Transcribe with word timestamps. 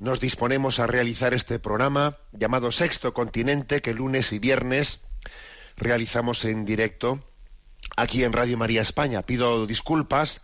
nos 0.00 0.18
disponemos 0.18 0.80
a 0.80 0.86
realizar 0.86 1.34
este 1.34 1.58
programa 1.58 2.16
llamado 2.32 2.72
Sexto 2.72 3.12
Continente, 3.12 3.82
que 3.82 3.92
lunes 3.92 4.32
y 4.32 4.38
viernes 4.38 5.00
realizamos 5.76 6.46
en 6.46 6.64
directo 6.64 7.22
aquí 7.96 8.24
en 8.24 8.32
Radio 8.32 8.56
María 8.56 8.80
España. 8.80 9.20
Pido 9.20 9.66
disculpas 9.66 10.40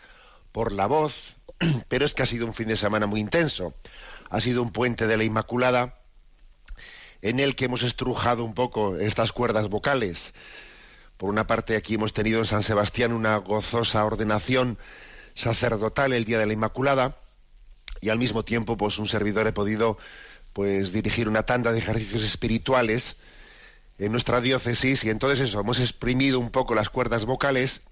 por 0.52 0.72
la 0.72 0.84
voz, 0.84 1.36
pero 1.88 2.04
es 2.04 2.12
que 2.12 2.22
ha 2.22 2.26
sido 2.26 2.44
un 2.44 2.52
fin 2.52 2.68
de 2.68 2.76
semana 2.76 3.06
muy 3.06 3.18
intenso. 3.18 3.72
Ha 4.28 4.40
sido 4.40 4.62
un 4.62 4.72
puente 4.72 5.06
de 5.06 5.16
la 5.16 5.24
Inmaculada 5.24 6.00
en 7.22 7.41
el 7.41 7.56
que 7.56 7.64
hemos 7.64 7.82
estrujado 7.82 8.44
un 8.44 8.52
poco 8.52 8.98
estas 8.98 9.32
cuerdas 9.32 9.70
vocales. 9.70 10.34
Por 11.16 11.30
una 11.30 11.46
parte, 11.46 11.76
aquí 11.76 11.94
hemos 11.94 12.12
tenido 12.12 12.41
en 12.41 12.46
San 12.46 12.62
Sebastián 12.62 13.10
una 13.10 13.38
gozosa 13.38 14.04
ordenación 14.04 14.76
sacerdotal 15.34 16.12
el 16.12 16.26
día 16.26 16.38
de 16.38 16.44
la 16.44 16.52
Inmaculada 16.52 17.16
y 18.00 18.08
al 18.08 18.19
mismo 18.19 18.44
tiempo, 18.44 18.77
pues 18.77 18.98
un 18.98 19.06
servidor 19.06 19.47
he 19.47 19.52
podido 19.52 19.98
pues 20.52 20.92
dirigir 20.92 21.28
una 21.28 21.44
tanda 21.44 21.72
de 21.72 21.78
ejercicios 21.78 22.25
espirituales 22.25 23.16
en 23.98 24.12
nuestra 24.12 24.41
diócesis 24.41 25.05
y 25.05 25.11
entonces 25.11 25.41
eso, 25.41 25.61
hemos 25.61 25.80
exprimido 25.80 26.38
un 26.38 26.50
poco 26.50 26.75
las 26.75 26.91
cuerdas 26.91 27.25
vocales 27.25 27.83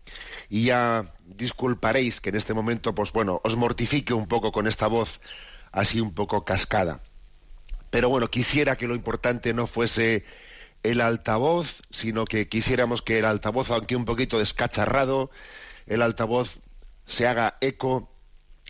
y 0.48 0.64
ya 0.64 1.04
disculparéis 1.26 2.20
que 2.20 2.30
en 2.30 2.36
este 2.36 2.54
momento, 2.54 2.94
pues 2.94 3.12
bueno, 3.12 3.40
os 3.44 3.56
mortifique 3.56 4.12
un 4.12 4.26
poco 4.26 4.52
con 4.52 4.66
esta 4.66 4.86
voz 4.86 5.20
así 5.72 6.00
un 6.00 6.14
poco 6.14 6.44
cascada. 6.44 7.00
Pero 7.90 8.08
bueno, 8.08 8.28
quisiera 8.28 8.76
que 8.76 8.86
lo 8.86 8.94
importante 8.94 9.54
no 9.54 9.66
fuese 9.66 10.24
el 10.82 11.00
altavoz, 11.00 11.82
sino 11.90 12.24
que 12.24 12.48
quisiéramos 12.48 13.02
que 13.02 13.18
el 13.18 13.24
altavoz, 13.24 13.70
aunque 13.70 13.96
un 13.96 14.04
poquito 14.04 14.38
descacharrado, 14.38 15.30
el 15.86 16.02
altavoz 16.02 16.58
se 17.06 17.26
haga 17.26 17.56
eco 17.60 18.10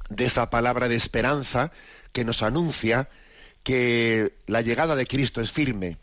de 0.08 0.24
esa 0.24 0.50
palabra 0.50 0.88
de 0.88 0.96
esperanza 0.96 1.72
que 2.12 2.24
nos 2.24 2.42
anuncia 2.42 3.08
que 3.62 4.34
la 4.46 4.60
llegada 4.60 4.94
de 4.94 5.06
Cristo 5.06 5.40
es 5.40 5.50
firme. 5.50 5.96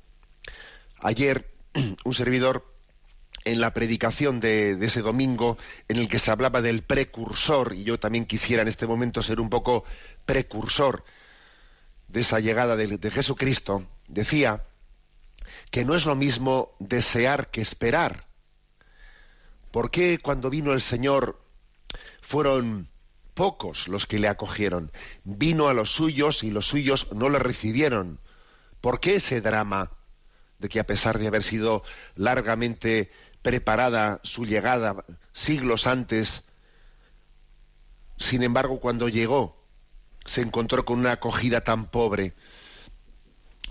Ayer 1.00 1.50
un 2.04 2.14
servidor 2.14 2.66
en 3.46 3.62
la 3.62 3.74
predicación 3.74 4.40
de, 4.40 4.78
ese 4.82 5.02
domingo 5.02 5.58
en 5.88 5.98
el 5.98 6.08
que 6.08 6.20
se 6.20 6.32
hablaba 6.32 6.62
del 6.62 6.84
precursor, 6.84 7.74
y 7.74 7.84
yo 7.84 8.00
también 8.00 8.26
quisiera 8.26 8.62
en 8.62 8.68
este 8.68 8.86
momento 8.86 9.22
ser 9.22 9.40
un 9.40 9.50
poco 9.50 9.84
precursor 10.26 11.04
de 12.08 12.20
esa 12.20 12.40
llegada 12.40 12.76
de, 12.76 12.98
de 12.98 13.12
Jesucristo, 13.12 13.88
decía 14.08 14.64
que 15.72 15.86
no 15.86 15.96
es 15.96 16.06
lo 16.06 16.16
mismo 16.16 16.76
desear 16.80 17.50
que 17.50 17.62
esperar. 17.62 18.28
¿Por 19.72 19.90
qué 19.90 20.20
cuando 20.20 20.50
vino 20.50 20.74
el 20.74 20.82
Señor 20.82 21.42
fueron 22.22 22.91
pocos 23.34 23.88
los 23.88 24.06
que 24.06 24.20
le 24.20 24.28
acogieron? 24.28 24.92
Vino 25.24 25.68
a 25.68 25.74
los 25.74 25.92
suyos 25.92 26.44
y 26.44 26.52
los 26.52 26.68
suyos 26.68 27.12
no 27.14 27.30
le 27.30 27.40
recibieron. 27.40 28.20
¿Por 28.82 29.00
qué 29.00 29.16
ese 29.16 29.42
drama 29.42 29.92
de 30.60 30.70
que 30.70 30.80
a 30.80 30.86
pesar 30.88 31.20
de 31.20 31.28
haber 31.28 31.44
sido 31.44 31.84
largamente 32.16 33.12
preparada 33.42 34.20
su 34.24 34.46
llegada 34.46 35.06
siglos 35.34 35.88
antes, 35.88 36.44
sin 38.18 38.44
embargo 38.44 38.80
cuando 38.80 39.10
llegó 39.10 39.60
se 40.26 40.42
encontró 40.42 40.86
con 40.86 41.00
una 41.00 41.14
acogida 41.14 41.62
tan 41.62 41.90
pobre? 41.90 42.34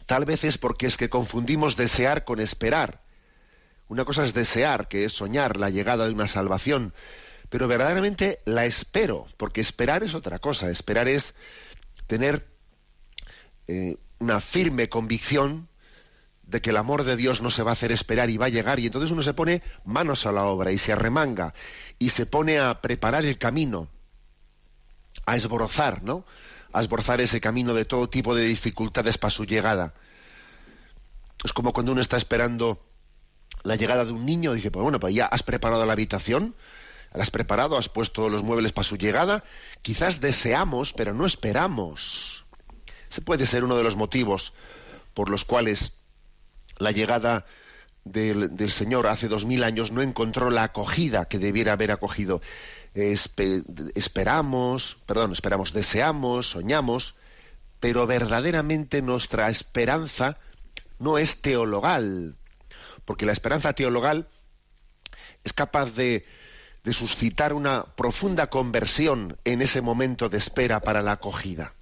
Tal 0.06 0.24
vez 0.24 0.42
es 0.42 0.58
porque 0.58 0.86
es 0.86 0.96
que 0.96 1.08
confundimos 1.08 1.76
desear 1.76 2.24
con 2.24 2.40
esperar. 2.40 3.00
Una 3.86 4.04
cosa 4.04 4.24
es 4.24 4.34
desear, 4.34 4.88
que 4.88 5.04
es 5.04 5.12
soñar 5.12 5.56
la 5.56 5.70
llegada 5.70 6.06
de 6.06 6.12
una 6.12 6.26
salvación, 6.26 6.94
pero 7.50 7.68
verdaderamente 7.68 8.40
la 8.46 8.64
espero, 8.64 9.26
porque 9.36 9.60
esperar 9.60 10.02
es 10.02 10.14
otra 10.14 10.38
cosa. 10.38 10.70
Esperar 10.70 11.08
es 11.08 11.34
tener 12.06 12.46
eh, 13.66 13.96
una 14.18 14.40
firme 14.40 14.88
convicción 14.88 15.68
de 16.42 16.62
que 16.62 16.70
el 16.70 16.76
amor 16.76 17.04
de 17.04 17.16
Dios 17.16 17.42
no 17.42 17.50
se 17.50 17.62
va 17.62 17.70
a 17.70 17.72
hacer 17.72 17.92
esperar 17.92 18.30
y 18.30 18.36
va 18.36 18.46
a 18.46 18.50
llegar, 18.50 18.80
y 18.80 18.86
entonces 18.86 19.10
uno 19.10 19.22
se 19.22 19.34
pone 19.34 19.62
manos 19.84 20.26
a 20.26 20.32
la 20.32 20.44
obra 20.44 20.72
y 20.72 20.78
se 20.78 20.92
arremanga 20.92 21.54
y 21.98 22.08
se 22.08 22.26
pone 22.26 22.58
a 22.58 22.80
preparar 22.80 23.24
el 23.24 23.38
camino, 23.38 23.88
a 25.26 25.36
esborzar, 25.36 26.02
¿no? 26.02 26.24
a 26.72 26.80
esborzar 26.80 27.20
ese 27.20 27.40
camino 27.40 27.74
de 27.74 27.84
todo 27.84 28.08
tipo 28.08 28.34
de 28.34 28.44
dificultades 28.44 29.18
para 29.18 29.30
su 29.30 29.44
llegada. 29.44 29.94
Es 31.44 31.52
como 31.52 31.72
cuando 31.72 31.92
uno 31.92 32.00
está 32.00 32.16
esperando 32.16 32.84
la 33.62 33.76
llegada 33.76 34.04
de 34.04 34.12
un 34.12 34.24
niño, 34.24 34.52
dice, 34.52 34.70
pues 34.70 34.82
bueno, 34.82 35.00
pues 35.00 35.14
ya 35.14 35.26
has 35.26 35.42
preparado 35.42 35.84
la 35.84 35.92
habitación, 35.92 36.54
la 37.12 37.22
has 37.22 37.30
preparado, 37.30 37.76
has 37.76 37.88
puesto 37.88 38.28
los 38.28 38.42
muebles 38.42 38.72
para 38.72 38.86
su 38.86 38.96
llegada, 38.96 39.44
quizás 39.82 40.20
deseamos, 40.20 40.92
pero 40.92 41.14
no 41.14 41.26
esperamos. 41.26 42.44
Ese 43.10 43.20
puede 43.20 43.46
ser 43.46 43.64
uno 43.64 43.76
de 43.76 43.82
los 43.82 43.96
motivos 43.96 44.52
por 45.14 45.30
los 45.30 45.44
cuales 45.44 45.94
la 46.78 46.92
llegada 46.92 47.46
del, 48.04 48.56
del 48.56 48.70
Señor 48.70 49.06
hace 49.06 49.28
dos 49.28 49.44
mil 49.44 49.64
años 49.64 49.90
no 49.90 50.02
encontró 50.02 50.50
la 50.50 50.62
acogida 50.62 51.26
que 51.26 51.38
debiera 51.38 51.72
haber 51.72 51.90
acogido. 51.90 52.40
Esperamos, 52.94 54.98
perdón, 55.06 55.32
esperamos, 55.32 55.72
deseamos, 55.72 56.50
soñamos, 56.50 57.16
pero 57.80 58.06
verdaderamente 58.06 59.02
nuestra 59.02 59.48
esperanza 59.48 60.38
no 60.98 61.18
es 61.18 61.40
teologal, 61.40 62.36
porque 63.04 63.26
la 63.26 63.32
esperanza 63.32 63.72
teologal 63.72 64.28
es 65.44 65.52
capaz 65.52 65.94
de, 65.94 66.26
de 66.84 66.92
suscitar 66.92 67.52
una 67.52 67.84
profunda 67.84 68.48
conversión 68.48 69.38
en 69.44 69.62
ese 69.62 69.80
momento 69.80 70.28
de 70.28 70.38
espera 70.38 70.80
para 70.80 71.02
la 71.02 71.12
acogida. 71.12 71.74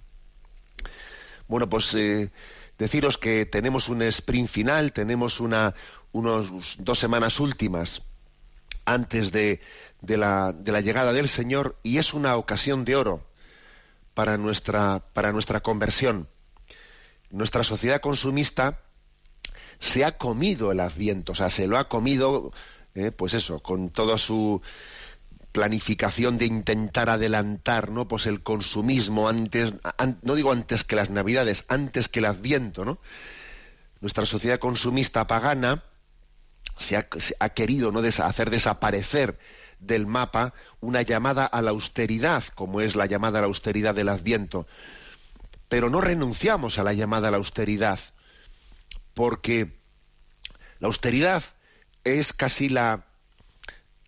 Bueno, 1.47 1.69
pues 1.69 1.94
eh, 1.94 2.31
deciros 2.78 3.16
que 3.16 3.47
tenemos 3.47 3.88
un 3.88 4.03
sprint 4.03 4.48
final, 4.48 4.92
tenemos 4.92 5.41
una, 5.41 5.75
unos 6.12 6.76
dos 6.78 6.99
semanas 6.99 7.40
últimas 7.40 8.02
antes 8.84 9.32
de, 9.32 9.61
de 10.00 10.17
la, 10.17 10.52
de 10.52 10.72
la, 10.72 10.81
llegada 10.81 11.12
del 11.12 11.28
Señor 11.28 11.76
y 11.82 11.99
es 11.99 12.14
una 12.14 12.37
ocasión 12.37 12.84
de 12.84 12.96
oro 12.96 13.22
para 14.14 14.37
nuestra, 14.37 15.05
para 15.12 15.32
nuestra 15.32 15.61
conversión. 15.61 16.28
Nuestra 17.31 17.62
sociedad 17.62 18.00
consumista 18.00 18.81
se 19.81 20.05
ha 20.05 20.17
comido 20.17 20.72
el 20.72 20.81
adviento, 20.81 21.32
o 21.32 21.34
sea, 21.34 21.50
se 21.50 21.67
lo 21.67 21.78
ha 21.78 21.88
comido, 21.88 22.52
eh, 22.98 23.12
pues 23.12 23.34
eso, 23.34 23.60
con 23.60 23.90
toda 23.90 24.18
su 24.18 24.60
planificación 25.52 26.38
de 26.38 26.46
intentar 26.46 27.10
adelantar, 27.10 27.90
¿no? 27.90 28.06
Pues 28.06 28.26
el 28.26 28.42
consumismo 28.42 29.28
antes, 29.28 29.72
an, 29.96 30.18
no 30.22 30.34
digo 30.34 30.52
antes 30.52 30.84
que 30.84 30.96
las 30.96 31.10
navidades, 31.10 31.64
antes 31.68 32.08
que 32.08 32.18
el 32.20 32.26
adviento, 32.26 32.84
¿no? 32.84 32.98
Nuestra 34.00 34.26
sociedad 34.26 34.58
consumista 34.58 35.26
pagana 35.26 35.82
se 36.76 36.96
ha 36.96 37.48
querido 37.48 37.90
¿no? 37.90 38.00
hacer 38.00 38.50
desaparecer 38.50 39.38
del 39.80 40.06
mapa 40.06 40.54
una 40.80 41.02
llamada 41.02 41.46
a 41.46 41.62
la 41.62 41.70
austeridad, 41.70 42.44
como 42.54 42.80
es 42.80 42.96
la 42.96 43.06
llamada 43.06 43.38
a 43.38 43.42
la 43.42 43.46
austeridad 43.48 43.94
del 43.94 44.08
Adviento. 44.08 44.66
Pero 45.68 45.90
no 45.90 46.00
renunciamos 46.00 46.78
a 46.78 46.84
la 46.84 46.92
llamada 46.92 47.28
a 47.28 47.30
la 47.30 47.36
austeridad, 47.36 47.98
porque 49.14 49.76
la 50.78 50.86
austeridad 50.86 51.42
es 52.04 52.32
casi 52.32 52.68
la, 52.68 53.06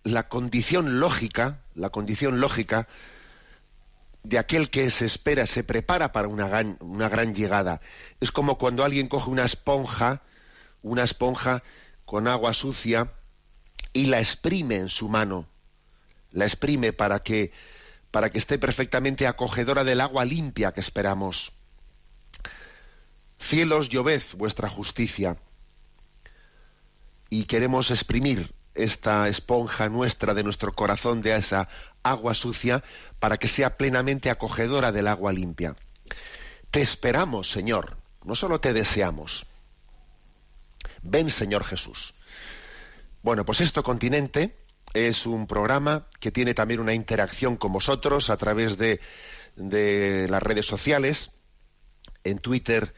la 0.04 0.28
condición 0.28 1.00
lógica, 1.00 1.60
la 1.74 1.90
condición 1.90 2.40
lógica 2.40 2.88
de 4.22 4.38
aquel 4.38 4.70
que 4.70 4.90
se 4.90 5.06
espera, 5.06 5.46
se 5.46 5.64
prepara 5.64 6.12
para 6.12 6.28
una 6.28 6.48
gran, 6.48 6.76
una 6.80 7.08
gran 7.08 7.34
llegada. 7.34 7.80
Es 8.20 8.32
como 8.32 8.58
cuando 8.58 8.84
alguien 8.84 9.08
coge 9.08 9.30
una 9.30 9.44
esponja, 9.44 10.22
una 10.82 11.02
esponja 11.02 11.62
con 12.04 12.28
agua 12.28 12.52
sucia 12.52 13.12
y 13.92 14.06
la 14.06 14.18
exprime 14.18 14.76
en 14.76 14.88
su 14.88 15.08
mano, 15.08 15.46
la 16.32 16.44
exprime 16.44 16.92
para 16.92 17.22
que, 17.22 17.52
para 18.10 18.30
que 18.30 18.38
esté 18.38 18.58
perfectamente 18.58 19.26
acogedora 19.26 19.84
del 19.84 20.00
agua 20.00 20.24
limpia 20.24 20.72
que 20.72 20.80
esperamos. 20.80 21.52
Cielos, 23.38 23.88
lloved 23.88 24.22
vuestra 24.36 24.68
justicia. 24.68 25.38
Y 27.30 27.44
queremos 27.44 27.90
exprimir 27.90 28.52
esta 28.74 29.28
esponja 29.28 29.88
nuestra 29.88 30.34
de 30.34 30.42
nuestro 30.42 30.72
corazón 30.72 31.22
de 31.22 31.34
esa 31.34 31.68
agua 32.02 32.34
sucia 32.34 32.82
para 33.18 33.36
que 33.36 33.48
sea 33.48 33.76
plenamente 33.76 34.30
acogedora 34.30 34.92
del 34.92 35.08
agua 35.08 35.32
limpia. 35.32 35.76
Te 36.70 36.80
esperamos, 36.80 37.50
Señor, 37.50 37.96
no 38.24 38.34
solo 38.34 38.60
te 38.60 38.72
deseamos. 38.72 39.46
Ven, 41.02 41.30
Señor 41.30 41.64
Jesús. 41.64 42.14
Bueno, 43.22 43.44
pues 43.44 43.60
esto 43.60 43.82
continente 43.82 44.56
es 44.94 45.26
un 45.26 45.46
programa 45.46 46.08
que 46.20 46.30
tiene 46.30 46.54
también 46.54 46.80
una 46.80 46.94
interacción 46.94 47.56
con 47.56 47.72
vosotros 47.72 48.30
a 48.30 48.36
través 48.36 48.78
de, 48.78 49.00
las 49.56 50.42
redes 50.42 50.66
sociales, 50.66 51.32
en 52.24 52.38
Twitter 52.38 52.94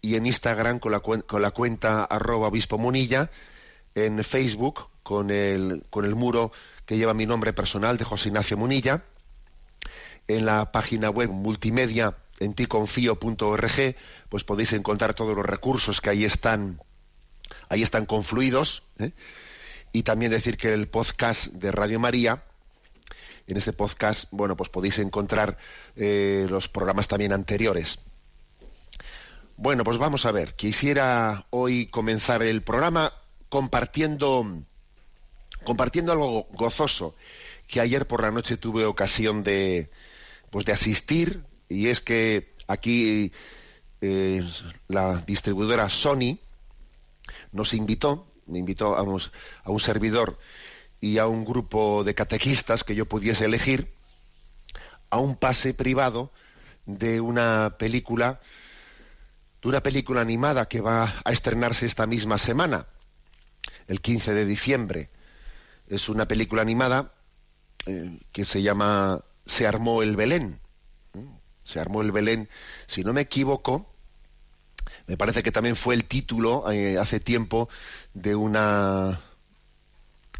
y 0.00 0.16
en 0.16 0.26
Instagram 0.26 0.78
con 0.78 0.92
la, 0.92 1.00
con 1.00 1.42
la 1.42 1.50
cuenta 1.50 2.04
arroba 2.04 2.48
obispo 2.48 2.78
munilla, 2.78 3.30
en 3.94 4.22
Facebook 4.24 4.88
con 5.02 5.30
el, 5.30 5.82
con 5.90 6.04
el 6.04 6.14
muro 6.14 6.52
que 6.86 6.96
lleva 6.96 7.14
mi 7.14 7.26
nombre 7.26 7.52
personal 7.52 7.96
de 7.96 8.04
José 8.04 8.28
Ignacio 8.28 8.56
Munilla, 8.56 9.04
en 10.28 10.46
la 10.46 10.72
página 10.72 11.10
web 11.10 11.30
multimedia 11.30 12.16
en 12.38 12.54
ticonfío.org, 12.54 13.96
pues 14.28 14.44
podéis 14.44 14.72
encontrar 14.72 15.14
todos 15.14 15.36
los 15.36 15.44
recursos 15.44 16.00
que 16.00 16.10
ahí 16.10 16.24
están, 16.24 16.80
ahí 17.68 17.82
están 17.82 18.06
confluidos, 18.06 18.82
¿eh? 18.98 19.12
y 19.92 20.02
también 20.02 20.32
decir 20.32 20.56
que 20.56 20.72
el 20.72 20.88
podcast 20.88 21.46
de 21.48 21.70
Radio 21.70 22.00
María, 22.00 22.44
en 23.46 23.56
este 23.56 23.72
podcast, 23.72 24.28
bueno, 24.30 24.56
pues 24.56 24.70
podéis 24.70 24.98
encontrar 24.98 25.58
eh, 25.96 26.46
los 26.48 26.68
programas 26.68 27.08
también 27.08 27.32
anteriores. 27.32 28.00
Bueno, 29.56 29.84
pues 29.84 29.98
vamos 29.98 30.24
a 30.24 30.32
ver. 30.32 30.54
Quisiera 30.54 31.46
hoy 31.50 31.88
comenzar 31.88 32.42
el 32.42 32.62
programa 32.62 33.12
compartiendo, 33.50 34.62
compartiendo 35.64 36.12
algo 36.12 36.46
gozoso 36.52 37.14
que 37.66 37.80
ayer 37.80 38.06
por 38.06 38.22
la 38.22 38.30
noche 38.30 38.56
tuve 38.56 38.86
ocasión 38.86 39.42
de, 39.42 39.90
pues 40.50 40.64
de 40.64 40.72
asistir 40.72 41.44
y 41.68 41.88
es 41.88 42.00
que 42.00 42.54
aquí 42.66 43.32
eh, 44.00 44.42
la 44.88 45.22
distribuidora 45.26 45.88
Sony 45.90 46.38
nos 47.52 47.74
invitó, 47.74 48.26
me 48.46 48.58
invitó 48.58 48.96
a 48.96 49.00
a 49.00 49.70
un 49.70 49.80
servidor 49.80 50.38
y 51.00 51.18
a 51.18 51.26
un 51.26 51.44
grupo 51.44 52.04
de 52.04 52.14
catequistas 52.14 52.84
que 52.84 52.94
yo 52.94 53.06
pudiese 53.06 53.44
elegir 53.44 53.90
a 55.10 55.18
un 55.18 55.36
pase 55.36 55.74
privado 55.74 56.30
de 56.86 57.20
una 57.20 57.76
película 57.78 58.40
de 59.62 59.68
una 59.68 59.82
película 59.82 60.20
animada 60.20 60.68
que 60.68 60.80
va 60.80 61.12
a 61.24 61.32
estrenarse 61.32 61.86
esta 61.86 62.06
misma 62.06 62.38
semana 62.38 62.86
el 63.90 64.00
15 64.00 64.34
de 64.34 64.46
diciembre. 64.46 65.10
Es 65.88 66.08
una 66.08 66.28
película 66.28 66.62
animada 66.62 67.12
eh, 67.86 68.20
que 68.30 68.44
se 68.44 68.62
llama 68.62 69.24
Se 69.44 69.66
armó 69.66 70.02
el 70.02 70.14
Belén. 70.14 70.60
Se 71.64 71.80
armó 71.80 72.00
el 72.00 72.12
Belén, 72.12 72.48
si 72.86 73.02
no 73.02 73.12
me 73.12 73.22
equivoco, 73.22 73.92
me 75.06 75.16
parece 75.16 75.42
que 75.42 75.52
también 75.52 75.74
fue 75.74 75.94
el 75.94 76.04
título 76.04 76.70
eh, 76.70 76.98
hace 76.98 77.20
tiempo 77.20 77.68
de 78.14 78.34
una 78.34 79.20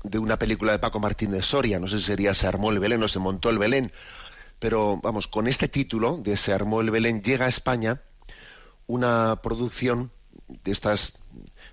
de 0.02 0.18
una 0.18 0.38
película 0.38 0.72
de 0.72 0.78
Paco 0.78 0.98
Martínez 0.98 1.44
Soria, 1.44 1.78
no 1.78 1.88
sé 1.88 1.98
si 1.98 2.04
sería 2.04 2.34
Se 2.34 2.46
armó 2.46 2.70
el 2.70 2.78
Belén 2.78 3.02
o 3.02 3.08
Se 3.08 3.18
montó 3.18 3.50
el 3.50 3.58
Belén, 3.58 3.92
pero 4.60 4.98
vamos, 5.02 5.26
con 5.26 5.46
este 5.46 5.68
título 5.68 6.18
de 6.18 6.36
Se 6.36 6.52
armó 6.52 6.80
el 6.80 6.90
Belén 6.90 7.22
llega 7.22 7.46
a 7.46 7.48
España 7.48 8.00
una 8.86 9.40
producción 9.42 10.10
de 10.48 10.72
estas 10.72 11.14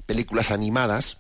películas 0.06 0.52
animadas 0.52 1.20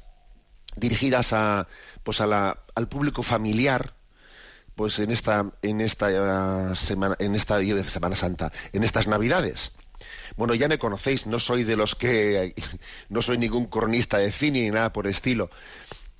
dirigidas 0.77 1.33
a, 1.33 1.67
pues 2.03 2.21
a 2.21 2.27
la, 2.27 2.59
al 2.75 2.87
público 2.87 3.23
familiar, 3.23 3.93
pues 4.75 4.99
en 4.99 5.11
esta, 5.11 5.51
en 5.61 5.81
esta 5.81 6.11
eh, 6.11 6.75
semana, 6.75 7.15
en 7.19 7.35
esta 7.35 7.61
Semana 7.83 8.15
Santa, 8.15 8.51
en 8.73 8.83
estas 8.83 9.07
Navidades. 9.07 9.73
Bueno, 10.35 10.53
ya 10.53 10.67
me 10.67 10.77
conocéis, 10.77 11.25
no 11.25 11.39
soy 11.39 11.63
de 11.63 11.75
los 11.75 11.95
que, 11.95 12.53
no 13.09 13.21
soy 13.21 13.37
ningún 13.37 13.65
cronista 13.65 14.19
de 14.19 14.31
cine 14.31 14.61
ni 14.61 14.69
nada 14.69 14.93
por 14.93 15.07
estilo, 15.07 15.49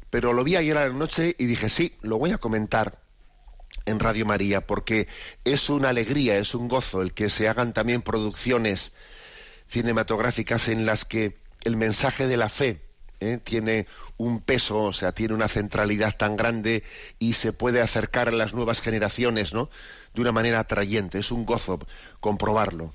pero 0.10 0.34
lo 0.34 0.44
vi 0.44 0.56
ayer 0.56 0.78
a 0.78 0.88
la 0.88 0.94
noche 0.94 1.36
y 1.38 1.46
dije, 1.46 1.70
sí, 1.70 1.96
lo 2.02 2.18
voy 2.18 2.32
a 2.32 2.40
comentar 2.40 3.00
en 3.86 4.00
Radio 4.00 4.26
María, 4.26 4.66
porque 4.66 5.08
es 5.44 5.70
una 5.70 5.90
alegría, 5.90 6.38
es 6.38 6.56
un 6.56 6.68
gozo 6.68 7.02
el 7.02 7.14
que 7.14 7.30
se 7.30 7.48
hagan 7.48 7.74
también 7.74 8.02
producciones 8.02 8.92
cinematográficas 9.68 10.68
en 10.70 10.86
las 10.86 11.06
que 11.06 11.38
el 11.64 11.78
mensaje 11.78 12.28
de 12.28 12.38
la 12.38 12.50
fe 12.50 12.87
¿eh? 13.20 13.40
tiene 13.44 13.88
un 14.18 14.42
peso, 14.42 14.84
o 14.84 14.94
sea, 14.94 15.12
tiene 15.12 15.34
una 15.34 15.48
centralidad 15.48 16.16
tan 16.16 16.36
grande 16.36 16.84
y 17.20 17.34
se 17.34 17.54
puede 17.54 17.82
acercar 17.82 18.30
a 18.30 18.32
las 18.32 18.54
nuevas 18.54 18.82
generaciones, 18.82 19.54
¿no? 19.54 19.70
De 20.14 20.22
una 20.22 20.32
manera 20.32 20.60
atrayente. 20.60 21.20
Es 21.20 21.32
un 21.32 21.46
gozo 21.46 21.80
comprobarlo. 22.20 22.94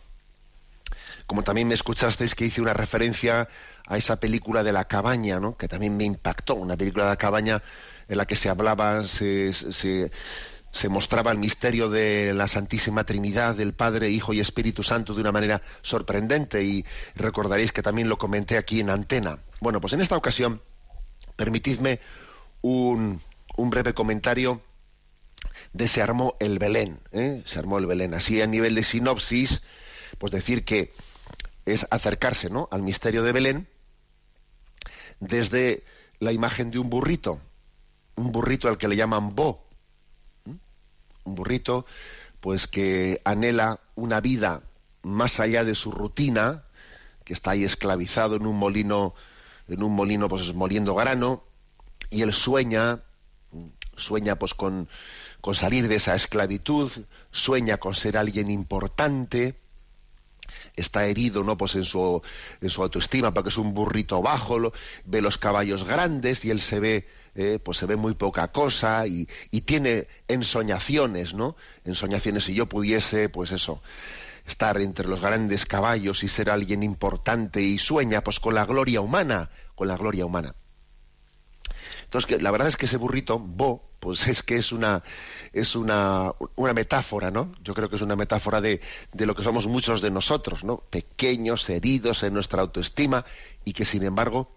Como 1.26 1.44
también 1.44 1.68
me 1.68 1.74
escuchasteis 1.74 2.34
que 2.34 2.46
hice 2.46 2.60
una 2.60 2.74
referencia 2.74 3.48
a 3.86 3.96
esa 3.96 4.18
película 4.18 4.62
de 4.62 4.72
la 4.72 4.86
cabaña, 4.86 5.40
¿no? 5.40 5.56
Que 5.56 5.68
también 5.68 5.96
me 5.96 6.04
impactó, 6.04 6.54
una 6.54 6.76
película 6.76 7.04
de 7.04 7.10
la 7.10 7.16
cabaña 7.16 7.62
en 8.08 8.18
la 8.18 8.26
que 8.26 8.36
se 8.36 8.48
hablaba, 8.48 9.04
se, 9.04 9.52
se, 9.52 10.10
se 10.72 10.88
mostraba 10.88 11.30
el 11.30 11.38
misterio 11.38 11.88
de 11.88 12.34
la 12.34 12.48
Santísima 12.48 13.04
Trinidad, 13.04 13.54
del 13.54 13.74
Padre, 13.74 14.10
Hijo 14.10 14.32
y 14.32 14.40
Espíritu 14.40 14.82
Santo 14.82 15.14
de 15.14 15.20
una 15.20 15.32
manera 15.32 15.62
sorprendente 15.82 16.64
y 16.64 16.84
recordaréis 17.14 17.72
que 17.72 17.82
también 17.82 18.08
lo 18.08 18.18
comenté 18.18 18.58
aquí 18.58 18.80
en 18.80 18.90
antena. 18.90 19.38
Bueno, 19.60 19.80
pues 19.80 19.92
en 19.92 20.00
esta 20.00 20.16
ocasión 20.16 20.60
Permitidme 21.36 22.00
un, 22.60 23.20
breve 23.56 23.94
comentario 23.94 24.62
de 25.72 25.88
Se 25.88 26.02
armó 26.02 26.36
el 26.40 26.58
Belén. 26.58 27.00
¿eh? 27.12 27.42
Se 27.46 27.58
armó 27.58 27.78
el 27.78 27.86
Belén. 27.86 28.14
Así 28.14 28.40
a 28.42 28.46
nivel 28.46 28.74
de 28.74 28.82
sinopsis, 28.82 29.62
pues 30.18 30.32
decir 30.32 30.64
que 30.64 30.92
es 31.64 31.86
acercarse 31.90 32.50
¿no? 32.50 32.68
al 32.70 32.82
misterio 32.82 33.22
de 33.22 33.32
Belén 33.32 33.68
desde 35.20 35.84
la 36.18 36.32
imagen 36.32 36.70
de 36.70 36.78
un 36.78 36.90
burrito, 36.90 37.40
un 38.16 38.32
burrito 38.32 38.68
al 38.68 38.78
que 38.78 38.88
le 38.88 38.96
llaman 38.96 39.34
Bo, 39.34 39.68
un 41.24 41.34
burrito 41.34 41.86
pues 42.40 42.66
que 42.66 43.20
anhela 43.24 43.80
una 43.94 44.20
vida 44.20 44.62
más 45.02 45.40
allá 45.40 45.64
de 45.64 45.74
su 45.74 45.92
rutina, 45.92 46.64
que 47.24 47.32
está 47.32 47.52
ahí 47.52 47.64
esclavizado 47.64 48.36
en 48.36 48.46
un 48.46 48.56
molino 48.56 49.14
en 49.68 49.82
un 49.82 49.94
molino 49.94 50.28
pues 50.28 50.52
moliendo 50.54 50.94
grano 50.94 51.44
y 52.10 52.22
él 52.22 52.32
sueña 52.32 53.00
sueña 53.96 54.36
pues 54.36 54.54
con, 54.54 54.88
con 55.40 55.54
salir 55.54 55.88
de 55.88 55.96
esa 55.96 56.14
esclavitud 56.14 56.90
sueña 57.30 57.78
con 57.78 57.94
ser 57.94 58.16
alguien 58.16 58.50
importante 58.50 59.60
está 60.76 61.06
herido 61.06 61.44
no 61.44 61.56
pues 61.56 61.76
en 61.76 61.84
su 61.84 62.22
en 62.60 62.70
su 62.70 62.82
autoestima 62.82 63.32
porque 63.32 63.50
es 63.50 63.58
un 63.58 63.72
burrito 63.72 64.20
bajo 64.20 64.72
ve 65.04 65.22
los 65.22 65.38
caballos 65.38 65.84
grandes 65.84 66.44
y 66.44 66.50
él 66.50 66.60
se 66.60 66.80
ve 66.80 67.08
eh, 67.34 67.58
pues 67.62 67.78
se 67.78 67.86
ve 67.86 67.96
muy 67.96 68.14
poca 68.14 68.52
cosa 68.52 69.06
y, 69.06 69.26
tiene 69.62 70.08
ensoñaciones 70.28 71.34
no 71.34 71.56
ensoñaciones 71.84 72.44
si 72.44 72.54
yo 72.54 72.68
pudiese 72.68 73.28
pues 73.28 73.52
eso 73.52 73.82
estar 74.46 74.80
entre 74.80 75.06
los 75.06 75.20
grandes 75.20 75.66
caballos 75.66 76.24
y 76.24 76.28
ser 76.28 76.50
alguien 76.50 76.82
importante 76.82 77.62
y 77.62 77.78
sueña 77.78 78.22
pues 78.24 78.40
con 78.40 78.54
la 78.54 78.64
gloria 78.64 79.00
humana, 79.00 79.50
con 79.74 79.88
la 79.88 79.96
gloria 79.96 80.26
humana. 80.26 80.54
Entonces, 82.04 82.42
la 82.42 82.50
verdad 82.50 82.68
es 82.68 82.76
que 82.76 82.86
ese 82.86 82.98
burrito, 82.98 83.38
Bo, 83.38 83.90
pues 83.98 84.26
es 84.26 84.42
que 84.42 84.56
es 84.56 84.72
una, 84.72 85.02
es 85.52 85.74
una, 85.76 86.32
una 86.56 86.74
metáfora, 86.74 87.30
¿no? 87.30 87.54
Yo 87.62 87.72
creo 87.72 87.88
que 87.88 87.96
es 87.96 88.02
una 88.02 88.16
metáfora 88.16 88.60
de, 88.60 88.80
de, 89.12 89.26
lo 89.26 89.34
que 89.34 89.42
somos 89.42 89.66
muchos 89.66 90.02
de 90.02 90.10
nosotros, 90.10 90.64
¿no? 90.64 90.78
Pequeños, 90.90 91.70
heridos 91.70 92.22
en 92.22 92.34
nuestra 92.34 92.60
autoestima 92.60 93.24
y 93.64 93.72
que 93.72 93.84
sin 93.84 94.02
embargo, 94.02 94.50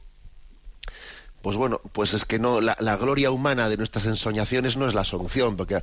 pues 1.46 1.58
bueno, 1.58 1.80
pues 1.92 2.16
es 2.16 2.25
que 2.25 2.40
no, 2.40 2.60
la, 2.60 2.98
gloria 2.98 3.30
humana 3.30 3.70
de 3.70 3.78
nuestras 3.78 4.08
ensoñaciones 4.08 4.78
no 4.78 4.88
es 4.88 4.96
la 4.96 5.04
solución, 5.04 5.56
porque 5.56 5.80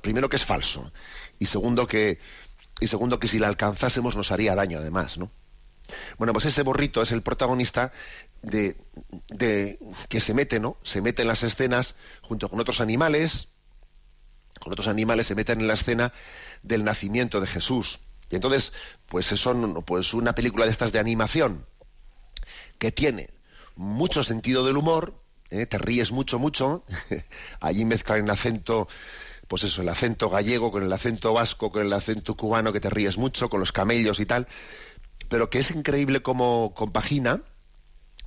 primero 0.00 0.30
que 0.30 0.36
es 0.36 0.44
falso 0.46 0.90
y 1.38 1.44
segundo 1.44 1.86
que, 1.86 2.18
y 2.80 2.86
segundo 2.86 3.20
que 3.20 3.28
si 3.28 3.38
la 3.38 3.48
alcanzásemos 3.48 4.16
nos 4.16 4.32
haría 4.32 4.54
daño 4.54 4.78
además, 4.78 5.18
¿no? 5.18 5.30
Bueno, 6.16 6.32
pues 6.32 6.46
ese 6.46 6.62
borrito 6.62 7.02
es 7.02 7.12
el 7.12 7.20
protagonista 7.20 7.92
de, 8.40 8.78
de, 9.28 9.78
que 10.08 10.18
se 10.18 10.32
mete, 10.32 10.60
¿no? 10.60 10.78
Se 10.82 11.02
mete 11.02 11.20
en 11.20 11.28
las 11.28 11.42
escenas 11.42 11.94
junto 12.22 12.48
con 12.48 12.58
otros 12.58 12.80
animales 12.80 13.48
con 14.60 14.72
otros 14.72 14.88
animales, 14.88 15.26
se 15.26 15.34
meten 15.34 15.60
en 15.60 15.66
la 15.66 15.74
escena 15.74 16.14
del 16.62 16.84
nacimiento 16.84 17.38
de 17.38 17.48
Jesús. 17.48 18.00
Y 18.30 18.36
entonces, 18.36 18.72
pues 19.10 19.26
son 19.26 19.84
pues 19.84 20.14
una 20.14 20.34
película 20.34 20.64
de 20.64 20.70
estas 20.70 20.90
de 20.90 21.00
animación 21.00 21.66
que 22.78 22.92
tiene 22.92 23.28
mucho 23.76 24.24
sentido 24.24 24.64
del 24.64 24.76
humor, 24.76 25.14
¿eh? 25.50 25.66
te 25.66 25.78
ríes 25.78 26.12
mucho, 26.12 26.38
mucho, 26.38 26.84
allí 27.60 27.84
mezclan 27.84 28.24
el 28.24 28.30
acento, 28.30 28.88
pues 29.48 29.64
eso, 29.64 29.82
el 29.82 29.88
acento 29.88 30.30
gallego 30.30 30.70
con 30.70 30.82
el 30.82 30.92
acento 30.92 31.32
vasco, 31.32 31.70
con 31.70 31.82
el 31.82 31.92
acento 31.92 32.36
cubano, 32.36 32.72
que 32.72 32.80
te 32.80 32.90
ríes 32.90 33.18
mucho, 33.18 33.48
con 33.50 33.60
los 33.60 33.72
camellos 33.72 34.20
y 34.20 34.26
tal, 34.26 34.46
pero 35.28 35.50
que 35.50 35.60
es 35.60 35.70
increíble 35.70 36.22
como 36.22 36.74
compagina 36.74 37.42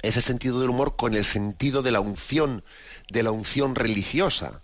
ese 0.02 0.22
sentido 0.22 0.60
del 0.60 0.70
humor 0.70 0.96
con 0.96 1.16
el 1.16 1.26
sentido 1.26 1.82
de 1.82 1.92
la 1.92 2.00
unción, 2.00 2.64
de 3.10 3.24
la 3.24 3.32
unción 3.32 3.76
religiosa. 3.76 4.62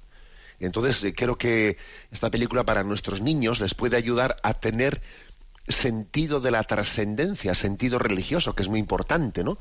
Entonces 0.59 1.03
eh, 1.03 1.13
creo 1.15 1.37
que 1.37 1.77
esta 2.11 2.29
película 2.29 2.63
para 2.63 2.83
nuestros 2.83 3.21
niños 3.21 3.59
les 3.59 3.73
puede 3.73 3.97
ayudar 3.97 4.37
a 4.43 4.53
tener 4.53 5.01
sentido 5.67 6.39
de 6.39 6.51
la 6.51 6.63
trascendencia, 6.63 7.55
sentido 7.55 7.97
religioso, 7.99 8.55
que 8.55 8.61
es 8.61 8.69
muy 8.69 8.79
importante, 8.79 9.43
¿no? 9.43 9.57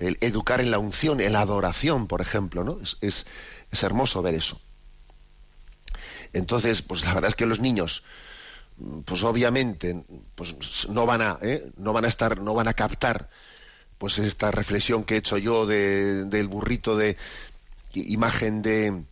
El 0.00 0.18
educar 0.20 0.60
en 0.60 0.72
la 0.72 0.78
unción, 0.78 1.20
en 1.20 1.32
la 1.32 1.42
adoración, 1.42 2.08
por 2.08 2.20
ejemplo, 2.20 2.64
¿no? 2.64 2.80
Es, 2.80 2.96
es, 3.00 3.82
hermoso 3.82 4.22
ver 4.22 4.34
eso. 4.34 4.60
Entonces, 6.32 6.82
pues 6.82 7.04
la 7.04 7.14
verdad 7.14 7.28
es 7.28 7.36
que 7.36 7.46
los 7.46 7.60
niños, 7.60 8.02
pues 9.04 9.22
obviamente, 9.22 10.02
pues 10.34 10.88
no 10.88 11.06
van 11.06 11.22
a, 11.22 11.38
¿eh? 11.42 11.70
no 11.76 11.92
van 11.92 12.06
a 12.06 12.08
estar, 12.08 12.40
no 12.40 12.54
van 12.54 12.66
a 12.66 12.74
captar 12.74 13.28
pues 14.00 14.18
esta 14.18 14.50
reflexión 14.50 15.04
que 15.04 15.14
he 15.14 15.18
hecho 15.18 15.36
yo 15.36 15.66
del 15.66 16.48
burrito 16.48 16.96
de 16.96 17.18
imagen 17.92 18.62
de 18.62 19.04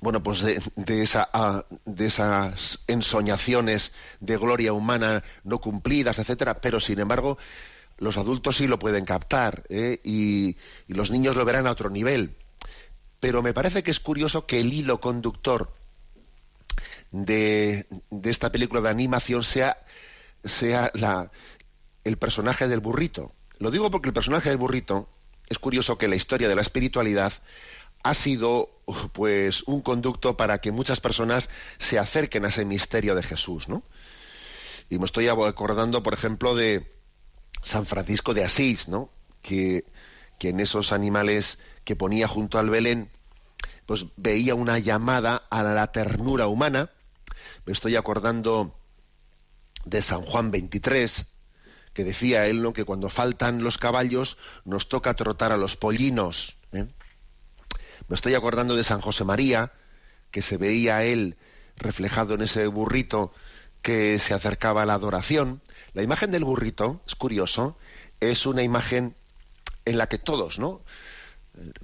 bueno 0.00 0.22
pues 0.22 0.42
de, 0.42 1.02
esa, 1.02 1.28
ah, 1.34 1.66
de 1.84 2.06
esas 2.06 2.78
ensoñaciones 2.86 3.92
de 4.20 4.38
gloria 4.38 4.72
humana 4.72 5.22
no 5.44 5.60
cumplidas 5.60 6.18
etcétera 6.18 6.54
pero 6.54 6.80
sin 6.80 6.98
embargo 6.98 7.36
los 7.98 8.16
adultos 8.16 8.56
sí 8.56 8.66
lo 8.66 8.78
pueden 8.78 9.04
captar 9.04 9.64
¿eh? 9.68 10.00
y, 10.04 10.56
los 10.88 11.10
niños 11.10 11.36
lo 11.36 11.44
verán 11.44 11.66
a 11.66 11.72
otro 11.72 11.90
nivel 11.90 12.36
pero 13.20 13.42
me 13.42 13.54
parece 13.54 13.82
que 13.82 13.90
es 13.90 14.00
curioso 14.00 14.46
que 14.46 14.60
el 14.60 14.72
hilo 14.72 15.00
conductor 15.00 15.74
de, 17.10 17.86
de 18.10 18.30
esta 18.30 18.50
película 18.52 18.80
de 18.80 18.90
animación 18.90 19.42
sea 19.42 19.78
sea 20.44 20.90
la, 20.94 21.30
el 22.04 22.18
personaje 22.18 22.68
del 22.68 22.80
burrito 22.80 23.32
lo 23.58 23.70
digo 23.70 23.90
porque 23.90 24.08
el 24.08 24.14
personaje 24.14 24.48
del 24.48 24.58
burrito 24.58 25.08
es 25.48 25.58
curioso 25.58 25.98
que 25.98 26.08
la 26.08 26.16
historia 26.16 26.48
de 26.48 26.54
la 26.54 26.62
espiritualidad 26.62 27.32
ha 28.04 28.14
sido 28.14 28.70
pues 29.12 29.62
un 29.62 29.80
conducto 29.80 30.36
para 30.36 30.58
que 30.58 30.72
muchas 30.72 31.00
personas 31.00 31.48
se 31.78 31.98
acerquen 31.98 32.44
a 32.44 32.48
ese 32.48 32.64
misterio 32.64 33.14
de 33.14 33.22
Jesús, 33.22 33.68
¿no? 33.68 33.82
Y 34.90 34.98
me 34.98 35.06
estoy 35.06 35.28
acordando, 35.28 36.02
por 36.02 36.12
ejemplo, 36.12 36.54
de 36.54 36.93
San 37.64 37.86
Francisco 37.86 38.34
de 38.34 38.44
Asís, 38.44 38.88
¿no? 38.88 39.10
Que, 39.42 39.84
en 40.40 40.60
esos 40.60 40.92
animales 40.92 41.58
que 41.84 41.96
ponía 41.96 42.28
junto 42.28 42.58
al 42.58 42.68
Belén, 42.68 43.08
pues 43.86 44.04
veía 44.16 44.54
una 44.54 44.78
llamada 44.78 45.36
a 45.48 45.62
la 45.62 45.90
ternura 45.90 46.48
humana. 46.48 46.90
Me 47.64 47.72
estoy 47.72 47.96
acordando 47.96 48.78
de 49.86 50.02
San 50.02 50.20
Juan 50.20 50.50
23, 50.50 51.24
que 51.94 52.04
decía 52.04 52.46
él, 52.46 52.60
¿no? 52.60 52.74
que 52.74 52.84
cuando 52.84 53.08
faltan 53.08 53.64
los 53.64 53.78
caballos 53.78 54.36
nos 54.66 54.90
toca 54.90 55.14
trotar 55.14 55.50
a 55.50 55.56
los 55.56 55.78
pollinos. 55.78 56.58
¿eh? 56.72 56.88
Me 58.08 58.14
estoy 58.14 58.34
acordando 58.34 58.76
de 58.76 58.84
San 58.84 59.00
José 59.00 59.24
María, 59.24 59.72
que 60.30 60.42
se 60.42 60.58
veía 60.58 61.04
él 61.04 61.38
reflejado 61.76 62.34
en 62.34 62.42
ese 62.42 62.66
burrito 62.66 63.32
que 63.84 64.18
se 64.18 64.32
acercaba 64.34 64.82
a 64.82 64.86
la 64.86 64.94
adoración. 64.94 65.60
La 65.92 66.02
imagen 66.02 66.32
del 66.32 66.42
burrito, 66.42 67.02
es 67.06 67.14
curioso, 67.14 67.78
es 68.18 68.46
una 68.46 68.64
imagen 68.64 69.14
en 69.84 69.98
la 69.98 70.08
que 70.08 70.18
todos, 70.18 70.58
¿no? 70.58 70.80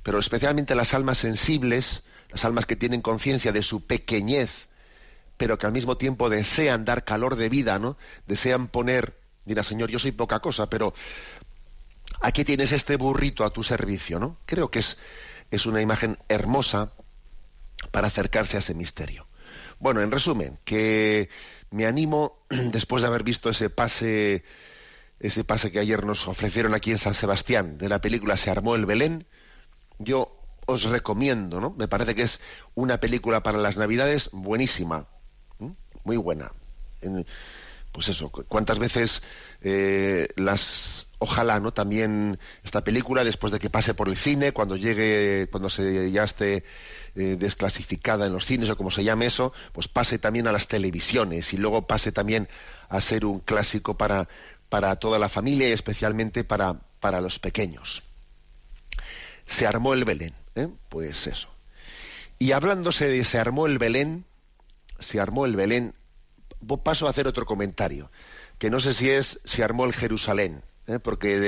Pero 0.02 0.18
especialmente 0.18 0.74
las 0.74 0.94
almas 0.94 1.18
sensibles, 1.18 2.02
las 2.30 2.44
almas 2.44 2.66
que 2.66 2.74
tienen 2.74 3.02
conciencia 3.02 3.52
de 3.52 3.62
su 3.62 3.86
pequeñez, 3.86 4.68
pero 5.36 5.58
que 5.58 5.66
al 5.66 5.72
mismo 5.72 5.96
tiempo 5.96 6.28
desean 6.28 6.84
dar 6.84 7.04
calor 7.04 7.36
de 7.36 7.50
vida, 7.50 7.78
¿no? 7.78 7.96
Desean 8.26 8.68
poner 8.68 9.20
Dirá, 9.44 9.62
Señor, 9.62 9.90
yo 9.90 9.98
soy 9.98 10.12
poca 10.12 10.40
cosa, 10.40 10.68
pero 10.68 10.94
aquí 12.20 12.44
tienes 12.44 12.72
este 12.72 12.96
burrito 12.96 13.44
a 13.44 13.50
tu 13.50 13.62
servicio, 13.62 14.18
¿no? 14.18 14.36
Creo 14.46 14.70
que 14.70 14.80
es, 14.80 14.98
es 15.50 15.66
una 15.66 15.80
imagen 15.80 16.18
hermosa 16.28 16.92
para 17.90 18.08
acercarse 18.08 18.56
a 18.56 18.60
ese 18.60 18.74
misterio. 18.74 19.26
Bueno, 19.78 20.02
en 20.02 20.10
resumen, 20.10 20.58
que 20.64 21.30
me 21.70 21.86
animo, 21.86 22.38
después 22.50 23.02
de 23.02 23.08
haber 23.08 23.22
visto 23.22 23.50
ese 23.50 23.70
pase, 23.70 24.44
ese 25.18 25.44
pase 25.44 25.70
que 25.70 25.80
ayer 25.80 26.04
nos 26.04 26.28
ofrecieron 26.28 26.74
aquí 26.74 26.90
en 26.90 26.98
San 26.98 27.14
Sebastián, 27.14 27.78
de 27.78 27.88
la 27.88 28.00
película 28.00 28.36
Se 28.36 28.50
armó 28.50 28.74
el 28.74 28.86
Belén, 28.86 29.26
yo 29.98 30.36
os 30.66 30.84
recomiendo, 30.84 31.60
¿no? 31.60 31.70
Me 31.70 31.88
parece 31.88 32.14
que 32.14 32.22
es 32.22 32.40
una 32.74 33.00
película 33.00 33.42
para 33.42 33.58
las 33.58 33.76
Navidades 33.76 34.30
buenísima, 34.32 35.08
muy 36.04 36.16
buena 36.16 36.52
pues 37.92 38.08
eso, 38.08 38.30
cuántas 38.30 38.78
veces 38.78 39.22
eh, 39.62 40.28
las 40.36 41.06
ojalá 41.20 41.60
no 41.60 41.72
también 41.72 42.38
esta 42.64 42.82
película 42.82 43.22
después 43.24 43.52
de 43.52 43.60
que 43.60 43.70
pase 43.70 43.94
por 43.94 44.08
el 44.08 44.16
cine 44.16 44.52
cuando 44.52 44.76
llegue 44.76 45.48
cuando 45.50 45.68
se 45.70 46.10
ya 46.10 46.24
esté 46.24 46.64
eh, 47.14 47.36
desclasificada 47.38 48.26
en 48.26 48.32
los 48.32 48.46
cines 48.46 48.70
o 48.70 48.76
como 48.76 48.90
se 48.90 49.04
llame 49.04 49.26
eso 49.26 49.52
pues 49.72 49.86
pase 49.86 50.18
también 50.18 50.48
a 50.48 50.52
las 50.52 50.66
televisiones 50.66 51.52
y 51.52 51.58
luego 51.58 51.86
pase 51.86 52.10
también 52.10 52.48
a 52.88 53.00
ser 53.00 53.24
un 53.26 53.38
clásico 53.38 53.96
para 53.96 54.28
para 54.70 54.96
toda 54.96 55.18
la 55.18 55.28
familia 55.28 55.68
y 55.68 55.72
especialmente 55.72 56.42
para 56.42 56.80
para 57.00 57.20
los 57.20 57.38
pequeños. 57.38 58.02
Se 59.46 59.66
armó 59.66 59.94
el 59.94 60.04
Belén 60.04 60.34
¿eh? 60.54 60.68
pues 60.88 61.26
eso. 61.26 61.50
Y 62.38 62.52
hablándose 62.52 63.08
de 63.08 63.24
se 63.24 63.38
armó 63.38 63.66
el 63.66 63.78
Belén 63.78 64.24
se 64.98 65.20
armó 65.20 65.44
el 65.44 65.56
Belén 65.56 65.94
paso 66.82 67.06
a 67.06 67.10
hacer 67.10 67.26
otro 67.26 67.46
comentario, 67.46 68.10
que 68.58 68.70
no 68.70 68.80
sé 68.80 68.94
si 68.94 69.10
es 69.10 69.40
si 69.44 69.62
armó 69.62 69.84
el 69.84 69.94
Jerusalén, 69.94 70.62
¿eh? 70.90 70.98
porque 70.98 71.38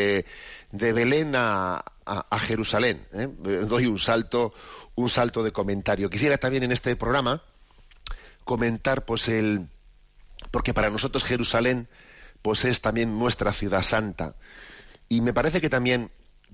de, 0.70 0.92
Belén 0.92 1.34
a, 1.37 1.84
a, 2.04 2.38
Jerusalén 2.38 3.06
¿eh? 3.12 3.28
doy 3.66 3.87
un 3.87 3.99
salto, 3.99 4.52
un 4.94 5.08
salto 5.08 5.42
de 5.42 5.52
comentario. 5.52 6.11
Quisiera 6.11 6.38
también 6.38 6.62
en 6.62 6.72
este 6.72 6.96
programa 6.96 7.42
comentar, 8.44 9.04
pues 9.04 9.28
el, 9.28 9.68
porque 10.50 10.75
para 10.75 10.90
nosotros 10.90 11.25
Jerusalén, 11.25 11.88
pues 12.42 12.64
es 12.64 12.80
también 12.80 13.18
nuestra 13.18 13.52
ciudad 13.52 13.82
santa, 13.82 14.34
y 15.08 15.20
me 15.20 15.32
parece 15.32 15.61
que 15.61 15.68
también 15.68 16.11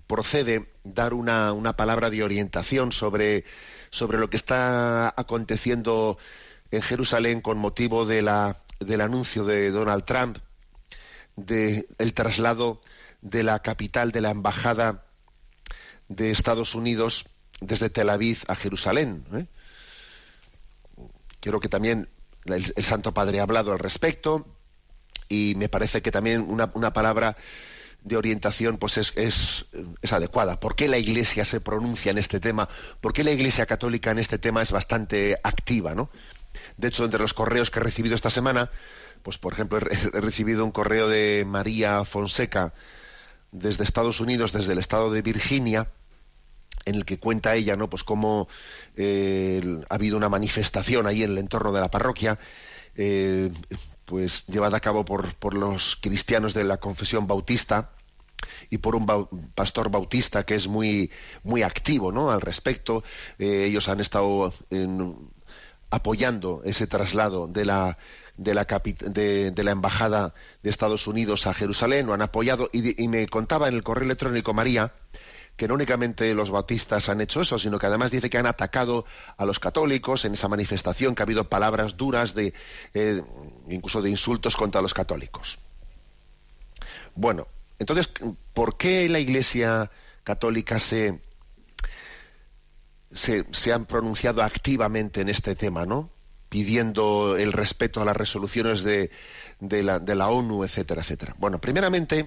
procede 0.06 0.68
dar 0.84 1.14
una, 1.14 1.52
una 1.52 1.76
palabra 1.76 2.10
de 2.10 2.22
orientación 2.22 2.92
sobre, 2.92 3.44
sobre 3.90 4.18
lo 4.18 4.30
que 4.30 4.36
está 4.36 5.08
aconteciendo 5.16 6.18
en 6.70 6.82
Jerusalén 6.82 7.40
con 7.40 7.58
motivo 7.58 8.04
de 8.04 8.22
la, 8.22 8.56
del 8.80 9.00
anuncio 9.00 9.44
de 9.44 9.70
Donald 9.70 10.04
Trump 10.04 10.38
del 11.38 11.86
el 11.98 12.14
traslado 12.14 12.80
de 13.22 13.42
la 13.42 13.60
capital 13.60 14.12
de 14.12 14.20
la 14.20 14.30
embajada 14.30 15.04
de 16.08 16.30
Estados 16.30 16.74
Unidos 16.74 17.26
desde 17.60 17.90
Tel 17.90 18.10
Aviv 18.10 18.38
a 18.48 18.54
Jerusalén. 18.54 19.24
¿eh? 19.34 19.46
Quiero 21.40 21.60
que 21.60 21.68
también 21.68 22.08
el, 22.44 22.64
Santo 22.82 23.14
Padre 23.14 23.40
ha 23.40 23.44
hablado 23.44 23.72
al 23.72 23.78
respecto 23.78 24.46
y 25.28 25.54
me 25.56 25.68
parece 25.68 26.02
que 26.02 26.10
también 26.10 26.40
una, 26.40 26.70
una 26.74 26.92
palabra 26.92 27.36
de 28.02 28.16
orientación 28.16 28.78
pues 28.78 28.96
es, 28.96 29.12
es, 29.16 29.66
es, 30.00 30.12
adecuada. 30.12 30.60
¿Por 30.60 30.76
qué 30.76 30.88
la 30.88 30.98
Iglesia 30.98 31.44
se 31.44 31.60
pronuncia 31.60 32.10
en 32.10 32.18
este 32.18 32.40
tema? 32.40 32.68
¿Por 33.00 33.12
qué 33.12 33.24
la 33.24 33.32
Iglesia 33.32 33.66
católica 33.66 34.10
en 34.10 34.18
este 34.18 34.38
tema 34.38 34.62
es 34.62 34.72
bastante 34.72 35.38
activa? 35.42 35.94
¿no? 35.94 36.10
De 36.76 36.88
hecho, 36.88 37.04
entre 37.04 37.20
los 37.20 37.34
correos 37.34 37.70
que 37.70 37.80
he 37.80 37.82
recibido 37.82 38.14
esta 38.14 38.30
semana, 38.30 38.70
pues 39.28 39.36
por 39.36 39.52
ejemplo, 39.52 39.78
he, 39.78 40.20
recibido 40.22 40.64
un 40.64 40.70
correo 40.70 41.06
de 41.06 41.44
María 41.46 42.06
Fonseca 42.06 42.72
desde 43.52 43.84
Estados 43.84 44.20
Unidos, 44.20 44.54
desde 44.54 44.72
el 44.72 44.78
estado 44.78 45.12
de 45.12 45.20
Virginia, 45.20 45.88
en 46.86 46.94
el 46.94 47.04
que 47.04 47.18
cuenta 47.18 47.54
ella, 47.54 47.76
¿no? 47.76 47.90
Pues 47.90 48.04
cómo 48.04 48.48
eh, 48.96 49.82
ha 49.90 49.94
habido 49.94 50.16
una 50.16 50.30
manifestación 50.30 51.06
ahí 51.06 51.24
en 51.24 51.32
el 51.32 51.36
entorno 51.36 51.72
de 51.72 51.80
la 51.82 51.90
parroquia, 51.90 52.38
eh, 52.94 53.52
pues 54.06 54.46
llevada 54.46 54.78
a 54.78 54.80
cabo 54.80 55.04
por, 55.04 55.34
por, 55.34 55.52
los 55.52 55.96
cristianos 55.96 56.54
de 56.54 56.64
la 56.64 56.78
confesión 56.78 57.26
bautista 57.26 57.90
y 58.70 58.78
por 58.78 58.96
un 58.96 59.50
pastor 59.54 59.90
bautista 59.90 60.46
que 60.46 60.54
es 60.54 60.68
muy 60.68 61.10
muy 61.42 61.64
activo, 61.64 62.12
¿no? 62.12 62.30
Al 62.30 62.40
respecto, 62.40 63.04
eh, 63.38 63.66
ellos 63.68 63.90
han 63.90 64.00
estado 64.00 64.50
apoyando 65.90 66.62
ese 66.64 66.86
traslado 66.86 67.46
de 67.46 67.66
la 67.66 67.98
de 68.38 68.54
la, 68.54 68.64
de, 68.64 69.52
la 69.62 69.70
embajada 69.70 70.32
de 70.62 70.70
Estados 70.70 71.06
Unidos 71.06 71.46
a 71.46 71.52
Jerusalén, 71.52 72.06
lo 72.06 72.14
han 72.14 72.22
apoyado 72.22 72.70
y, 72.72 73.06
me 73.08 73.26
contaba 73.26 73.68
en 73.68 73.74
el 73.74 73.82
correo 73.82 74.04
electrónico 74.04 74.54
María 74.54 74.94
que 75.56 75.66
no 75.66 75.74
únicamente 75.74 76.32
los 76.34 76.52
bautistas 76.52 77.08
han 77.08 77.20
hecho 77.20 77.40
eso, 77.40 77.58
sino 77.58 77.80
que 77.80 77.86
además 77.86 78.12
dice 78.12 78.30
que 78.30 78.38
han 78.38 78.46
atacado 78.46 79.04
a 79.36 79.44
los 79.44 79.58
católicos 79.58 80.24
en 80.24 80.34
esa 80.34 80.46
manifestación, 80.46 81.16
que 81.16 81.22
ha 81.22 81.24
habido 81.24 81.48
palabras 81.48 81.96
duras 81.96 82.32
de 82.34 82.54
eh, 82.94 83.22
incluso 83.68 84.00
de 84.00 84.08
insultos 84.08 84.56
contra 84.56 84.80
los 84.80 84.94
católicos. 84.94 85.58
Bueno, 87.16 87.48
entonces, 87.80 88.08
¿por 88.54 88.76
qué 88.76 89.08
la 89.08 89.18
Iglesia 89.18 89.90
católica 90.22 90.78
se, 90.78 91.20
se, 93.10 93.72
han 93.72 93.86
pronunciado 93.86 94.42
activamente 94.42 95.22
en 95.22 95.28
este 95.28 95.56
tema, 95.56 95.86
¿no? 95.86 96.10
Pidiendo 96.48 97.36
el 97.36 97.52
respeto 97.52 98.00
a 98.00 98.04
las 98.04 98.16
resoluciones 98.16 98.82
de, 98.82 99.10
de, 99.60 99.82
la, 99.82 99.98
de 99.98 100.14
la 100.14 100.28
ONU, 100.28 100.64
etcétera, 100.64 101.02
etcétera. 101.02 101.34
Bueno, 101.38 101.60
primeramente, 101.60 102.26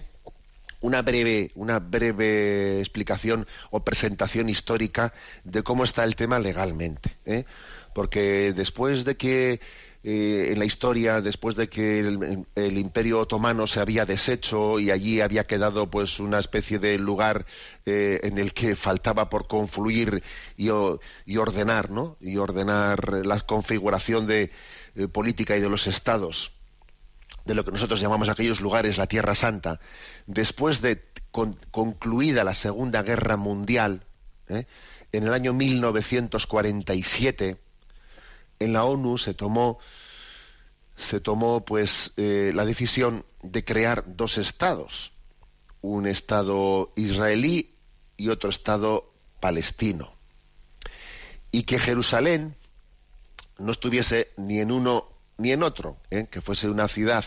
una 0.81 1.01
breve, 1.01 1.51
una 1.55 1.79
breve 1.79 2.79
explicación 2.79 3.47
o 3.69 3.83
presentación 3.83 4.49
histórica 4.49 5.13
de 5.43 5.63
cómo 5.63 5.83
está 5.83 6.03
el 6.03 6.15
tema 6.15 6.39
legalmente. 6.39 7.17
¿eh? 7.25 7.45
Porque 7.93 8.53
después 8.53 9.05
de 9.05 9.15
que 9.15 9.61
eh, 10.03 10.49
en 10.51 10.59
la 10.59 10.65
historia, 10.65 11.21
después 11.21 11.55
de 11.55 11.69
que 11.69 11.99
el, 11.99 12.77
Imperio 12.77 13.19
Otomano 13.19 13.67
se 13.67 13.79
había 13.79 14.05
deshecho 14.05 14.79
y 14.79 14.91
allí 14.91 15.21
había 15.21 15.45
quedado 15.45 15.89
pues 15.89 16.19
una 16.19 16.39
especie 16.39 16.79
de 16.79 16.97
lugar 16.97 17.45
eh, 17.85 18.19
en 18.23 18.37
el 18.37 18.53
que 18.53 18.75
faltaba 18.75 19.29
por 19.29 19.47
confluir 19.47 20.23
y, 20.57 20.69
ordenar, 21.37 21.91
¿no? 21.91 22.17
Y 22.19 22.37
ordenar 22.37 23.25
la 23.25 23.39
configuración 23.41 24.25
de 24.25 24.51
política 25.11 25.55
y 25.55 25.61
de 25.61 25.69
los 25.69 25.87
estados 25.87 26.51
de 27.45 27.55
lo 27.55 27.65
que 27.65 27.71
nosotros 27.71 27.99
llamamos 27.99 28.29
aquellos 28.29 28.61
lugares 28.61 28.97
la 28.97 29.07
Tierra 29.07 29.35
Santa, 29.35 29.81
después 30.27 30.81
de 30.81 31.03
concluida 31.31 32.43
la 32.43 32.53
Segunda 32.53 33.01
Guerra 33.03 33.37
Mundial, 33.37 34.03
¿eh? 34.47 34.65
en 35.11 35.23
el 35.23 35.33
año 35.33 35.53
1947, 35.53 37.57
en 38.61 38.73
la 38.73 38.85
ONU 38.85 39.17
se 39.17 39.33
tomó, 39.33 39.79
se 40.95 41.19
tomó 41.19 41.65
pues, 41.65 42.13
eh, 42.17 42.51
la 42.53 42.63
decisión 42.65 43.25
de 43.41 43.65
crear 43.65 44.03
dos 44.15 44.37
estados, 44.37 45.13
un 45.81 46.05
estado 46.05 46.93
israelí 46.95 47.75
y 48.17 48.29
otro 48.29 48.49
estado 48.49 49.11
palestino, 49.39 50.13
y 51.51 51.63
que 51.63 51.79
Jerusalén 51.79 52.53
no 53.57 53.71
estuviese 53.71 54.31
ni 54.37 54.59
en 54.59 54.71
uno 54.71 55.07
ni 55.37 55.51
en 55.51 55.63
otro, 55.63 55.97
¿eh? 56.11 56.27
que 56.29 56.39
fuese 56.39 56.69
una 56.69 56.87
ciudad 56.87 57.25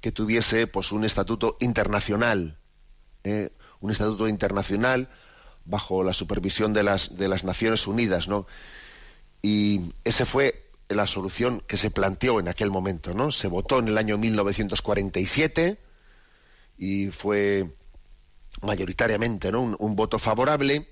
que 0.00 0.10
tuviese 0.10 0.66
pues 0.66 0.90
un 0.90 1.04
estatuto 1.04 1.56
internacional, 1.60 2.58
¿eh? 3.22 3.50
un 3.80 3.92
estatuto 3.92 4.26
internacional 4.26 5.08
bajo 5.64 6.02
la 6.02 6.12
supervisión 6.12 6.72
de 6.72 6.82
las, 6.82 7.16
de 7.16 7.28
las 7.28 7.44
Naciones 7.44 7.86
Unidas, 7.86 8.28
¿no? 8.28 8.46
Y 9.40 9.92
esa 10.04 10.26
fue 10.26 10.63
la 10.94 11.06
solución 11.06 11.62
que 11.66 11.76
se 11.76 11.90
planteó 11.90 12.40
en 12.40 12.48
aquel 12.48 12.70
momento, 12.70 13.14
¿no? 13.14 13.30
Se 13.32 13.48
votó 13.48 13.78
en 13.78 13.88
el 13.88 13.98
año 13.98 14.18
1947 14.18 15.78
y 16.78 17.08
fue 17.08 17.74
mayoritariamente 18.62 19.52
¿no? 19.52 19.62
un, 19.62 19.76
un 19.78 19.96
voto 19.96 20.18
favorable. 20.18 20.88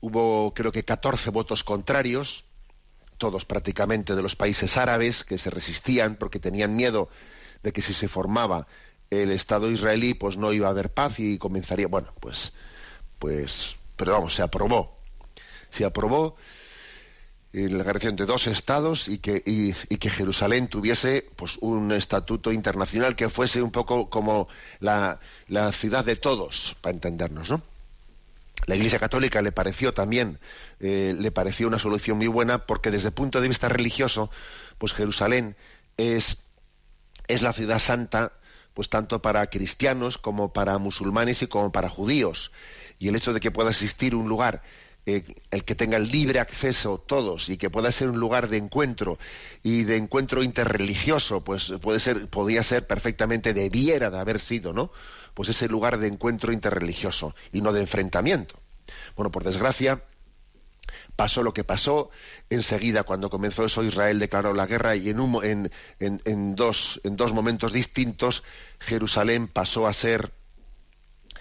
Hubo 0.00 0.54
creo 0.54 0.72
que 0.72 0.84
14 0.84 1.30
votos 1.30 1.64
contrarios 1.64 2.44
todos 3.18 3.44
prácticamente 3.44 4.14
de 4.14 4.22
los 4.22 4.36
países 4.36 4.76
árabes 4.76 5.24
que 5.24 5.38
se 5.38 5.50
resistían 5.50 6.16
porque 6.16 6.38
tenían 6.38 6.76
miedo 6.76 7.10
de 7.62 7.72
que 7.72 7.82
si 7.82 7.92
se 7.92 8.08
formaba 8.08 8.66
el 9.10 9.32
Estado 9.32 9.70
israelí, 9.70 10.14
pues 10.14 10.36
no 10.36 10.52
iba 10.52 10.68
a 10.68 10.70
haber 10.70 10.92
paz 10.92 11.18
y 11.18 11.38
comenzaría, 11.38 11.88
bueno, 11.88 12.12
pues, 12.20 12.52
pues, 13.18 13.76
pero 13.96 14.12
vamos, 14.12 14.34
se 14.34 14.42
aprobó, 14.42 14.98
se 15.70 15.84
aprobó 15.84 16.36
la 17.52 17.84
creación 17.84 18.16
de 18.16 18.26
dos 18.26 18.46
estados 18.46 19.08
y 19.08 19.18
que, 19.18 19.42
y, 19.44 19.72
que 19.72 20.10
Jerusalén 20.10 20.68
tuviese 20.68 21.26
pues 21.36 21.56
un 21.60 21.92
estatuto 21.92 22.52
internacional 22.52 23.16
que 23.16 23.30
fuese 23.30 23.62
un 23.62 23.70
poco 23.70 24.10
como 24.10 24.48
la, 24.80 25.18
ciudad 25.72 26.04
de 26.04 26.16
todos, 26.16 26.76
para 26.82 26.94
entendernos, 26.94 27.50
¿no? 27.50 27.62
La 28.66 28.76
Iglesia 28.76 28.98
Católica 28.98 29.40
le 29.40 29.52
pareció 29.52 29.94
también, 29.94 30.40
eh, 30.80 31.14
le 31.18 31.30
pareció 31.30 31.68
una 31.68 31.78
solución 31.78 32.18
muy 32.18 32.26
buena 32.26 32.66
porque 32.66 32.90
desde 32.90 33.08
el 33.08 33.14
punto 33.14 33.40
de 33.40 33.48
vista 33.48 33.68
religioso, 33.68 34.30
pues 34.76 34.92
Jerusalén 34.92 35.56
es, 35.96 36.38
es 37.28 37.40
la 37.40 37.52
ciudad 37.52 37.78
santa, 37.78 38.32
pues 38.74 38.90
tanto 38.90 39.22
para 39.22 39.46
cristianos 39.46 40.18
como 40.18 40.52
para 40.52 40.76
musulmanes 40.78 41.42
y 41.42 41.46
como 41.46 41.72
para 41.72 41.88
judíos. 41.88 42.52
Y 42.98 43.08
el 43.08 43.16
hecho 43.16 43.32
de 43.32 43.40
que 43.40 43.52
pueda 43.52 43.70
existir 43.70 44.14
un 44.14 44.28
lugar 44.28 44.62
eh, 45.06 45.24
el 45.50 45.64
que 45.64 45.74
tenga 45.74 45.96
el 45.96 46.08
libre 46.08 46.38
acceso 46.38 46.98
todos 46.98 47.48
y 47.48 47.56
que 47.56 47.70
pueda 47.70 47.90
ser 47.90 48.10
un 48.10 48.20
lugar 48.20 48.48
de 48.48 48.58
encuentro 48.58 49.18
y 49.62 49.84
de 49.84 49.96
encuentro 49.96 50.42
interreligioso, 50.42 51.42
pues 51.42 51.72
puede 51.80 51.98
ser, 51.98 52.28
podría 52.28 52.62
ser 52.62 52.86
perfectamente, 52.86 53.54
debiera 53.54 54.10
de 54.10 54.18
haber 54.18 54.38
sido, 54.38 54.72
¿no? 54.72 54.92
Pues 55.34 55.48
ese 55.48 55.68
lugar 55.68 55.98
de 55.98 56.08
encuentro 56.08 56.52
interreligioso 56.52 57.34
y 57.52 57.62
no 57.62 57.72
de 57.72 57.80
enfrentamiento. 57.80 58.60
Bueno, 59.16 59.30
por 59.30 59.44
desgracia, 59.44 60.02
pasó 61.16 61.42
lo 61.42 61.54
que 61.54 61.64
pasó. 61.64 62.10
Enseguida, 62.50 63.02
cuando 63.04 63.30
comenzó 63.30 63.64
eso, 63.64 63.82
Israel 63.84 64.18
declaró 64.18 64.52
la 64.54 64.66
guerra 64.66 64.96
y 64.96 65.08
en, 65.08 65.20
un, 65.20 65.70
en, 66.00 66.54
dos, 66.54 67.00
en 67.04 67.16
dos 67.16 67.32
momentos 67.32 67.72
distintos, 67.72 68.44
Jerusalén 68.78 69.48
pasó 69.48 69.86
a 69.86 69.92
ser 69.92 70.32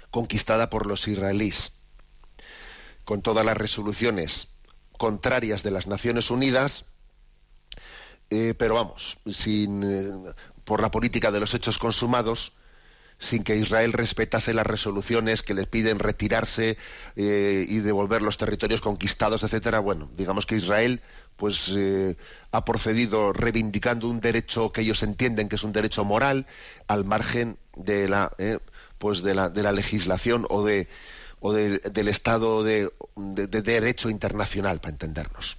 conquistada 0.10 0.70
por 0.70 0.86
los 0.86 1.08
israelíes 1.08 1.77
con 3.08 3.22
todas 3.22 3.46
las 3.46 3.56
resoluciones 3.56 4.50
contrarias 4.98 5.64
de 5.64 5.72
las 5.72 5.88
Naciones 5.88 6.30
Unidas, 6.30 6.84
eh, 8.30 8.54
pero 8.58 8.76
vamos, 8.76 9.18
sin, 9.32 9.82
eh, 9.82 10.34
por 10.66 10.82
la 10.82 10.92
política 10.92 11.32
de 11.32 11.40
los 11.40 11.54
hechos 11.54 11.78
consumados, 11.78 12.58
sin 13.18 13.46
que 13.46 13.56
Israel 13.56 13.94
respetase 13.94 14.54
las 14.54 14.68
resoluciones 14.68 15.42
que 15.42 15.54
les 15.54 15.68
piden 15.68 16.00
retirarse 16.00 16.78
eh, 17.16 17.66
y 17.70 17.80
devolver 17.80 18.22
los 18.22 18.38
territorios 18.38 18.82
conquistados, 18.82 19.42
etcétera. 19.42 19.80
Bueno, 19.80 20.10
digamos 20.18 20.46
que 20.46 20.58
Israel 20.58 21.00
pues 21.38 21.74
ha 22.52 22.66
procedido 22.66 23.32
reivindicando 23.32 24.10
un 24.10 24.20
derecho 24.20 24.74
que 24.74 24.82
ellos 24.82 25.02
entienden 25.02 25.48
que 25.48 25.56
es 25.56 25.64
un 25.64 25.72
derecho 25.72 26.04
moral 26.04 26.46
al 26.88 27.06
margen 27.06 27.58
de 27.78 28.10
la 28.10 28.34
pues 28.98 29.22
de 29.22 29.36
la, 29.36 29.50
de 29.50 29.62
la 29.62 29.72
legislación 29.72 30.46
o 30.50 30.66
de 30.66 30.88
o 31.40 31.54
del 31.54 32.08
Estado 32.08 32.64
de, 32.64 32.92
Derecho 33.16 34.10
internacional, 34.10 34.80
para 34.80 34.92
entendernos. 34.92 35.58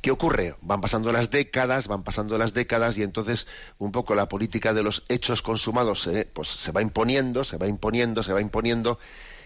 ¿Qué 0.00 0.10
ocurre? 0.10 0.54
Van 0.62 0.80
pasando 0.80 1.12
las 1.12 1.30
décadas, 1.30 1.86
van 1.86 2.02
pasando 2.02 2.38
las 2.38 2.54
décadas 2.54 2.96
y 2.96 3.02
entonces 3.02 3.46
un 3.78 3.92
poco 3.92 4.14
la 4.14 4.28
política 4.28 4.72
de 4.72 4.82
los 4.82 5.04
hechos 5.08 5.42
consumados 5.42 6.08
pues, 6.32 6.48
se 6.48 6.72
va 6.72 6.80
imponiendo, 6.80 7.44
se 7.44 7.58
va 7.58 7.66
imponiendo, 7.66 8.22
se 8.22 8.32
va 8.32 8.40
imponiendo 8.40 8.98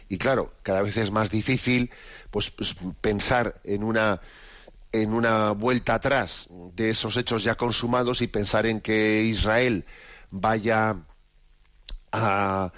y 0.09 0.19
claro, 0.19 0.53
cada 0.63 0.83
vez 0.83 0.97
es 0.97 1.11
más 1.11 1.31
difícil 1.31 1.91
pues, 2.31 2.51
pues, 2.51 2.77
pensar 3.01 3.61
en 3.65 3.83
una 3.83 4.21
en 4.93 5.13
una 5.13 5.51
vuelta 5.51 5.95
atrás 5.95 6.47
de 6.51 6.91
esos 6.91 7.17
hechos 7.17 7.43
ya 7.43 7.57
consumados 7.57 8.23
y 8.23 8.29
pensar 8.29 8.65
en 8.67 8.81
que 8.81 9.23
Israel 9.23 9.87
vaya 10.31 10.99
a, 12.13 12.73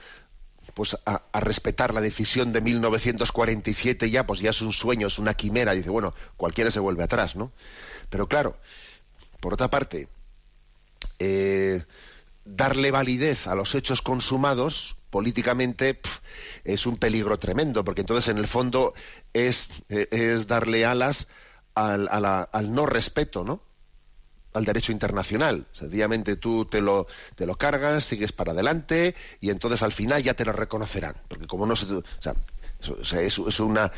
pues 0.77 0.95
a, 1.07 1.23
respetar 1.41 1.95
la 1.95 2.03
decisión 2.03 2.53
de 2.53 2.61
1947 2.61 4.11
ya, 4.11 4.27
pues 4.27 4.41
ya 4.41 4.51
es 4.51 4.61
un 4.61 4.75
sueño, 4.75 5.07
es 5.07 5.19
una 5.19 5.33
quimera, 5.33 5.73
dice, 5.73 5.89
bueno, 5.89 6.13
cualquiera 6.37 6.71
se 6.71 6.81
vuelve 6.81 7.03
atrás, 7.03 7.35
¿no? 7.35 7.51
Pero 8.11 8.29
claro, 8.29 8.59
por 9.41 9.55
otra 9.55 9.71
parte, 9.71 10.11
eh, 11.19 11.83
darle 12.45 12.91
validez 12.91 13.47
a 13.47 13.55
los 13.55 13.75
hechos 13.75 14.03
consumados 14.03 14.99
políticamente 15.09 15.99
es 16.63 16.85
un 16.85 16.99
peligro 16.99 17.39
tremendo, 17.39 17.83
porque 17.83 18.03
entonces 18.03 18.29
en 18.29 18.37
el 18.37 18.47
fondo 18.47 18.93
es, 19.33 19.83
eh, 19.89 20.09
es 20.11 20.47
darle 20.47 20.85
alas 20.85 21.27
al, 21.75 22.07
al 22.13 22.75
no 22.75 22.85
respeto, 22.85 23.45
¿no? 23.45 23.63
Al 24.57 24.65
derecho 24.65 24.93
internacional. 24.93 25.67
Sencillamente 25.73 26.37
tú 26.37 26.65
te 26.65 26.81
lo, 26.81 27.07
te 27.35 27.47
lo 27.47 27.57
cargas, 27.57 28.05
sigues 28.05 28.33
para 28.33 28.53
adelante 28.53 29.15
y 29.41 29.51
entonces 29.51 29.83
al 29.83 29.93
final 29.93 30.23
ya 30.23 30.35
te 30.35 30.45
lo 30.45 30.53
reconocerán. 30.53 31.15
Porque 31.29 31.47
como 31.47 31.67
no 31.67 31.77
se... 31.77 31.87
O 31.93 32.03
sea, 32.21 33.21
es, 33.21 33.39
una, 33.61 33.91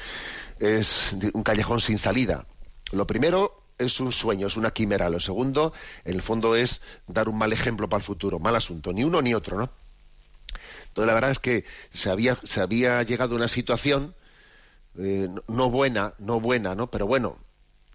es 0.58 1.16
un 1.32 1.42
callejón 1.42 1.80
sin 1.80 1.98
salida. 1.98 2.46
Lo 2.90 3.06
primero 3.06 3.62
es 3.76 4.00
un 4.00 4.12
sueño, 4.12 4.46
es 4.46 4.56
una 4.56 4.72
quimera. 4.72 5.10
Lo 5.10 5.20
segundo, 5.20 5.72
en 6.04 6.14
el 6.14 6.22
fondo, 6.22 6.56
es 6.56 6.80
dar 7.06 7.28
un 7.28 7.38
mal 7.38 7.52
ejemplo 7.52 7.88
para 7.88 7.98
el 7.98 8.04
futuro. 8.04 8.38
Mal 8.38 8.56
asunto. 8.56 8.92
Ni 8.92 9.04
uno 9.04 9.22
ni 9.22 9.34
otro, 9.34 9.58
¿no? 9.58 9.70
Entonces 10.88 11.06
la 11.06 11.14
verdad 11.14 11.30
es 11.30 11.38
que 11.38 11.64
se 11.92 12.10
había, 12.10 12.38
se 12.44 12.60
había 12.60 13.02
llegado 13.02 13.34
a 13.34 13.36
una 13.36 13.48
situación 13.48 14.14
eh, 14.98 15.28
no 15.46 15.70
buena, 15.70 16.14
no 16.18 16.40
buena, 16.40 16.74
¿no? 16.74 16.90
Pero 16.90 17.06
bueno, 17.06 17.38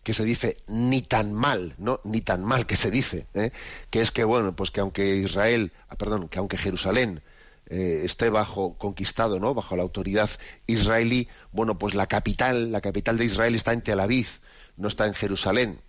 que 0.04 0.13
se 0.13 0.26
dice 0.26 0.58
ni 0.68 1.02
tan 1.02 1.34
mal, 1.34 1.76
¿no? 1.78 2.02
Ni 2.04 2.22
tan 2.22 2.44
mal 2.44 2.66
que 2.66 2.76
se 2.76 2.92
dice, 2.92 3.26
¿eh? 3.34 3.52
que 3.89 4.02
es 4.02 4.12
que 4.12 4.24
bueno, 4.24 4.56
pues 4.56 4.70
que 4.70 4.82
aunque 4.82 5.16
Israel, 5.16 5.72
ah, 5.88 5.96
perdón, 5.96 6.28
que 6.28 6.39
aunque 6.39 6.58
Jerusalén 6.58 7.22
eh, 7.68 8.02
esté 8.04 8.30
bajo 8.30 8.78
conquistado, 8.78 9.39
¿no? 9.39 9.54
Bajo 9.54 9.78
la 9.78 9.84
autoridad 9.84 10.30
israelí, 10.68 11.30
bueno, 11.54 11.80
pues 11.80 11.96
la 11.96 12.08
capital, 12.08 12.72
la 12.72 12.82
capital 12.82 13.18
de 13.18 13.26
Israel 13.26 13.56
está 13.56 13.72
en 13.72 13.82
Tel 13.82 14.02
Aviv, 14.02 14.28
no 14.76 14.89
está 14.89 15.08
en 15.08 15.13
Jerusalén. 15.13 15.80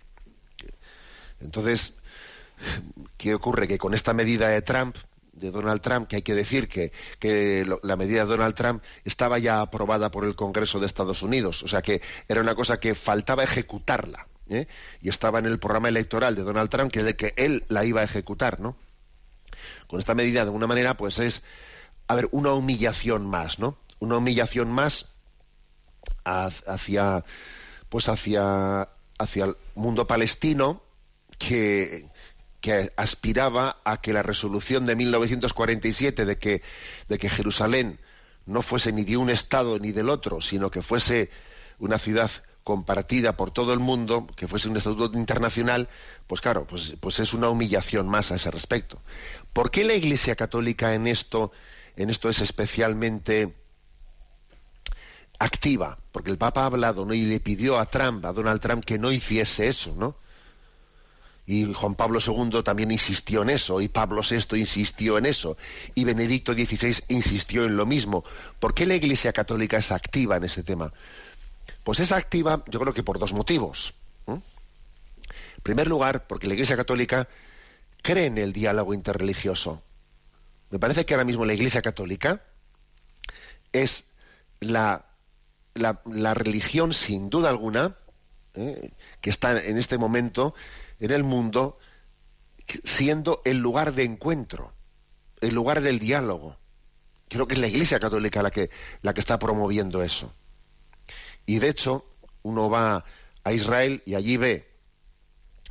Entonces, 1.41 1.93
¿qué 3.17 3.35
ocurre? 3.35 3.67
Que 3.67 3.77
con 3.77 3.93
esta 3.93 4.13
medida 4.13 4.47
de 4.47 4.61
Trump, 4.61 4.95
de 5.35 5.51
Donald 5.51 5.81
Trump, 5.81 6.07
que 6.07 6.17
hay 6.17 6.21
que 6.21 6.33
decir 6.33 6.67
que, 6.67 6.91
la 7.83 7.95
medida 7.95 8.23
de 8.23 8.29
Donald 8.29 8.55
Trump 8.55 8.83
estaba 9.03 9.37
ya 9.37 9.61
aprobada 9.61 10.09
por 10.09 10.25
el 10.25 10.35
Congreso 10.35 10.79
de 10.79 10.85
Estados 10.85 11.21
Unidos, 11.21 11.63
o 11.63 11.67
sea 11.67 11.81
que 11.81 12.01
era 12.27 12.41
una 12.41 12.55
cosa 12.55 12.79
que 12.79 12.95
faltaba 12.95 13.43
ejecutarla, 13.43 14.27
¿eh? 14.49 14.67
y 15.01 15.09
estaba 15.09 15.39
en 15.39 15.45
el 15.45 15.59
programa 15.59 15.89
electoral 15.89 16.35
de 16.35 16.43
Donald 16.43 16.69
Trump 16.69 16.91
que 16.91 17.03
de 17.03 17.15
que 17.15 17.33
él 17.37 17.65
la 17.67 17.85
iba 17.85 18.01
a 18.01 18.05
ejecutar, 18.05 18.59
¿no? 18.59 18.75
Con 19.87 19.99
esta 19.99 20.15
medida, 20.15 20.41
de 20.41 20.47
alguna 20.47 20.67
manera, 20.67 20.97
pues 20.97 21.19
es, 21.19 21.43
a 22.07 22.15
ver, 22.15 22.27
una 22.31 22.53
humillación 22.53 23.25
más, 23.25 23.59
¿no? 23.59 23.77
Una 23.99 24.17
humillación 24.17 24.71
más 24.71 25.07
hacia, 26.23 27.23
pues 27.89 28.09
hacia, 28.09 28.89
hacia 29.17 29.45
el 29.45 29.57
mundo 29.75 30.07
palestino 30.07 30.81
que, 31.37 32.09
que 32.65 32.91
aspiraba 32.97 33.77
a 33.83 34.01
que 34.01 34.11
la 34.11 34.23
resolución 34.23 34.87
de 34.87 34.95
1947 34.95 36.25
de 36.25 36.37
que, 36.39 36.63
de 37.07 37.19
que 37.19 37.29
Jerusalén 37.29 37.99
no 38.47 38.63
fuese 38.63 38.91
ni 38.91 39.03
de 39.03 39.17
un 39.17 39.29
Estado 39.29 39.77
ni 39.77 39.91
del 39.91 40.09
otro, 40.09 40.41
sino 40.41 40.71
que 40.71 40.81
fuese 40.81 41.29
una 41.77 41.99
ciudad 41.99 42.31
compartida 42.63 43.37
por 43.37 43.51
todo 43.51 43.71
el 43.71 43.77
mundo, 43.77 44.25
que 44.35 44.47
fuese 44.47 44.67
un 44.67 44.77
estatuto 44.77 45.15
internacional, 45.15 45.89
pues 46.25 46.41
claro, 46.41 46.65
pues, 46.65 46.95
pues 46.99 47.19
es 47.19 47.35
una 47.35 47.49
humillación 47.49 48.09
más 48.09 48.31
a 48.31 48.35
ese 48.37 48.49
respecto. 48.49 48.99
¿Por 49.53 49.69
qué 49.69 49.83
la 49.83 49.93
Iglesia 49.93 50.35
Católica 50.35 50.95
en 50.95 51.05
esto, 51.05 51.51
en 51.95 52.09
esto 52.09 52.29
es 52.29 52.41
especialmente 52.41 53.53
activa? 55.37 55.99
Porque 56.11 56.31
el 56.31 56.39
Papa 56.39 56.63
ha 56.63 56.65
hablado 56.65 57.05
¿no? 57.05 57.13
y 57.13 57.21
le 57.25 57.39
pidió 57.39 57.77
a 57.77 57.85
Trump, 57.85 58.25
a 58.25 58.33
Donald 58.33 58.59
Trump, 58.59 58.83
que 58.83 58.97
no 58.97 59.11
hiciese 59.11 59.67
eso, 59.67 59.93
¿no? 59.95 60.17
Y 61.47 61.71
Juan 61.73 61.93
Pablo 61.93 62.19
II 62.25 62.63
también 62.63 62.91
insistió 62.91 63.43
en 63.43 63.51
eso, 63.51 63.79
y 63.79 63.87
Pablo 63.87 64.21
VI 64.27 64.57
insistió 64.57 65.17
en 65.17 65.27
eso, 65.27 65.57
y 65.93 66.03
Benedicto 66.03 66.53
XVI 66.53 67.03
insistió 67.09 67.65
en 67.65 67.77
lo 67.77 67.85
mismo. 67.85 68.23
¿Por 68.59 68.73
qué 68.73 68.85
la 68.85 68.95
Iglesia 68.95 69.31
Católica 69.31 69.77
es 69.77 69.91
activa 69.91 70.37
en 70.37 70.45
ese 70.45 70.63
tema? 70.63 70.91
Pues 71.83 71.99
es 71.99 72.11
activa, 72.11 72.63
yo 72.67 72.79
creo 72.79 72.93
que 72.93 73.03
por 73.03 73.19
dos 73.19 73.33
motivos. 73.33 73.93
En 74.27 74.41
primer 75.61 75.87
lugar, 75.87 76.25
porque 76.25 76.47
la 76.47 76.53
Iglesia 76.53 76.75
Católica 76.75 77.27
cree 78.01 78.25
en 78.25 78.39
el 78.39 78.53
diálogo 78.53 78.93
interreligioso. 78.93 79.83
Me 80.71 80.79
parece 80.79 81.05
que 81.05 81.13
ahora 81.13 81.25
mismo 81.25 81.45
la 81.45 81.53
Iglesia 81.53 81.83
Católica 81.83 82.41
es 83.71 84.05
la, 84.59 85.05
la, 85.75 86.33
religión, 86.33 86.93
sin 86.93 87.29
duda 87.29 87.49
alguna, 87.49 87.95
¿eh? 88.55 88.91
que 89.21 89.29
está 89.29 89.63
en 89.63 89.77
este 89.77 89.97
momento 89.97 90.55
en 90.99 91.11
el 91.11 91.23
mundo 91.23 91.77
siendo 92.83 93.41
el 93.45 93.57
lugar 93.57 93.93
de 93.93 94.03
encuentro, 94.03 94.73
el 95.41 95.53
lugar 95.53 95.81
del 95.81 95.99
diálogo. 95.99 96.57
Creo 97.27 97.47
que 97.47 97.55
es 97.55 97.61
la 97.61 97.67
Iglesia 97.67 97.99
Católica 97.99 98.41
la 98.41 98.51
que, 98.51 98.69
la 99.01 99.13
que 99.13 99.19
está 99.19 99.39
promoviendo 99.39 100.03
eso. 100.03 100.33
Y 101.45 101.59
de 101.59 101.69
hecho, 101.69 102.05
uno 102.43 102.69
va 102.69 103.05
a 103.43 103.53
Israel 103.53 104.01
y 104.05 104.15
allí 104.15 104.37
ve 104.37 104.71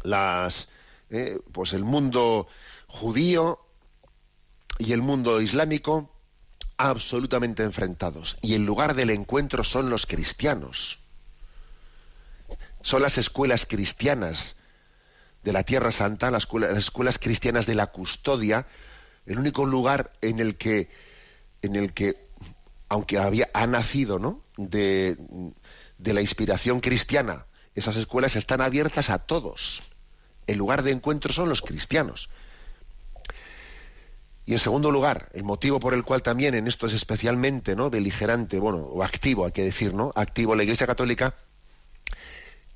las, 0.03 0.69
eh, 1.11 1.41
pues 1.53 1.73
el 1.73 1.85
mundo 1.85 2.47
judío 2.87 3.61
y 4.79 4.93
el 4.93 5.03
mundo 5.03 5.41
islámico 5.41 6.11
absolutamente 6.77 7.63
enfrentados. 7.63 8.37
Y 8.43 8.55
el 8.55 8.65
lugar 8.65 8.95
del 8.95 9.11
encuentro 9.11 9.65
son 9.65 9.91
los 9.91 10.07
cristianos. 10.07 11.01
Son 12.83 13.01
las 13.01 13.17
escuelas 13.19 13.67
cristianas 13.67 14.57
de 15.45 15.53
la 15.53 15.63
Tierra 15.63 15.93
Santa, 15.93 16.31
las 16.31 16.49
escuelas, 16.77 17.19
cristianas 17.19 17.67
de 17.67 17.75
la 17.75 17.89
custodia, 17.89 18.67
el 19.27 19.39
único 19.39 19.67
lugar 19.67 20.13
en 20.23 20.41
el 20.41 20.57
que, 20.57 20.91
en 21.63 21.77
el 21.77 21.93
que 21.93 22.29
aunque 22.89 23.19
había, 23.19 23.51
ha 23.53 23.67
nacido 23.67 24.19
¿no? 24.19 24.43
de, 24.57 25.17
de 25.99 26.13
la 26.13 26.23
inspiración 26.23 26.81
cristiana, 26.81 27.47
esas 27.75 27.97
escuelas 27.97 28.37
están 28.37 28.61
abiertas 28.61 29.11
a 29.11 29.19
todos. 29.19 29.95
El 30.47 30.59
lugar 30.59 30.83
de 30.83 30.93
encuentro 30.93 31.33
son 31.33 31.49
los 31.49 31.61
cristianos. 31.61 32.31
Y 34.47 34.53
en 34.53 34.59
segundo 34.59 34.91
lugar, 34.91 35.31
el 35.35 35.43
motivo 35.43 35.81
por 35.81 35.95
el 35.95 36.05
cual 36.05 36.23
también 36.23 36.55
en 36.55 36.67
esto 36.67 36.87
es 36.87 36.95
especialmente 36.95 37.77
¿no? 37.77 37.91
beligerante, 37.91 38.59
bueno, 38.59 38.79
o 38.79 39.03
activo, 39.03 39.47
hay 39.47 39.53
que 39.53 39.65
decir, 39.65 39.95
¿no? 39.95 40.13
Activo 40.15 40.55
la 40.55 40.63
Iglesia 40.63 40.87
Católica, 40.87 41.35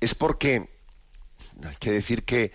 es 0.01 0.15
porque 0.15 0.78
hay 1.65 1.77
que 1.79 1.93
decir 1.93 2.25
que 2.25 2.53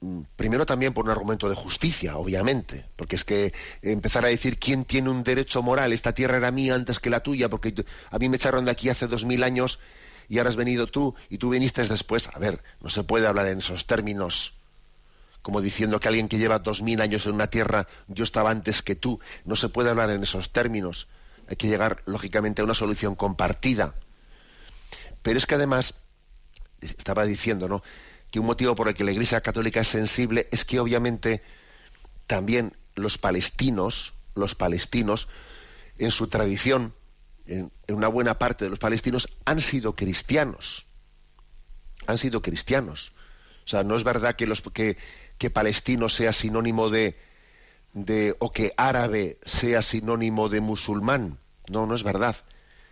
mm, 0.00 0.22
primero 0.36 0.66
también 0.66 0.94
por 0.94 1.04
un 1.04 1.10
argumento 1.10 1.48
de 1.48 1.54
justicia, 1.54 2.16
obviamente, 2.16 2.86
porque 2.96 3.16
es 3.16 3.24
que 3.24 3.52
empezar 3.82 4.24
a 4.24 4.28
decir 4.28 4.58
quién 4.58 4.84
tiene 4.84 5.10
un 5.10 5.22
derecho 5.22 5.62
moral, 5.62 5.92
esta 5.92 6.12
tierra 6.12 6.36
era 6.36 6.50
mía 6.50 6.74
antes 6.74 6.98
que 6.98 7.10
la 7.10 7.20
tuya, 7.20 7.48
porque 7.48 7.84
a 8.10 8.18
mí 8.18 8.28
me 8.28 8.36
echaron 8.36 8.64
de 8.64 8.70
aquí 8.70 8.88
hace 8.88 9.06
dos 9.06 9.24
mil 9.24 9.42
años 9.42 9.78
y 10.28 10.38
ahora 10.38 10.50
has 10.50 10.56
venido 10.56 10.86
tú 10.86 11.14
y 11.28 11.38
tú 11.38 11.50
viniste 11.50 11.84
después. 11.84 12.28
A 12.32 12.38
ver, 12.38 12.62
no 12.80 12.88
se 12.88 13.04
puede 13.04 13.26
hablar 13.26 13.48
en 13.48 13.58
esos 13.58 13.86
términos, 13.86 14.54
como 15.42 15.60
diciendo 15.60 16.00
que 16.00 16.08
alguien 16.08 16.28
que 16.28 16.38
lleva 16.38 16.58
dos 16.58 16.82
mil 16.82 17.00
años 17.00 17.26
en 17.26 17.34
una 17.34 17.48
tierra, 17.48 17.88
yo 18.08 18.24
estaba 18.24 18.50
antes 18.50 18.82
que 18.82 18.94
tú. 18.94 19.20
No 19.44 19.56
se 19.56 19.68
puede 19.68 19.90
hablar 19.90 20.10
en 20.10 20.22
esos 20.22 20.50
términos. 20.50 21.08
Hay 21.48 21.56
que 21.56 21.68
llegar, 21.68 22.02
lógicamente, 22.06 22.62
a 22.62 22.64
una 22.64 22.74
solución 22.74 23.14
compartida. 23.14 23.94
Pero 25.22 25.38
es 25.38 25.46
que 25.46 25.56
además 25.56 25.94
estaba 26.82 27.24
diciendo, 27.24 27.68
¿no? 27.68 27.82
Que 28.30 28.40
un 28.40 28.46
motivo 28.46 28.74
por 28.74 28.88
el 28.88 28.94
que 28.94 29.04
la 29.04 29.12
Iglesia 29.12 29.40
Católica 29.40 29.80
es 29.80 29.88
sensible 29.88 30.48
es 30.50 30.64
que 30.64 30.80
obviamente 30.80 31.42
también 32.26 32.76
los 32.94 33.18
palestinos, 33.18 34.14
los 34.34 34.54
palestinos, 34.54 35.28
en 35.98 36.10
su 36.10 36.28
tradición, 36.28 36.94
en, 37.46 37.70
una 37.88 38.08
buena 38.08 38.38
parte 38.38 38.64
de 38.64 38.70
los 38.70 38.78
palestinos, 38.78 39.28
han 39.44 39.60
sido 39.60 39.94
cristianos. 39.94 40.86
Han 42.06 42.18
sido 42.18 42.42
cristianos. 42.42 43.12
O 43.64 43.68
sea, 43.68 43.84
no 43.84 43.96
es 43.96 44.04
verdad 44.04 44.34
que, 44.34 44.46
los, 44.46 44.62
que, 44.62 44.96
que 45.38 45.50
palestino 45.50 46.08
sea 46.08 46.32
sinónimo 46.32 46.90
de, 46.90 47.16
de, 47.92 48.34
o 48.40 48.50
que 48.50 48.72
árabe 48.76 49.38
sea 49.44 49.82
sinónimo 49.82 50.48
de 50.48 50.60
musulmán. 50.60 51.38
No, 51.70 51.86
no 51.86 51.94
es 51.94 52.02
verdad. 52.02 52.36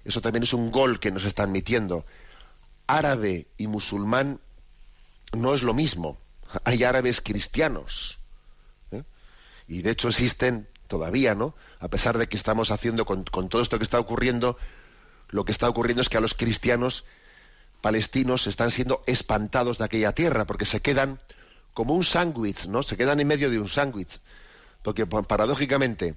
Eso 0.05 0.21
también 0.21 0.45
es 0.45 0.53
un 0.53 0.71
gol 0.71 1.01
que 1.01 1.11
nos 1.11 1.25
están 1.25 1.51
metiendo 1.53 2.05
árabe 2.97 3.47
y 3.57 3.67
musulmán 3.67 4.41
no 5.33 5.55
es 5.55 5.63
lo 5.63 5.75
mismo. 5.75 6.19
Hay 6.65 6.85
árabes 6.85 7.21
cristianos. 7.21 8.19
¿eh? 8.91 9.05
Y 9.69 9.83
de 9.83 9.91
hecho 9.91 10.09
existen 10.09 10.69
todavía, 10.89 11.35
¿no? 11.35 11.55
A 11.79 11.89
pesar 11.89 12.19
de 12.19 12.29
que 12.29 12.37
estamos 12.37 12.71
haciendo 12.71 13.05
con, 13.05 13.25
todo 13.25 13.63
esto 13.63 13.79
que 13.79 13.85
está 13.85 14.01
ocurriendo, 14.01 14.57
lo 15.29 15.45
que 15.45 15.53
está 15.53 15.69
ocurriendo 15.69 16.03
es 16.03 16.09
que 16.09 16.17
a 16.17 16.21
los 16.21 16.35
cristianos 16.35 17.05
palestinos 17.81 18.47
están 18.47 18.71
siendo 18.71 19.03
espantados 19.07 19.79
de 19.79 19.85
aquella 19.85 20.13
tierra, 20.13 20.45
porque 20.47 20.67
se 20.67 20.83
quedan 20.83 21.21
como 21.73 21.95
un 21.95 22.05
sándwich, 22.05 22.67
¿no? 22.67 22.83
Se 22.83 22.97
quedan 22.97 23.21
en 23.21 23.29
medio 23.29 23.51
de 23.51 23.61
un 23.61 23.69
sándwich. 23.69 24.19
Porque 24.83 25.07
paradójicamente, 25.07 26.17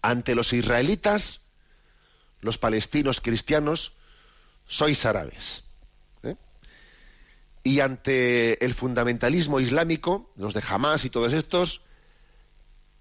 ante 0.00 0.34
los 0.34 0.52
israelitas, 0.52 1.40
los 2.40 2.56
palestinos 2.56 3.20
cristianos 3.20 3.92
sois 4.70 5.04
árabes. 5.04 5.64
¿eh? 6.22 6.36
Y 7.64 7.80
ante 7.80 8.64
el 8.64 8.72
fundamentalismo 8.72 9.58
islámico, 9.58 10.30
los 10.36 10.54
de 10.54 10.62
Hamas 10.66 11.04
y 11.04 11.10
todos 11.10 11.32
estos, 11.32 11.82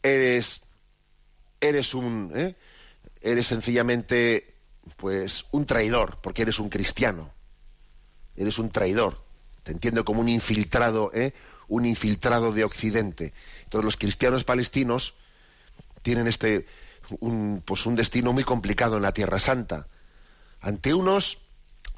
eres, 0.01 0.61
eres 1.61 1.93
un, 1.93 2.31
¿eh? 2.35 2.55
eres 3.21 3.45
sencillamente, 3.45 4.55
pues, 4.97 5.45
un 5.51 5.65
traidor, 5.65 6.17
porque 6.21 6.41
eres 6.41 6.59
un 6.59 6.69
cristiano. 6.69 7.31
Eres 8.35 8.57
un 8.57 8.69
traidor. 8.69 9.23
Te 9.63 9.71
entiendo 9.71 10.03
como 10.03 10.21
un 10.21 10.29
infiltrado, 10.29 11.11
¿eh? 11.13 11.33
un 11.67 11.85
infiltrado 11.85 12.51
de 12.51 12.63
Occidente. 12.63 13.33
Entonces 13.65 13.85
los 13.85 13.97
cristianos 13.97 14.43
palestinos 14.43 15.13
tienen 16.01 16.25
este, 16.25 16.65
un, 17.19 17.61
pues 17.63 17.85
un 17.85 17.95
destino 17.95 18.33
muy 18.33 18.43
complicado 18.43 18.97
en 18.97 19.03
la 19.03 19.13
Tierra 19.13 19.37
Santa. 19.37 19.87
Ante 20.61 20.95
unos 20.95 21.37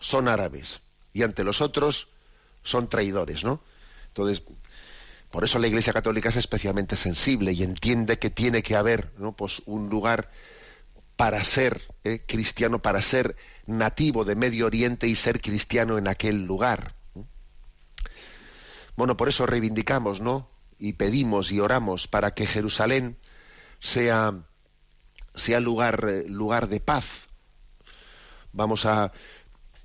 son 0.02 0.28
árabes 0.28 0.82
y 1.14 1.24
ante 1.24 1.46
los 1.46 1.62
otros 1.62 2.10
son 2.64 2.90
traidores, 2.90 3.46
¿no? 3.46 3.62
Entonces, 4.08 4.44
por 5.32 5.46
eso 5.46 5.60
la 5.60 5.68
Iglesia 5.68 5.94
Católica 5.94 6.30
es 6.30 6.36
especialmente 6.36 6.98
sensible 6.98 7.54
y 7.54 7.64
entiende 7.64 8.20
que 8.20 8.30
tiene 8.30 8.62
que 8.62 8.76
haber, 8.76 9.14
¿no? 9.18 9.34
Pues 9.34 9.62
un 9.66 9.90
lugar 9.90 10.30
para 11.16 11.44
ser 11.44 11.82
¿eh? 12.04 12.24
cristiano, 12.28 12.82
para 12.82 13.02
ser 13.02 13.38
nativo 13.66 14.26
de 14.26 14.36
Medio 14.36 14.66
Oriente 14.66 15.08
y 15.08 15.16
ser 15.16 15.40
cristiano 15.40 15.98
en 15.98 16.08
aquel 16.08 16.44
lugar. 16.46 16.96
Bueno, 18.98 19.16
por 19.16 19.30
eso 19.30 19.46
reivindicamos, 19.46 20.20
¿no? 20.20 20.50
Y 20.78 20.94
pedimos 20.94 21.52
y 21.52 21.60
oramos 21.60 22.08
para 22.08 22.34
que 22.34 22.48
Jerusalén 22.48 23.18
sea, 23.80 24.34
sea 25.36 25.60
lugar, 25.60 26.06
eh, 26.10 26.26
lugar 26.28 26.68
de 26.68 26.80
paz. 26.80 27.28
Vamos 28.52 28.86
a, 28.86 29.14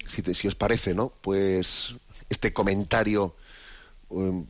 si, 0.08 0.48
os 0.48 0.54
parece, 0.54 0.94
¿no? 0.94 1.12
Pues 1.20 1.94
este 2.28 2.52
comentario, 2.52 3.34
um, 4.08 4.46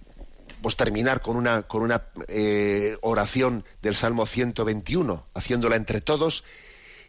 pues 0.63 0.77
terminar 0.77 1.21
con 1.23 1.37
una, 1.37 1.63
con 1.63 1.83
una 1.83 2.07
eh, 2.29 2.97
oración 3.03 3.65
del 3.83 3.95
Salmo 3.95 4.27
121, 4.27 5.27
haciéndola 5.35 5.77
entre 5.77 6.01
todos 6.01 6.45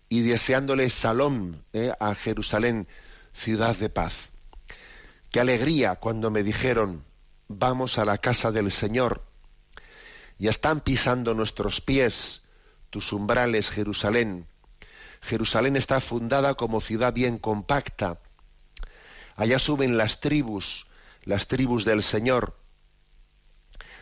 y 0.10 0.22
deseándole 0.22 0.90
salón 0.90 1.64
eh, 1.74 1.92
a 2.00 2.16
Jerusalén, 2.16 2.88
ciudad 3.34 3.76
de 3.76 3.90
paz. 3.90 4.30
Qué 5.32 5.40
alegría 5.40 5.96
cuando 5.96 6.32
me 6.32 6.44
dijeron, 6.44 7.04
vamos 7.48 7.98
a 7.98 8.06
la 8.06 8.18
casa 8.18 8.52
del 8.52 8.72
Señor. 8.72 9.24
Ya 10.40 10.50
están 10.50 10.82
pisando 10.82 11.34
nuestros 11.34 11.82
pies 11.82 12.42
tus 12.90 13.12
umbrales, 13.12 13.70
Jerusalén. 13.70 14.48
Jerusalén 15.22 15.76
está 15.76 16.00
fundada 16.00 16.54
como 16.56 16.80
ciudad 16.80 17.14
bien 17.14 17.38
compacta. 17.38 18.20
Allá 19.38 19.60
suben 19.60 19.98
las 19.98 20.20
tribus, 20.20 20.88
las 21.24 21.48
tribus 21.48 21.86
del 21.86 22.02
Señor, 22.02 22.58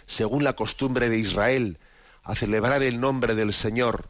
según 0.08 0.46
la 0.46 0.54
costumbre 0.54 1.10
de 1.10 1.18
Israel, 1.18 1.78
a 2.24 2.36
celebrar 2.36 2.82
el 2.84 3.02
nombre 3.02 3.36
del 3.36 3.54
Señor. 3.54 4.10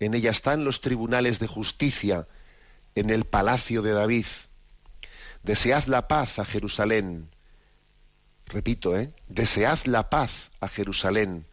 En 0.00 0.14
ella 0.14 0.30
están 0.30 0.64
los 0.64 0.80
tribunales 0.80 1.40
de 1.40 1.46
justicia, 1.46 2.26
en 2.94 3.10
el 3.10 3.24
palacio 3.24 3.82
de 3.82 3.92
David. 3.92 4.24
Desead 5.42 5.84
la 5.84 6.08
paz 6.08 6.38
a 6.38 6.46
Jerusalén. 6.46 7.28
Repito, 8.46 8.96
¿eh? 8.96 9.12
Desead 9.28 9.80
la 9.84 10.08
paz 10.08 10.50
a 10.60 10.68
Jerusalén. 10.68 11.46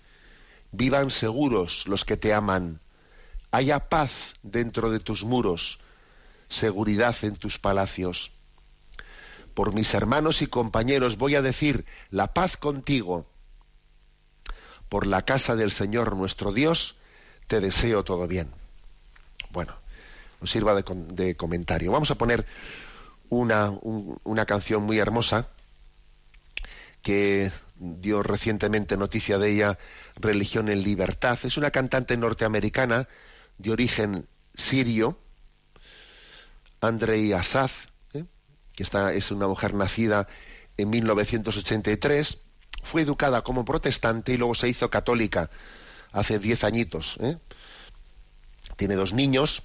Vivan 0.71 1.11
seguros 1.11 1.87
los 1.87 2.05
que 2.05 2.15
te 2.15 2.33
aman. 2.33 2.79
Haya 3.51 3.89
paz 3.89 4.35
dentro 4.43 4.91
de 4.91 5.01
tus 5.01 5.25
muros, 5.25 5.79
seguridad 6.47 7.15
en 7.23 7.35
tus 7.35 7.59
palacios. 7.59 8.34
Por 9.55 9.73
mis 9.73 9.93
hermanos 9.93 10.41
y 10.41 10.47
compañeros 10.47 11.17
voy 11.17 11.33
a 11.35 11.41
decir, 11.41 11.85
la 12.11 12.33
paz 12.33 12.57
contigo. 12.57 13.25
Por 14.89 15.07
la 15.07 15.23
casa 15.23 15.55
del 15.55 15.71
Señor 15.71 16.15
nuestro 16.15 16.51
Dios, 16.51 16.95
te 17.47 17.61
deseo 17.61 18.03
todo 18.03 18.27
bien. 18.27 18.51
Bueno, 19.51 19.73
nos 20.41 20.51
sirva 20.51 20.75
de, 20.75 21.35
comentario. 21.35 21.91
Vamos 21.91 22.11
a 22.11 22.15
poner 22.15 22.45
una, 23.29 23.73
una 23.81 24.45
canción 24.45 24.83
muy 24.83 24.99
hermosa 24.99 25.47
que 27.01 27.51
dio 27.77 28.23
recientemente 28.23 28.97
noticia 28.97 29.37
de 29.37 29.51
ella 29.51 29.79
Religión 30.15 30.69
en 30.69 30.83
Libertad. 30.83 31.39
Es 31.43 31.55
una 31.55 31.71
cantante 31.71 32.17
norteamericana 32.17 33.07
de 33.57 33.71
origen 33.71 34.27
sirio, 34.53 35.17
Andrei 36.81 37.31
Asaf. 37.31 37.87
Que 38.75 38.83
está, 38.83 39.13
es 39.13 39.31
una 39.31 39.47
mujer 39.47 39.73
nacida 39.73 40.27
en 40.77 40.89
1983, 40.89 42.39
fue 42.83 43.01
educada 43.01 43.41
como 43.41 43.65
protestante 43.65 44.33
y 44.33 44.37
luego 44.37 44.55
se 44.55 44.69
hizo 44.69 44.89
católica 44.89 45.49
hace 46.11 46.39
diez 46.39 46.63
añitos. 46.63 47.17
¿eh? 47.21 47.37
Tiene 48.75 48.95
dos 48.95 49.13
niños 49.13 49.63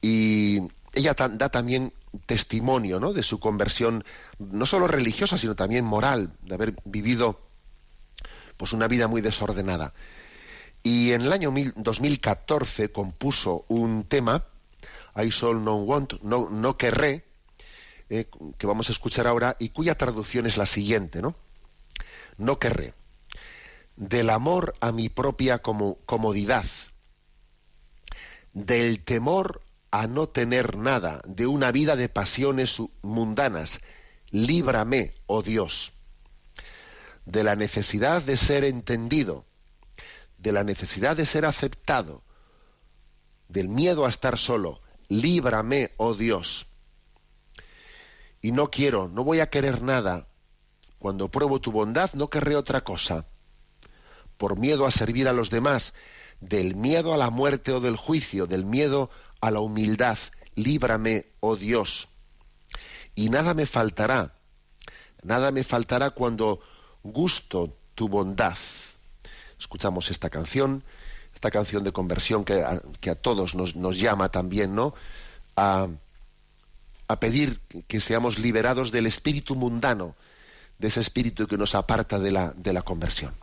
y 0.00 0.60
ella 0.92 1.14
da 1.14 1.48
también 1.48 1.92
testimonio 2.26 3.00
¿no? 3.00 3.12
de 3.12 3.22
su 3.22 3.38
conversión, 3.38 4.04
no 4.38 4.64
solo 4.64 4.86
religiosa, 4.86 5.36
sino 5.36 5.54
también 5.54 5.84
moral, 5.84 6.32
de 6.42 6.54
haber 6.54 6.74
vivido 6.84 7.40
pues, 8.56 8.72
una 8.72 8.88
vida 8.88 9.08
muy 9.08 9.20
desordenada. 9.20 9.92
Y 10.82 11.12
en 11.12 11.22
el 11.22 11.32
año 11.32 11.52
2014 11.74 12.92
compuso 12.92 13.64
un 13.68 14.04
tema, 14.04 14.46
I 15.16 15.28
shall 15.30 15.62
no 15.62 15.76
want, 15.76 16.14
no, 16.22 16.48
no 16.48 16.76
querré, 16.76 17.25
eh, 18.08 18.28
que 18.58 18.66
vamos 18.66 18.88
a 18.88 18.92
escuchar 18.92 19.26
ahora, 19.26 19.56
y 19.58 19.70
cuya 19.70 19.96
traducción 19.96 20.46
es 20.46 20.56
la 20.56 20.66
siguiente, 20.66 21.22
¿no? 21.22 21.34
No 22.38 22.58
querré 22.58 22.94
del 23.96 24.28
amor 24.30 24.74
a 24.80 24.92
mi 24.92 25.08
propia 25.08 25.58
comodidad, 25.58 26.66
del 28.52 29.02
temor 29.02 29.62
a 29.90 30.06
no 30.06 30.28
tener 30.28 30.76
nada, 30.76 31.22
de 31.26 31.46
una 31.46 31.72
vida 31.72 31.96
de 31.96 32.08
pasiones 32.08 32.76
mundanas. 33.02 33.80
Líbrame, 34.30 35.14
oh 35.26 35.42
Dios, 35.42 35.92
de 37.24 37.42
la 37.42 37.56
necesidad 37.56 38.22
de 38.22 38.36
ser 38.36 38.64
entendido, 38.64 39.46
de 40.36 40.52
la 40.52 40.64
necesidad 40.64 41.16
de 41.16 41.24
ser 41.24 41.46
aceptado, 41.46 42.22
del 43.48 43.68
miedo 43.68 44.04
a 44.04 44.10
estar 44.10 44.38
solo. 44.38 44.82
Líbrame, 45.08 45.92
oh 45.96 46.14
Dios. 46.14 46.65
Y 48.42 48.52
no 48.52 48.70
quiero, 48.70 49.08
no 49.08 49.24
voy 49.24 49.40
a 49.40 49.50
querer 49.50 49.82
nada. 49.82 50.28
Cuando 50.98 51.30
pruebo 51.30 51.60
tu 51.60 51.72
bondad, 51.72 52.12
no 52.14 52.30
querré 52.30 52.56
otra 52.56 52.82
cosa 52.82 53.26
por 54.36 54.58
miedo 54.58 54.86
a 54.86 54.90
servir 54.90 55.28
a 55.28 55.32
los 55.32 55.50
demás, 55.50 55.94
del 56.40 56.76
miedo 56.76 57.14
a 57.14 57.16
la 57.16 57.30
muerte 57.30 57.72
o 57.72 57.80
del 57.80 57.96
juicio, 57.96 58.46
del 58.46 58.64
miedo 58.64 59.10
a 59.40 59.50
la 59.50 59.60
humildad. 59.60 60.18
Líbrame, 60.54 61.26
oh 61.40 61.56
Dios. 61.56 62.08
Y 63.14 63.30
nada 63.30 63.54
me 63.54 63.66
faltará, 63.66 64.34
nada 65.22 65.50
me 65.50 65.64
faltará 65.64 66.10
cuando 66.10 66.60
gusto 67.02 67.76
tu 67.94 68.08
bondad. 68.08 68.56
Escuchamos 69.58 70.10
esta 70.10 70.28
canción, 70.28 70.84
esta 71.34 71.50
canción 71.50 71.82
de 71.82 71.92
conversión 71.92 72.44
que 72.44 72.62
a, 72.62 73.14
todos 73.14 73.54
nos, 73.54 73.74
nos, 73.74 73.98
llama 73.98 74.28
también, 74.30 74.74
¿no? 74.74 74.94
A, 75.56 75.88
a 77.08 77.20
pedir 77.20 77.60
que 77.86 78.00
seamos 78.00 78.38
liberados 78.38 78.90
del 78.90 79.06
espíritu 79.06 79.54
mundano, 79.54 80.14
de 80.78 80.88
ese 80.88 81.00
espíritu 81.00 81.46
que 81.46 81.56
nos 81.56 81.74
aparta 81.74 82.18
de 82.18 82.32
la, 82.32 82.52
de 82.52 82.72
la 82.72 82.82
conversión. 82.82 83.34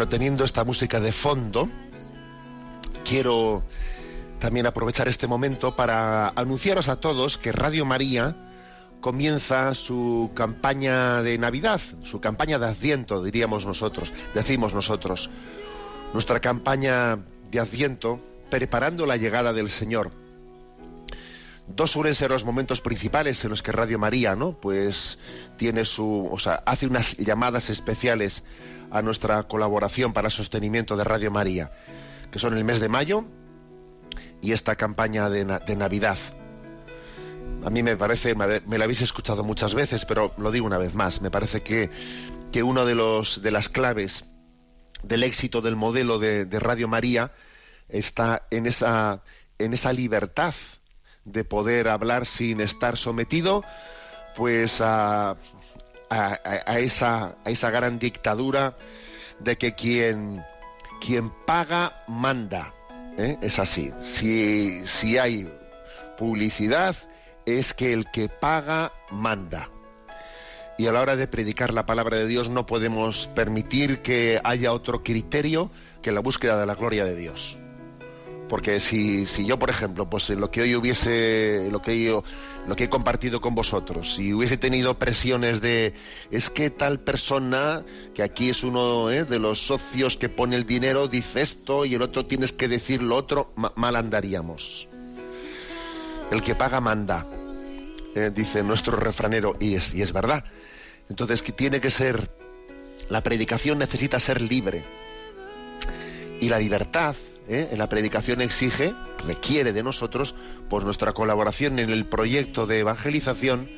Bueno, 0.00 0.08
teniendo 0.08 0.44
esta 0.44 0.64
música 0.64 0.98
de 0.98 1.12
fondo, 1.12 1.68
quiero 3.04 3.62
también 4.38 4.64
aprovechar 4.64 5.08
este 5.08 5.26
momento 5.26 5.76
para 5.76 6.28
anunciaros 6.28 6.88
a 6.88 6.96
todos 6.96 7.36
que 7.36 7.52
Radio 7.52 7.84
María 7.84 8.34
comienza 9.02 9.74
su 9.74 10.30
campaña 10.34 11.22
de 11.22 11.36
Navidad, 11.36 11.82
su 12.02 12.18
campaña 12.18 12.58
de 12.58 12.68
Adviento, 12.68 13.22
diríamos 13.22 13.66
nosotros, 13.66 14.10
decimos 14.34 14.72
nosotros. 14.72 15.28
Nuestra 16.14 16.40
campaña 16.40 17.18
de 17.50 17.60
Adviento 17.60 18.20
preparando 18.48 19.04
la 19.04 19.18
llegada 19.18 19.52
del 19.52 19.68
Señor. 19.68 20.12
Dos 21.76 21.92
suelen 21.92 22.14
ser 22.14 22.30
los 22.30 22.44
momentos 22.44 22.80
principales 22.80 23.44
en 23.44 23.50
los 23.50 23.62
que 23.62 23.72
Radio 23.72 23.98
María, 23.98 24.34
¿no? 24.34 24.58
Pues 24.60 25.18
tiene 25.56 25.84
su, 25.84 26.28
o 26.30 26.38
sea, 26.38 26.62
hace 26.66 26.86
unas 26.86 27.16
llamadas 27.16 27.70
especiales 27.70 28.42
a 28.90 29.02
nuestra 29.02 29.42
colaboración 29.44 30.12
para 30.12 30.28
el 30.28 30.32
sostenimiento 30.32 30.96
de 30.96 31.04
Radio 31.04 31.30
María, 31.30 31.72
que 32.30 32.38
son 32.38 32.56
el 32.56 32.64
mes 32.64 32.80
de 32.80 32.88
mayo 32.88 33.24
y 34.40 34.52
esta 34.52 34.74
campaña 34.74 35.28
de, 35.28 35.44
Navidad. 35.44 36.18
A 37.64 37.70
mí 37.70 37.82
me 37.82 37.96
parece, 37.96 38.34
me 38.34 38.78
la 38.78 38.84
habéis 38.84 39.02
escuchado 39.02 39.44
muchas 39.44 39.74
veces, 39.74 40.04
pero 40.06 40.34
lo 40.38 40.50
digo 40.50 40.66
una 40.66 40.78
vez 40.78 40.94
más, 40.94 41.20
me 41.20 41.30
parece 41.30 41.62
que, 41.62 41.90
que 42.50 42.62
uno 42.62 42.84
de, 42.84 42.94
los, 42.94 43.42
de 43.42 43.50
las 43.50 43.68
claves 43.68 44.24
del 45.02 45.22
éxito 45.22 45.60
del 45.60 45.76
modelo 45.76 46.18
de, 46.18 46.46
Radio 46.58 46.88
María 46.88 47.32
está 47.88 48.46
en 48.50 48.66
esa, 48.66 49.22
en 49.58 49.72
esa 49.72 49.92
libertad 49.92 50.54
de 51.24 51.44
poder 51.44 51.88
hablar 51.88 52.26
sin 52.26 52.60
estar 52.60 52.96
sometido 52.96 53.64
pues 54.36 54.80
a, 54.80 55.36
a, 56.08 56.78
esa, 56.78 57.36
a 57.44 57.50
esa 57.50 57.70
gran 57.70 57.98
dictadura 57.98 58.76
de 59.38 59.56
que 59.56 59.74
quien, 59.74 60.44
quien 61.00 61.30
paga 61.46 62.02
manda. 62.06 62.74
¿eh? 63.16 63.38
Es 63.42 63.58
así. 63.58 63.92
Si, 64.00 64.86
si 64.86 65.18
hay 65.18 65.52
publicidad, 66.18 66.96
es 67.46 67.74
que 67.74 67.92
el 67.92 68.10
que 68.10 68.28
paga 68.28 68.92
manda. 69.10 69.70
Y 70.78 70.86
a 70.86 70.92
la 70.92 71.00
hora 71.00 71.16
de 71.16 71.26
predicar 71.26 71.74
la 71.74 71.86
palabra 71.86 72.16
de 72.16 72.26
Dios 72.26 72.48
no 72.48 72.66
podemos 72.66 73.26
permitir 73.34 74.00
que 74.00 74.40
haya 74.44 74.72
otro 74.72 75.02
criterio 75.02 75.70
que 76.02 76.12
la 76.12 76.20
búsqueda 76.20 76.58
de 76.58 76.66
la 76.66 76.74
gloria 76.74 77.04
de 77.04 77.16
Dios. 77.16 77.58
Porque 78.50 78.80
si, 78.80 79.26
si 79.26 79.46
yo, 79.46 79.60
por 79.60 79.70
ejemplo, 79.70 80.10
pues 80.10 80.28
lo 80.30 80.50
que 80.50 80.62
hoy 80.62 80.74
hubiese, 80.74 81.68
lo 81.70 81.80
que 81.80 82.02
yo, 82.02 82.24
lo 82.66 82.74
que 82.74 82.84
he 82.84 82.90
compartido 82.90 83.40
con 83.40 83.54
vosotros, 83.54 84.16
si 84.16 84.34
hubiese 84.34 84.56
tenido 84.56 84.98
presiones 84.98 85.60
de 85.60 85.94
es 86.32 86.50
que 86.50 86.68
tal 86.68 86.98
persona, 86.98 87.84
que 88.12 88.24
aquí 88.24 88.50
es 88.50 88.64
uno 88.64 89.08
¿eh? 89.08 89.22
de 89.22 89.38
los 89.38 89.60
socios 89.60 90.16
que 90.16 90.28
pone 90.28 90.56
el 90.56 90.66
dinero, 90.66 91.06
dice 91.06 91.42
esto 91.42 91.84
y 91.84 91.94
el 91.94 92.02
otro 92.02 92.26
tienes 92.26 92.52
que 92.52 92.66
decir 92.66 93.04
lo 93.04 93.14
otro, 93.14 93.52
mal 93.54 93.94
andaríamos. 93.94 94.88
El 96.32 96.42
que 96.42 96.56
paga 96.56 96.80
manda, 96.80 97.24
¿eh? 98.16 98.32
dice 98.34 98.64
nuestro 98.64 98.96
refranero, 98.96 99.54
y 99.60 99.76
es, 99.76 99.94
y 99.94 100.02
es 100.02 100.12
verdad. 100.12 100.42
Entonces, 101.08 101.42
que 101.42 101.52
tiene 101.52 101.80
que 101.80 101.90
ser, 101.90 102.32
la 103.08 103.20
predicación 103.20 103.78
necesita 103.78 104.18
ser 104.18 104.42
libre. 104.42 104.84
Y 106.40 106.48
la 106.48 106.58
libertad 106.58 107.14
¿eh? 107.50 107.68
en 107.72 107.78
la 107.78 107.88
predicación 107.88 108.40
exige, 108.40 108.94
requiere 109.26 109.72
de 109.72 109.82
nosotros, 109.82 110.34
pues 110.70 110.84
nuestra 110.84 111.12
colaboración 111.12 111.78
en 111.78 111.90
el 111.90 112.06
proyecto 112.06 112.66
de 112.66 112.78
evangelización, 112.78 113.68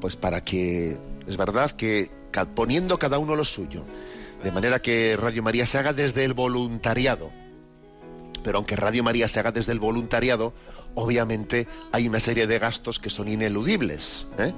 pues 0.00 0.16
para 0.16 0.42
que, 0.42 0.98
es 1.26 1.36
verdad 1.36 1.70
que 1.70 2.10
poniendo 2.54 2.98
cada 2.98 3.18
uno 3.18 3.36
lo 3.36 3.44
suyo, 3.44 3.84
de 4.42 4.52
manera 4.52 4.82
que 4.82 5.16
Radio 5.16 5.42
María 5.42 5.64
se 5.64 5.78
haga 5.78 5.92
desde 5.92 6.24
el 6.24 6.34
voluntariado. 6.34 7.30
Pero 8.42 8.58
aunque 8.58 8.76
Radio 8.76 9.02
María 9.02 9.28
se 9.28 9.40
haga 9.40 9.52
desde 9.52 9.72
el 9.72 9.80
voluntariado, 9.80 10.52
obviamente 10.94 11.66
hay 11.92 12.08
una 12.08 12.20
serie 12.20 12.46
de 12.46 12.58
gastos 12.58 12.98
que 12.98 13.10
son 13.10 13.28
ineludibles, 13.28 14.26
¿eh? 14.38 14.52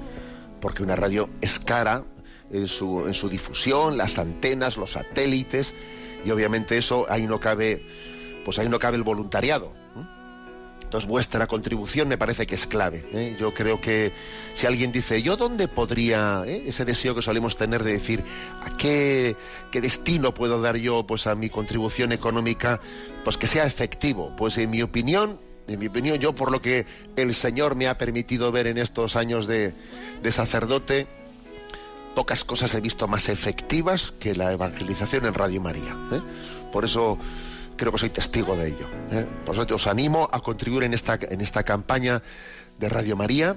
porque 0.61 0.83
una 0.83 0.97
radio 0.97 1.29
es 1.41 1.59
cara 1.59 2.05
en 2.51 2.67
su, 2.67 3.07
en 3.07 3.15
su 3.15 3.29
difusión, 3.29 3.97
las 3.97 4.19
antenas, 4.19 4.77
los 4.77 4.93
satélites, 4.93 5.75
y 6.25 6.31
obviamente 6.31 6.77
eso 6.77 7.07
ahí 7.09 7.27
no 7.27 7.41
cabe 7.41 7.83
pues 8.45 8.59
ahí 8.59 8.69
no 8.69 8.79
cabe 8.79 8.97
el 8.97 9.03
voluntariado. 9.03 9.73
Entonces 10.91 11.09
vuestra 11.09 11.47
contribución 11.47 12.09
me 12.09 12.19
parece 12.19 12.49
que 12.49 12.57
es 12.57 12.67
clave. 12.67 13.09
¿eh? 13.13 13.37
Yo 13.39 13.55
creo 13.55 13.81
que 13.81 14.11
si 14.55 14.67
alguien 14.67 14.91
dice, 14.91 15.23
¿yo 15.23 15.37
dónde 15.37 15.69
podría, 15.69 16.43
¿eh? 16.45 16.65
ese 16.67 16.85
deseo 16.85 17.15
que 17.15 17.23
solemos 17.23 17.57
tener 17.57 17.85
de 17.85 17.93
decir, 17.93 18.25
¿a 18.61 18.77
qué, 18.77 19.37
qué, 19.71 19.81
destino 19.81 20.35
puedo 20.35 20.61
dar 20.61 20.77
yo 20.79 21.07
pues 21.07 21.29
a 21.29 21.37
mi 21.37 21.49
contribución 21.49 22.11
económica, 22.11 22.81
pues 23.23 23.37
que 23.37 23.47
sea 23.47 23.67
efectivo? 23.67 24.35
Pues 24.37 24.59
en 24.59 24.69
mi 24.71 24.83
opinión, 24.83 25.39
en 25.69 25.79
mi 25.79 25.87
opinión, 25.87 26.19
yo 26.19 26.33
por 26.33 26.51
lo 26.51 26.61
que 26.61 26.87
el 27.15 27.37
Señor 27.37 27.77
me 27.77 27.87
ha 27.87 27.97
permitido 27.97 28.51
ver 28.51 28.67
en 28.67 28.77
estos 28.77 29.15
años 29.15 29.47
de, 29.47 29.73
de 30.25 30.33
sacerdote, 30.33 31.07
pocas 32.17 32.43
cosas 32.43 32.75
he 32.75 32.81
visto 32.81 33.07
más 33.07 33.29
efectivas 33.29 34.13
que 34.19 34.35
la 34.35 34.53
evangelización 34.53 35.27
en 35.27 35.35
Radio 35.35 35.61
María. 35.61 35.97
¿eh? 36.11 36.21
Por 36.73 36.85
eso 36.85 37.17
creo 37.81 37.93
que 37.93 37.99
soy 37.99 38.11
testigo 38.11 38.55
de 38.57 38.69
ello. 38.69 38.87
¿eh? 39.11 39.27
Por 39.47 39.55
eso 39.55 39.75
os 39.75 39.87
animo 39.87 40.29
a 40.31 40.41
contribuir 40.41 40.85
en 40.85 40.93
esta, 40.93 41.19
en 41.19 41.41
esta 41.41 41.63
campaña 41.63 42.23
de 42.79 42.91
Radio 42.91 43.17
María. 43.17 43.57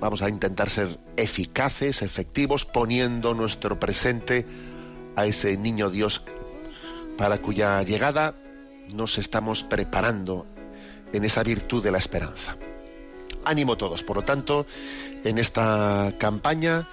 Vamos 0.00 0.22
a 0.22 0.30
intentar 0.30 0.70
ser 0.70 0.98
eficaces, 1.18 2.00
efectivos, 2.00 2.64
poniendo 2.64 3.34
nuestro 3.34 3.78
presente 3.78 4.46
a 5.16 5.26
ese 5.26 5.58
niño 5.58 5.90
Dios 5.90 6.24
para 7.18 7.42
cuya 7.42 7.82
llegada 7.82 8.34
nos 8.94 9.18
estamos 9.18 9.62
preparando 9.62 10.46
en 11.12 11.26
esa 11.26 11.42
virtud 11.42 11.84
de 11.84 11.90
la 11.90 11.98
esperanza. 11.98 12.56
Ánimo 13.44 13.76
todos, 13.76 14.02
por 14.02 14.16
lo 14.16 14.22
tanto, 14.22 14.64
en 15.24 15.36
esta 15.36 16.14
campaña 16.18 16.88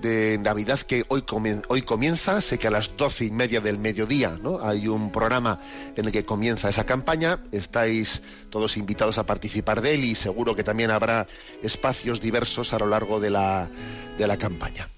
de 0.00 0.38
Navidad 0.38 0.80
que 0.80 1.04
hoy, 1.08 1.24
hoy 1.68 1.82
comienza. 1.82 2.40
Sé 2.40 2.58
que 2.58 2.68
a 2.68 2.70
las 2.70 2.96
doce 2.96 3.26
y 3.26 3.30
media 3.30 3.60
del 3.60 3.78
mediodía 3.78 4.38
¿no? 4.40 4.60
hay 4.60 4.88
un 4.88 5.12
programa 5.12 5.60
en 5.96 6.06
el 6.06 6.12
que 6.12 6.24
comienza 6.24 6.68
esa 6.68 6.84
campaña. 6.84 7.40
Estáis 7.52 8.22
todos 8.50 8.76
invitados 8.76 9.18
a 9.18 9.26
participar 9.26 9.80
de 9.80 9.94
él 9.94 10.04
y 10.04 10.14
seguro 10.14 10.56
que 10.56 10.64
también 10.64 10.90
habrá 10.90 11.26
espacios 11.62 12.20
diversos 12.20 12.72
a 12.72 12.78
lo 12.78 12.86
largo 12.86 13.20
de 13.20 13.30
la, 13.30 13.70
de 14.18 14.26
la 14.26 14.36
campaña. 14.36 14.88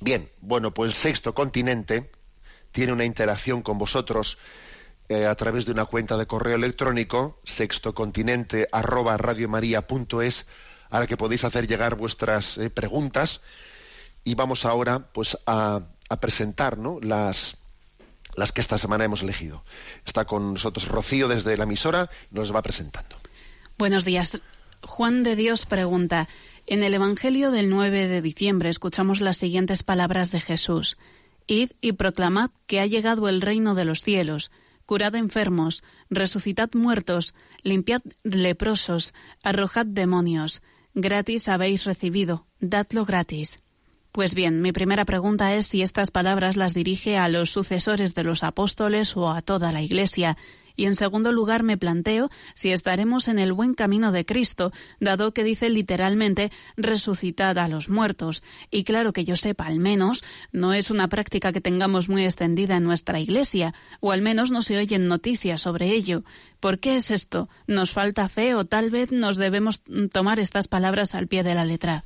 Bien, 0.00 0.28
bueno, 0.40 0.72
pues 0.72 0.94
Sexto 0.94 1.34
Continente 1.34 2.10
tiene 2.72 2.92
una 2.92 3.04
interacción 3.04 3.62
con 3.62 3.78
vosotros 3.78 4.38
eh, 5.08 5.26
a 5.26 5.34
través 5.34 5.66
de 5.66 5.72
una 5.72 5.84
cuenta 5.84 6.16
de 6.16 6.26
correo 6.26 6.56
electrónico 6.56 7.38
sextocontinente 7.44 8.68
arroba 8.72 9.16
radiomaria.es 9.16 10.46
a 10.90 11.00
la 11.00 11.06
que 11.06 11.16
podéis 11.16 11.44
hacer 11.44 11.66
llegar 11.66 11.94
vuestras 11.94 12.56
eh, 12.58 12.70
preguntas 12.70 13.40
y 14.24 14.34
vamos 14.34 14.64
ahora 14.64 15.10
pues 15.12 15.38
a, 15.46 15.82
presentar 16.20 16.78
las, 17.02 17.56
las 18.36 18.52
que 18.52 18.60
esta 18.60 18.78
semana 18.78 19.04
hemos 19.04 19.22
elegido. 19.22 19.64
Está 20.06 20.24
con 20.24 20.54
nosotros 20.54 20.88
Rocío 20.88 21.28
desde 21.28 21.56
la 21.56 21.64
emisora 21.64 22.08
nos 22.30 22.54
va 22.54 22.62
presentando. 22.62 23.16
Buenos 23.76 24.04
días. 24.04 24.40
Juan 24.82 25.22
de 25.22 25.34
Dios 25.36 25.66
pregunta, 25.66 26.28
En 26.66 26.82
el 26.82 26.94
Evangelio 26.94 27.50
del 27.50 27.68
9 27.68 28.06
de 28.06 28.22
diciembre 28.22 28.68
escuchamos 28.68 29.20
las 29.20 29.36
siguientes 29.36 29.82
palabras 29.82 30.30
de 30.30 30.40
Jesús. 30.40 30.96
Id 31.46 31.72
y 31.80 31.92
proclamad 31.92 32.50
que 32.66 32.80
ha 32.80 32.86
llegado 32.86 33.28
el 33.28 33.42
reino 33.42 33.74
de 33.74 33.84
los 33.84 34.02
cielos. 34.02 34.50
Curad 34.86 35.14
enfermos, 35.14 35.82
resucitad 36.08 36.70
muertos, 36.74 37.34
limpiad 37.62 38.02
leprosos, 38.22 39.14
arrojad 39.42 39.86
demonios. 39.86 40.62
Gratis 40.94 41.48
habéis 41.48 41.84
recibido, 41.84 42.46
dadlo 42.60 43.04
gratis. 43.04 43.63
Pues 44.14 44.36
bien, 44.36 44.62
mi 44.62 44.70
primera 44.70 45.04
pregunta 45.04 45.54
es 45.54 45.66
si 45.66 45.82
estas 45.82 46.12
palabras 46.12 46.56
las 46.56 46.72
dirige 46.72 47.16
a 47.16 47.28
los 47.28 47.50
sucesores 47.50 48.14
de 48.14 48.22
los 48.22 48.44
apóstoles 48.44 49.16
o 49.16 49.28
a 49.28 49.42
toda 49.42 49.72
la 49.72 49.82
Iglesia. 49.82 50.36
Y 50.76 50.84
en 50.84 50.94
segundo 50.94 51.32
lugar 51.32 51.64
me 51.64 51.76
planteo 51.76 52.30
si 52.54 52.70
estaremos 52.70 53.26
en 53.26 53.40
el 53.40 53.52
buen 53.52 53.74
camino 53.74 54.12
de 54.12 54.24
Cristo, 54.24 54.70
dado 55.00 55.34
que 55.34 55.42
dice 55.42 55.68
literalmente 55.68 56.52
resucitad 56.76 57.58
a 57.58 57.66
los 57.66 57.88
muertos. 57.88 58.44
Y 58.70 58.84
claro 58.84 59.12
que 59.12 59.24
yo 59.24 59.34
sepa, 59.34 59.66
al 59.66 59.80
menos, 59.80 60.22
no 60.52 60.74
es 60.74 60.92
una 60.92 61.08
práctica 61.08 61.50
que 61.50 61.60
tengamos 61.60 62.08
muy 62.08 62.24
extendida 62.24 62.76
en 62.76 62.84
nuestra 62.84 63.18
Iglesia, 63.18 63.74
o 63.98 64.12
al 64.12 64.22
menos 64.22 64.52
no 64.52 64.62
se 64.62 64.78
oyen 64.78 65.08
noticias 65.08 65.62
sobre 65.62 65.90
ello. 65.90 66.22
¿Por 66.60 66.78
qué 66.78 66.94
es 66.94 67.10
esto? 67.10 67.48
¿Nos 67.66 67.90
falta 67.90 68.28
fe 68.28 68.54
o 68.54 68.64
tal 68.64 68.90
vez 68.90 69.10
nos 69.10 69.38
debemos 69.38 69.82
tomar 70.12 70.38
estas 70.38 70.68
palabras 70.68 71.16
al 71.16 71.26
pie 71.26 71.42
de 71.42 71.56
la 71.56 71.64
letra? 71.64 72.04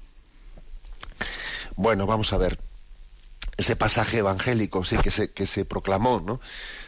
Bueno, 1.79 2.07
vamos 2.07 2.33
a 2.33 2.39
ver. 2.39 2.59
Ese 3.57 3.77
pasaje 3.77 4.19
evangélico, 4.19 4.83
sí, 4.83 4.97
que 4.99 5.13
se, 5.13 5.31
que 5.31 5.47
se 5.47 5.65
proclamó, 5.65 6.21
¿no? 6.21 6.41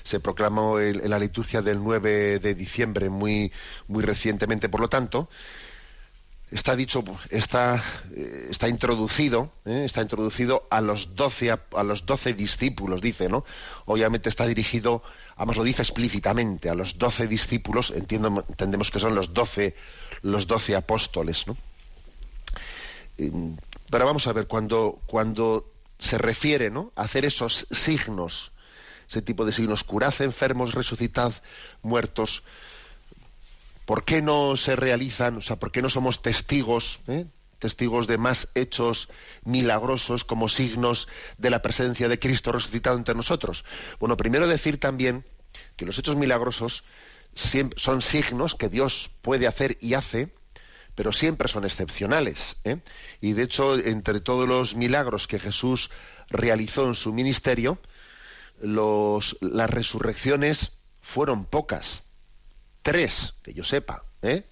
Se 0.03 0.19
proclamó 0.19 0.81
en, 0.81 1.09
la 1.09 1.21
liturgia 1.21 1.63
del 1.63 1.81
9 1.81 2.41
de 2.41 2.55
diciembre 2.57 3.09
muy, 3.09 3.53
muy 3.87 4.03
recientemente, 4.03 4.69
por 4.69 4.81
lo 4.81 4.89
tanto, 4.89 5.29
está 6.51 6.75
dicho, 6.75 7.05
está, 7.31 7.81
eh, 8.17 8.49
está 8.51 8.69
introducido, 8.69 9.53
¿eh? 9.65 9.85
está 9.85 10.03
introducido 10.03 10.67
a 10.71 10.81
los 10.81 11.15
doce 11.15 11.53
a, 11.53 11.61
los 11.85 12.05
doce 12.05 12.35
discípulos, 12.35 13.01
dice, 13.01 13.29
¿no? 13.29 13.45
Obviamente 13.85 14.29
está 14.29 14.45
dirigido, 14.45 15.05
además 15.37 15.57
lo 15.57 15.63
dice 15.63 15.83
explícitamente, 15.83 16.69
a 16.69 16.75
los 16.75 16.99
doce 16.99 17.29
discípulos, 17.29 17.93
entiendo, 17.93 18.45
entendemos 18.49 18.91
que 18.91 18.99
son 18.99 19.15
los 19.15 19.35
doce, 19.35 19.77
los 20.23 20.49
doce 20.49 20.75
apóstoles, 20.75 21.47
¿no? 21.47 21.57
Pero 23.91 24.07
vamos 24.07 24.27
a 24.29 24.33
ver, 24.33 24.47
cuando, 24.47 25.03
cuando 25.07 25.73
se 25.99 26.17
refiere 26.17 26.71
¿no? 26.71 26.93
a 26.95 27.03
hacer 27.03 27.25
esos 27.25 27.67
signos, 27.71 28.53
ese 29.09 29.21
tipo 29.21 29.45
de 29.45 29.53
signos, 29.53 29.83
curad 29.83 30.15
enfermos, 30.21 30.75
resucitad 30.75 31.33
muertos, 31.83 32.45
¿por 33.85 34.05
qué 34.05 34.23
no 34.23 34.57
se 34.57 34.77
realizan, 34.77 35.37
o 35.37 35.41
sea, 35.41 35.57
por 35.57 35.73
qué 35.73 35.83
no 35.83 35.91
somos 35.91 36.23
testigos, 36.23 37.01
eh? 37.09 37.27
testigos 37.59 38.07
de 38.07 38.17
más 38.17 38.49
hechos 38.55 39.09
milagrosos 39.45 40.25
como 40.25 40.49
signos 40.49 41.09
de 41.37 41.51
la 41.51 41.61
presencia 41.61 42.09
de 42.09 42.19
Cristo 42.21 42.53
resucitado 42.53 42.97
entre 42.97 43.17
nosotros? 43.17 43.65
Bueno, 43.99 44.17
primero 44.17 44.47
decir 44.47 44.79
también 44.79 45.27
que 45.77 45.85
los 45.85 45.99
hechos 45.99 46.15
milagrosos 46.15 46.85
son 47.77 48.03
signos 48.03 48.55
que 48.55 48.69
Dios 48.69 49.11
puede 49.23 49.49
hacer 49.49 49.77
y 49.81 49.95
hace 49.95 50.33
pero 51.01 51.13
siempre 51.13 51.49
son 51.49 51.65
excepcionales. 51.65 52.57
¿eh? 52.63 52.77
Y 53.23 53.33
de 53.33 53.45
hecho, 53.45 53.79
entre 53.79 54.21
todos 54.21 54.47
los 54.47 54.75
milagros 54.75 55.27
que 55.27 55.39
Jesús 55.39 55.91
realizó 56.29 56.87
en 56.87 56.95
su 56.95 57.15
ministerio, 57.15 57.79
las 58.61 59.71
resurrecciones 59.71 60.73
fueron 61.01 61.47
pocas. 61.47 62.03
Tres, 62.83 63.33
que 63.43 63.55
yo 63.55 63.65
sepa. 63.65 64.05
¿eh? 64.21 64.45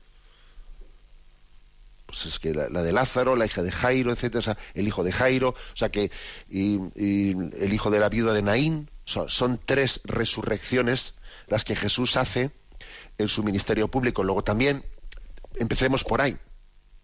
Pues 2.07 2.25
es 2.25 2.39
que 2.39 2.55
la, 2.55 2.83
de 2.83 2.93
Lázaro, 2.93 3.37
la 3.37 3.45
hija 3.45 3.63
de 3.63 3.71
Jairo, 3.71 4.11
etcétera, 4.11 4.57
el 4.73 4.89
hijo 4.89 5.05
de 5.05 5.13
Jairo, 5.13 5.51
o 5.51 5.77
sea 5.77 5.91
que 5.91 6.11
y, 6.49 6.79
el 6.97 7.73
hijo 7.75 7.91
de 7.91 8.01
la 8.01 8.09
viuda 8.09 8.33
de 8.33 8.41
Naín, 8.41 8.91
son 9.05 9.61
tres 9.63 10.01
resurrecciones 10.05 11.13
las 11.47 11.67
que 11.67 11.77
Jesús 11.77 12.17
hace 12.17 12.53
en 13.19 13.29
su 13.29 13.43
ministerio 13.43 13.89
público. 13.89 14.25
Luego 14.25 14.43
también 14.43 14.83
empecemos 15.57 16.05
por 16.05 16.21
ahí. 16.21 16.37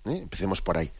¿eh? 0.07 0.19
Empecemos 0.23 0.61
por 0.61 0.77
ahí. 0.77 0.93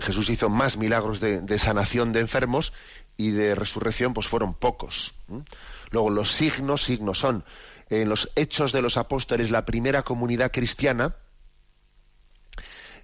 Jesús 0.00 0.30
hizo 0.30 0.48
más 0.48 0.76
milagros 0.76 1.20
de, 1.20 1.58
sanación 1.58 2.12
de 2.12 2.20
enfermos 2.20 2.72
y 3.16 3.30
de 3.30 3.54
resurrección, 3.54 4.14
pues 4.14 4.26
fueron 4.26 4.54
pocos. 4.54 5.14
¿eh? 5.30 5.42
Luego, 5.90 6.10
los 6.10 6.32
signos, 6.32 6.82
signos 6.82 7.18
son 7.18 7.44
en 7.90 8.08
los 8.08 8.30
hechos 8.34 8.72
de 8.72 8.82
los 8.82 8.96
apóstoles, 8.96 9.50
la 9.50 9.64
primera 9.64 10.02
comunidad 10.02 10.50
cristiana, 10.50 11.16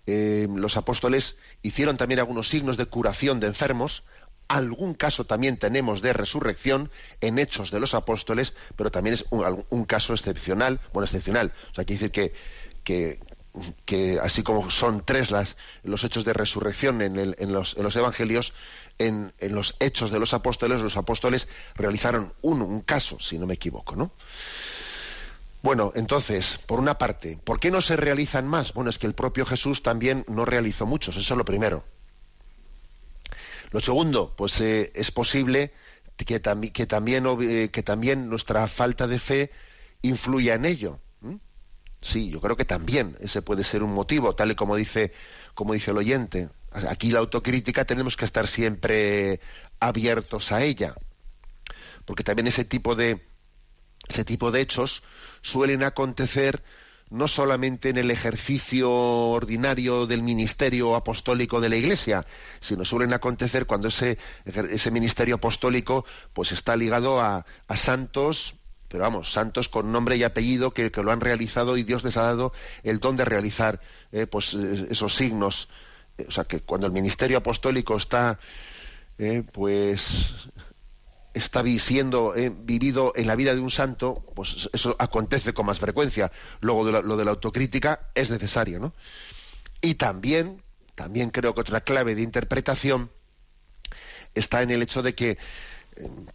eh, 0.06 0.48
los 0.52 0.76
apóstoles 0.76 1.36
hicieron 1.62 1.96
también 1.96 2.18
algunos 2.18 2.48
signos 2.48 2.76
de 2.76 2.86
curación 2.86 3.38
de 3.38 3.46
enfermos, 3.46 4.02
algún 4.48 4.94
caso 4.94 5.24
también 5.24 5.56
tenemos 5.56 6.02
de 6.02 6.12
resurrección 6.12 6.90
en 7.20 7.38
hechos 7.38 7.70
de 7.70 7.78
los 7.78 7.94
apóstoles, 7.94 8.54
pero 8.76 8.90
también 8.90 9.14
es 9.14 9.24
un, 9.30 9.64
un 9.70 9.84
caso 9.84 10.14
excepcional, 10.14 10.80
bueno, 10.92 11.04
excepcional, 11.04 11.52
o 11.70 11.74
sea, 11.74 11.84
quiere 11.84 12.00
decir 12.00 12.10
que 12.10 12.34
que, 12.82 13.18
así 14.22 14.42
como 14.42 14.70
son 14.70 15.04
tres 15.04 15.30
las, 15.30 15.56
los 15.82 16.04
hechos 16.04 16.24
de 16.24 16.32
resurrección 16.32 17.02
en, 17.02 17.52
los, 17.52 17.76
evangelios, 17.96 18.54
en, 18.98 19.32
los 19.40 19.76
hechos 19.80 20.10
de 20.10 20.18
los 20.18 20.34
apóstoles, 20.34 20.80
los 20.80 20.96
apóstoles 20.96 21.48
realizaron 21.74 22.32
uno, 22.42 22.64
un 22.64 22.80
caso, 22.80 23.18
si 23.20 23.38
no 23.38 23.46
me 23.46 23.54
equivoco, 23.54 23.96
¿no? 23.96 24.12
Bueno, 25.62 25.92
entonces, 25.94 26.58
por 26.66 26.80
una 26.80 26.98
parte, 26.98 27.38
¿por 27.44 27.60
qué 27.60 27.70
no 27.70 27.80
se 27.80 27.96
realizan 27.96 28.48
más? 28.48 28.72
Bueno, 28.74 28.90
es 28.90 28.98
que 28.98 29.06
el 29.06 29.14
propio 29.14 29.46
Jesús 29.46 29.82
también 29.82 30.24
no 30.26 30.44
realizó 30.44 30.86
muchos, 30.86 31.16
eso 31.16 31.34
es 31.34 31.38
lo 31.38 31.44
primero. 31.44 31.84
Lo 33.70 33.80
segundo, 33.80 34.34
pues 34.36 34.60
eh, 34.60 34.90
es 34.94 35.12
posible 35.12 35.72
que, 36.16 36.40
que, 36.72 36.86
también, 36.86 37.26
eh, 37.42 37.70
que 37.70 37.82
también 37.82 38.28
nuestra 38.28 38.66
falta 38.66 39.06
de 39.06 39.18
fe 39.18 39.50
influya 40.02 40.54
en 40.54 40.64
ello. 40.64 40.98
Sí, 42.02 42.30
yo 42.30 42.40
creo 42.40 42.56
que 42.56 42.64
también 42.64 43.16
ese 43.20 43.42
puede 43.42 43.62
ser 43.62 43.84
un 43.84 43.94
motivo, 43.94 44.34
tal 44.34 44.50
y 44.50 44.54
como 44.56 44.74
dice, 44.74 45.12
como 45.54 45.72
dice 45.72 45.92
el 45.92 45.98
oyente. 45.98 46.50
Aquí 46.88 47.12
la 47.12 47.20
autocrítica 47.20 47.84
tenemos 47.84 48.16
que 48.16 48.24
estar 48.24 48.48
siempre 48.48 49.40
abiertos 49.78 50.50
a 50.50 50.64
ella, 50.64 50.96
porque 52.04 52.24
también 52.24 52.48
ese 52.48 52.64
tipo 52.64 52.96
de 52.96 53.22
ese 54.08 54.24
tipo 54.24 54.50
de 54.50 54.60
hechos 54.60 55.04
suelen 55.42 55.84
acontecer 55.84 56.64
no 57.08 57.28
solamente 57.28 57.90
en 57.90 57.98
el 57.98 58.10
ejercicio 58.10 58.90
ordinario 58.90 60.06
del 60.06 60.22
ministerio 60.22 60.96
apostólico 60.96 61.60
de 61.60 61.68
la 61.68 61.76
Iglesia, 61.76 62.26
sino 62.58 62.84
suelen 62.84 63.12
acontecer 63.12 63.66
cuando 63.66 63.88
ese, 63.88 64.18
ese 64.44 64.90
ministerio 64.90 65.36
apostólico 65.36 66.04
pues 66.32 66.50
está 66.50 66.74
ligado 66.74 67.20
a, 67.20 67.46
a 67.68 67.76
santos 67.76 68.56
pero 68.92 69.04
vamos, 69.04 69.32
santos 69.32 69.70
con 69.70 69.90
nombre 69.90 70.18
y 70.18 70.22
apellido 70.22 70.74
que, 70.74 70.90
lo 70.90 71.12
han 71.12 71.22
realizado 71.22 71.78
y 71.78 71.82
Dios 71.82 72.04
les 72.04 72.18
ha 72.18 72.22
dado 72.24 72.52
el 72.82 73.00
don 73.00 73.16
de 73.16 73.24
realizar 73.24 73.80
eh, 74.12 74.26
pues 74.26 74.52
eh, 74.52 74.88
esos 74.90 75.14
signos. 75.14 75.70
Eh, 76.18 76.26
o 76.28 76.30
sea 76.30 76.44
que 76.44 76.60
cuando 76.60 76.88
el 76.88 76.92
ministerio 76.92 77.38
apostólico 77.38 77.96
está 77.96 78.38
pues 79.52 80.34
está 81.32 81.64
siendo 81.78 82.34
vivido 82.64 83.12
en 83.14 83.28
la 83.28 83.36
vida 83.36 83.54
de 83.54 83.60
un 83.60 83.70
santo, 83.70 84.26
pues 84.34 84.68
eso 84.72 84.96
acontece 84.98 85.54
con 85.54 85.64
más 85.64 85.78
frecuencia. 85.78 86.30
Luego 86.60 86.90
lo 86.90 87.16
de 87.16 87.24
la 87.24 87.30
autocrítica 87.30 88.10
es 88.14 88.30
necesario, 88.30 88.80
¿no? 88.80 88.92
Y 89.80 89.94
también, 89.94 90.62
también 90.96 91.30
creo 91.30 91.54
que 91.54 91.60
otra 91.60 91.82
clave 91.82 92.14
de 92.14 92.22
interpretación 92.22 93.10
está 94.34 94.62
en 94.62 94.70
el 94.72 94.82
hecho 94.82 95.02
de 95.02 95.14
que 95.14 95.38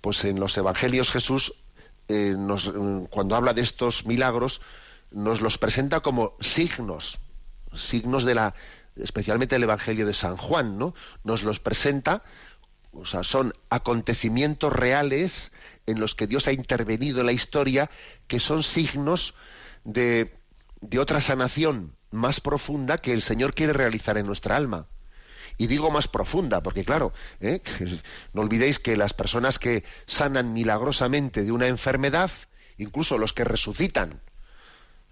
pues 0.02 0.24
en 0.24 0.40
los 0.40 0.58
evangelios 0.58 1.12
Jesús 1.12 1.54
eh, 2.08 2.36
mm, 2.38 3.06
cuando 3.06 3.36
habla 3.36 3.54
de 3.54 3.62
estos 3.62 4.06
milagros, 4.06 4.62
nos 5.12 5.42
los 5.42 5.58
presenta 5.58 6.02
como 6.02 6.36
signos, 6.40 7.20
signos 7.74 8.24
de 8.26 8.36
la, 8.36 8.54
especialmente 8.96 9.56
el 9.56 9.64
Evangelio 9.64 10.06
de 10.06 10.14
San 10.14 10.38
Juan, 10.38 10.78
¿no? 10.78 10.94
Nos 11.24 11.44
los 11.44 11.60
presenta, 11.60 12.24
o 12.92 13.06
sea, 13.06 13.24
son 13.24 13.54
acontecimientos 13.70 14.74
reales 14.74 15.52
en 15.86 16.00
los 16.00 16.16
que 16.16 16.28
Dios 16.28 16.48
ha 16.48 16.52
intervenido 16.52 17.22
en 17.22 17.28
la 17.28 17.32
historia, 17.32 17.90
que 18.28 18.40
son 18.40 18.64
signos 18.64 19.34
de, 19.84 20.38
de 20.82 21.00
otra 21.00 21.22
sanación 21.22 21.96
más 22.12 22.40
profunda 22.40 22.98
que 22.98 23.14
el 23.14 23.22
Señor 23.22 23.54
quiere 23.54 23.74
realizar 23.74 24.18
en 24.18 24.26
nuestra 24.26 24.56
alma. 24.56 24.88
Y 25.58 25.68
digo 25.68 25.90
más 25.90 26.08
profunda, 26.08 26.62
porque 26.62 26.84
claro, 26.84 27.14
¿eh? 27.42 27.62
no 28.34 28.42
olvidéis 28.42 28.80
que 28.80 28.96
las 28.96 29.14
personas 29.14 29.60
que 29.60 29.84
sanan 30.06 30.54
milagrosamente 30.54 31.44
de 31.44 31.52
una 31.52 31.68
enfermedad, 31.68 32.32
incluso 32.78 33.18
los 33.18 33.34
que 33.34 33.44
resucitan, 33.44 34.22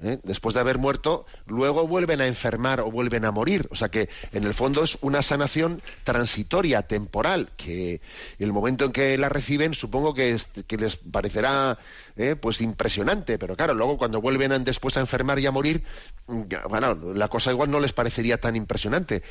¿eh? 0.02 0.20
después 0.24 0.56
de 0.56 0.62
haber 0.62 0.78
muerto, 0.78 1.26
luego 1.46 1.88
vuelven 1.88 2.22
a 2.22 2.28
enfermar 2.28 2.80
o 2.82 2.92
vuelven 2.92 3.26
a 3.26 3.32
morir. 3.32 3.68
O 3.72 3.76
sea 3.76 3.90
que 3.90 4.10
en 4.32 4.44
el 4.44 4.54
fondo 4.54 4.84
es 4.84 4.98
una 5.02 5.22
sanación 5.22 5.82
transitoria, 6.04 6.84
temporal, 6.84 7.52
que 7.58 8.02
el 8.40 8.54
momento 8.54 8.86
en 8.86 8.92
que 8.92 9.18
la 9.18 9.30
reciben 9.30 9.74
supongo 9.74 10.14
que, 10.14 10.38
les 10.78 10.96
parecerá 10.98 11.78
¿eh? 12.18 12.36
pues 12.36 12.62
impresionante, 12.62 13.38
pero 13.38 13.56
claro, 13.56 13.74
luego 13.74 13.98
cuando 13.98 14.22
vuelven 14.22 14.64
después 14.64 14.98
a 14.98 15.02
enfermar 15.02 15.40
y 15.40 15.46
a 15.46 15.52
morir, 15.52 15.84
bueno, 16.28 16.96
la 17.14 17.28
cosa 17.28 17.52
igual 17.52 17.72
no 17.72 17.80
les 17.80 17.94
parecería 17.94 18.40
tan 18.40 18.56
impresionante. 18.56 19.24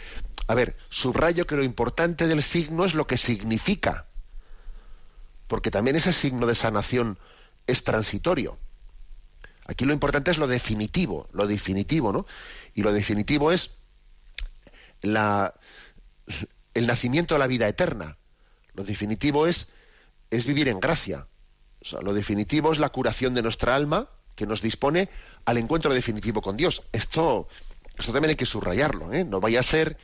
A 0.46 0.54
ver, 0.54 0.76
subrayo 0.88 1.46
que 1.46 1.56
lo 1.56 1.62
importante 1.62 2.26
del 2.26 2.42
signo 2.42 2.84
es 2.84 2.94
lo 2.94 3.06
que 3.06 3.16
significa, 3.16 4.06
porque 5.46 5.70
también 5.70 5.96
ese 5.96 6.12
signo 6.12 6.46
de 6.46 6.54
sanación 6.54 7.18
es 7.66 7.84
transitorio. 7.84 8.58
Aquí 9.66 9.84
lo 9.84 9.92
importante 9.92 10.30
es 10.30 10.38
lo 10.38 10.46
definitivo, 10.46 11.28
lo 11.32 11.46
definitivo, 11.46 12.12
¿no? 12.12 12.26
Y 12.74 12.82
lo 12.82 12.92
definitivo 12.92 13.50
es 13.50 13.76
el 15.02 16.86
nacimiento 16.86 17.34
de 17.34 17.38
la 17.38 17.46
vida 17.46 17.68
eterna. 17.68 18.18
Lo 18.74 18.84
definitivo 18.84 19.46
es, 19.46 19.68
es 20.30 20.46
vivir 20.46 20.68
en 20.68 20.80
gracia. 20.80 21.26
O 21.82 21.86
sea, 21.86 22.00
lo 22.00 22.12
definitivo 22.12 22.72
es 22.72 22.78
la 22.78 22.90
curación 22.90 23.34
de 23.34 23.42
nuestra 23.42 23.74
alma 23.74 24.08
que 24.34 24.46
nos 24.46 24.62
dispone 24.62 25.08
al 25.44 25.58
encuentro 25.58 25.94
definitivo 25.94 26.42
con 26.42 26.56
Dios. 26.56 26.82
Esto, 26.92 27.48
esto 27.98 28.12
también 28.12 28.30
hay 28.30 28.36
que 28.36 28.46
subrayarlo. 28.46 29.12
¿eh? 29.12 29.24
No 29.24 29.40
vaya 29.40 29.60
a 29.60 29.62
ser 29.62 29.96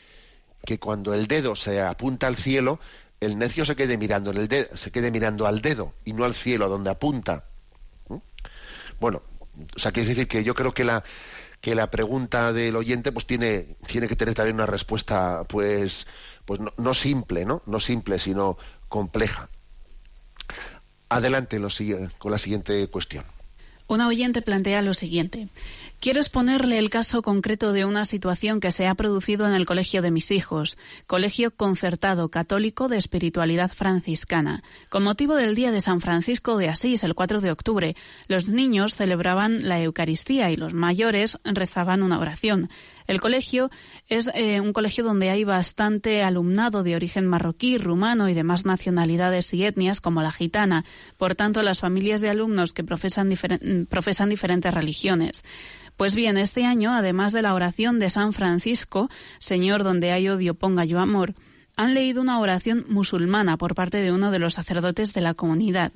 que 0.65 0.79
cuando 0.79 1.15
el 1.15 1.27
dedo 1.27 1.57
se 1.57 1.81
apunta 1.81 2.27
al 2.27 2.37
cielo, 2.37 2.79
el 3.21 3.39
necio 3.39 3.65
se 3.65 3.77
quede 3.77 3.97
mirando, 3.97 4.31
en 4.31 4.37
el 4.39 4.49
dedo, 4.49 4.77
se 4.77 4.91
quede 4.91 5.11
mirando 5.11 5.47
al 5.47 5.61
dedo 5.61 5.95
y 6.05 6.13
no 6.13 6.25
al 6.25 6.35
cielo, 6.35 6.67
a 6.67 6.69
donde 6.69 6.91
apunta. 6.91 7.45
Bueno, 9.01 9.23
o 9.77 9.79
sea, 9.79 9.93
quiere 9.93 10.09
decir 10.09 10.29
que 10.29 10.45
yo 10.45 10.55
creo 10.55 10.75
que 10.75 10.85
la 10.85 11.05
que 11.61 11.75
la 11.75 11.91
pregunta 11.91 12.53
del 12.53 12.77
oyente 12.77 13.13
pues 13.13 13.27
tiene 13.27 13.77
tiene 13.87 14.09
que 14.09 14.17
tener 14.17 14.35
también 14.35 14.57
una 14.57 14.67
respuesta 14.67 15.45
pues 15.45 16.07
pues 16.45 16.61
no, 16.77 16.95
simple, 16.95 17.45
¿no? 17.45 17.63
No 17.67 17.79
simple, 17.79 18.19
sino 18.19 18.57
compleja. 18.89 19.49
Adelante 21.09 21.61
con 22.19 22.31
la 22.33 22.39
siguiente 22.39 22.89
cuestión. 22.89 23.25
Una 23.91 24.07
oyente 24.07 24.41
plantea 24.41 24.83
lo 24.83 24.95
siguiente. 24.95 25.49
Quiero 25.99 26.21
exponerle 26.21 26.79
el 26.79 26.91
caso 26.91 27.23
concreto 27.23 27.73
de 27.73 27.85
una 27.85 28.05
situación 28.05 28.61
que 28.61 28.71
se 28.71 28.87
ha 28.87 28.95
producido 28.95 29.49
en 29.49 29.53
el 29.53 29.67
colegio 29.67 30.01
de 30.01 30.13
mis 30.13 30.31
hijos, 30.31 30.79
colegio 31.09 31.51
concertado 31.51 32.29
católico 32.29 32.87
de 32.87 32.99
espiritualidad 32.99 33.73
franciscana. 33.73 34.63
Con 34.91 35.03
motivo 35.03 35.35
del 35.35 35.57
Día 35.57 35.73
de 35.73 35.81
San 35.81 36.01
Francisco 36.01 36.57
de 36.57 36.69
Asís, 36.69 37.03
el 37.03 37.17
4 37.17 37.41
de 37.41 37.51
octubre, 37.51 37.97
los 38.29 38.49
niños 38.49 38.95
celebraban 38.95 39.69
la 39.69 39.83
Eucaristía 39.83 40.53
y 40.53 40.57
los 40.57 40.73
mayores 40.73 41.41
rezaban 41.43 42.05
una 42.05 42.21
oración. 42.21 42.71
El 43.11 43.21
colegio 43.21 43.71
es 44.07 44.31
eh, 44.35 44.61
un 44.61 44.73
colegio 44.73 45.03
donde 45.03 45.31
hay 45.31 45.43
bastante 45.43 46.23
alumnado 46.23 46.85
de 46.85 46.95
origen 46.95 47.27
marroquí, 47.27 47.77
rumano 47.77 48.29
y 48.29 48.35
demás 48.35 48.67
nacionalidades 48.67 49.53
y 49.53 49.65
etnias 49.65 50.01
como 50.01 50.23
la 50.23 50.31
gitana. 50.31 50.85
Por 51.17 51.35
tanto, 51.35 51.61
las 51.65 51.81
familias 51.81 52.21
de 52.21 52.31
alumnos 52.31 52.73
que 52.73 52.85
profesan, 52.85 53.29
profesan 53.89 54.29
diferentes 54.29 54.73
religiones. 54.73 55.43
Pues 55.97 56.15
bien, 56.15 56.39
este 56.39 56.65
año, 56.65 56.93
además 56.95 57.33
de 57.33 57.43
la 57.43 57.53
oración 57.53 57.99
de 57.99 58.11
San 58.11 58.33
Francisco, 58.33 59.11
Señor, 59.41 59.83
donde 59.83 60.13
hay 60.13 60.29
odio, 60.29 60.55
ponga 60.55 60.85
yo 60.85 61.01
amor, 61.01 61.35
han 61.77 61.95
leído 61.95 62.23
una 62.23 62.39
oración 62.39 62.85
musulmana 62.89 63.57
por 63.57 63.75
parte 63.75 63.97
de 63.97 64.13
uno 64.13 64.31
de 64.31 64.39
los 64.39 64.55
sacerdotes 64.55 65.15
de 65.15 65.21
la 65.21 65.35
comunidad. 65.35 65.91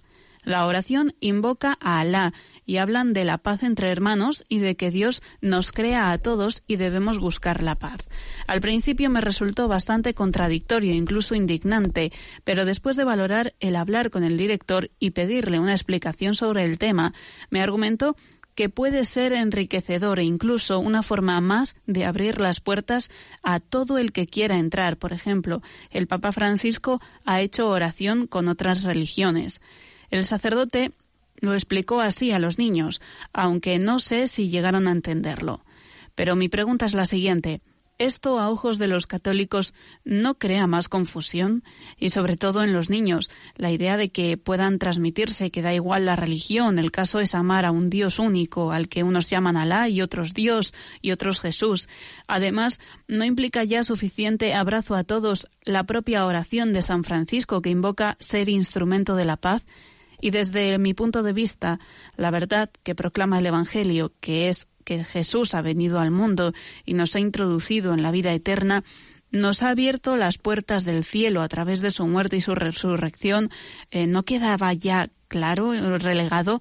La 0.45 0.67
oración 0.67 1.15
invoca 1.21 1.79
a 1.81 2.01
Alá 2.01 2.33
y 2.67 2.77
hablan 2.79 3.13
de 3.13 3.25
la 3.25 3.39
paz 3.39 3.63
entre 3.63 3.91
hermanos 3.91 4.45
y 4.49 4.59
de 4.59 4.77
que 4.77 4.91
Dios 4.91 5.23
nos 5.41 5.73
crea 5.73 6.11
a 6.11 6.19
todos 6.19 6.63
y 6.67 6.77
debemos 6.77 7.19
buscar 7.19 7.63
la 7.63 7.75
paz. 7.75 8.09
Al 8.47 8.61
principio 8.61 9.11
me 9.11 9.21
resultó 9.21 9.69
bastante 9.69 10.15
contradictorio, 10.15 10.95
incluso 10.95 11.35
indignante, 11.35 12.13
pero 12.45 12.65
después 12.65 12.97
de 12.97 13.05
valorar 13.05 13.55
el 13.61 13.77
hablar 13.77 14.11
con 14.11 14.25
el 14.25 14.37
director 14.37 14.91
y 14.99 15.11
pedirle 15.11 15.59
una 15.59 15.73
explicación 15.73 16.35
sobre 16.35 16.65
el 16.65 16.79
tema, 16.79 17.13
me 17.51 17.61
argumentó 17.61 18.17
que 18.55 18.69
puede 18.69 19.05
ser 19.05 19.33
enriquecedor 19.33 20.21
e 20.21 20.25
incluso 20.25 20.79
una 20.79 21.03
forma 21.03 21.41
más 21.41 21.77
de 21.87 22.05
abrir 22.05 22.41
las 22.41 22.61
puertas 22.61 23.11
a 23.43 23.61
todo 23.61 23.99
el 23.99 24.13
que 24.13 24.27
quiera 24.27 24.59
entrar. 24.59 24.97
Por 24.97 25.13
ejemplo, 25.13 25.61
el 25.91 26.07
Papa 26.07 26.33
Francisco 26.33 27.01
ha 27.25 27.41
hecho 27.41 27.69
oración 27.69 28.27
con 28.27 28.49
otras 28.49 28.85
religiones. 28.85 29.61
El 30.15 30.25
sacerdote 30.25 30.93
lo 31.41 31.55
explicó 31.55 32.01
así 32.01 32.31
a 32.31 32.39
los 32.39 32.57
niños, 32.57 33.01
aunque 33.33 33.81
no 33.81 33.99
sé 33.99 34.29
si 34.29 34.49
llegaron 34.49 34.87
a 34.87 34.93
entenderlo. 34.93 35.65
Pero 36.15 36.37
mi 36.37 36.49
pregunta 36.49 36.87
es 36.87 36.95
la 36.95 37.05
siguiente. 37.05 37.63
¿Esto 37.99 38.39
a 38.39 38.49
ojos 38.49 38.79
de 38.79 38.87
los 38.87 39.09
católicos 39.09 39.75
no 40.05 40.39
crea 40.39 40.69
más 40.69 40.89
confusión? 40.89 41.65
Y 41.99 42.11
sobre 42.11 42.37
todo 42.37 42.63
en 42.63 42.73
los 42.73 42.91
niños, 42.91 43.29
la 43.57 43.73
idea 43.73 43.97
de 43.97 44.11
que 44.11 44.37
puedan 44.37 44.79
transmitirse 44.79 45.51
que 45.51 45.63
da 45.63 45.75
igual 45.75 46.07
la 46.07 46.15
religión, 46.15 46.79
el 46.79 46.93
caso 46.93 47.19
es 47.19 47.35
amar 47.35 47.65
a 47.65 47.73
un 47.73 47.91
Dios 47.91 48.21
único, 48.21 48.71
al 48.71 48.89
que 48.89 49.03
unos 49.03 49.29
llaman 49.31 49.57
Alá 49.57 49.89
y 49.89 50.01
otros 50.01 50.33
Dios 50.33 50.75
y 51.03 51.11
otros 51.11 51.41
Jesús. 51.41 51.89
Además, 52.29 52.79
¿no 53.09 53.25
implica 53.25 53.65
ya 53.65 53.83
suficiente 53.83 54.55
abrazo 54.55 54.95
a 54.95 55.03
todos 55.03 55.49
la 55.65 55.83
propia 55.83 56.25
oración 56.25 56.73
de 56.73 56.83
San 56.83 57.03
Francisco 57.03 57.63
que 57.63 57.71
invoca 57.71 58.17
ser 58.21 58.49
instrumento 58.49 59.17
de 59.17 59.25
la 59.25 59.37
paz? 59.37 59.65
Y 60.21 60.31
desde 60.31 60.79
mi 60.79 60.95
punto 60.95 61.23
de 61.23 61.33
vista, 61.33 61.79
la 62.17 62.31
verdad 62.31 62.71
que 62.83 62.95
proclama 62.95 63.39
el 63.39 63.47
Evangelio, 63.47 64.13
que 64.21 64.49
es 64.49 64.69
que 64.85 65.05
Jesús 65.05 65.55
ha 65.55 65.63
venido 65.63 65.99
al 66.01 66.11
mundo 66.11 66.53
y 66.85 66.95
nos 66.95 67.17
ha 67.17 67.21
introducido 67.21 67.95
en 67.95 68.03
la 68.03 68.11
vida 68.11 68.33
eterna, 68.33 68.85
nos 69.31 69.63
ha 69.63 69.71
abierto 69.71 70.17
las 70.17 70.39
puertas 70.39 70.85
del 70.85 71.05
cielo 71.05 71.43
a 71.43 71.49
través 71.49 71.81
de 71.81 71.91
su 71.91 72.07
muerte 72.07 72.37
y 72.37 72.41
su 72.41 72.55
resurrección, 72.55 73.51
eh, 73.91 74.07
no 74.07 74.23
quedaba 74.23 74.73
ya 74.73 75.11
claro, 75.29 75.73
relegado 75.99 76.61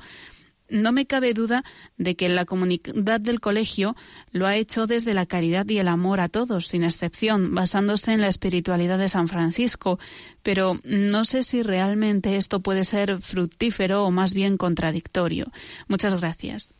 no 0.73 0.91
me 0.91 1.05
cabe 1.05 1.33
duda 1.33 1.63
de 1.97 2.15
que 2.15 2.27
la 2.29 2.45
comunidad 2.45 3.21
del 3.21 3.39
colegio 3.39 3.95
lo 4.31 4.47
ha 4.47 4.57
hecho 4.57 4.87
desde 4.87 5.13
la 5.13 5.27
caridad 5.27 5.67
y 5.69 5.77
el 5.77 5.87
amor 5.87 6.19
a 6.19 6.29
todos, 6.29 6.67
sin 6.67 6.83
excepción, 6.83 7.53
basándose 7.53 8.11
en 8.11 8.21
la 8.21 8.27
espiritualidad 8.27 8.97
de 8.97 9.07
San 9.07 9.27
Francisco, 9.27 9.99
pero 10.41 10.79
no 10.83 11.25
sé 11.25 11.43
si 11.43 11.61
realmente 11.61 12.37
esto 12.37 12.59
puede 12.59 12.83
ser 12.83 13.21
fructífero 13.21 14.03
o 14.03 14.11
más 14.11 14.33
bien 14.33 14.57
contradictorio. 14.57 15.45
Muchas 15.87 16.19
gracias. 16.19 16.71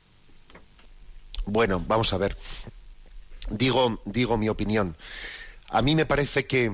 Bueno, 1.45 1.83
vamos 1.87 2.13
a 2.13 2.17
ver. 2.17 2.35
Digo, 3.49 4.01
digo 4.05 4.37
mi 4.37 4.49
opinión. 4.49 4.95
A 5.69 5.81
mí 5.81 5.95
me 5.95 6.05
parece 6.05 6.45
que 6.45 6.73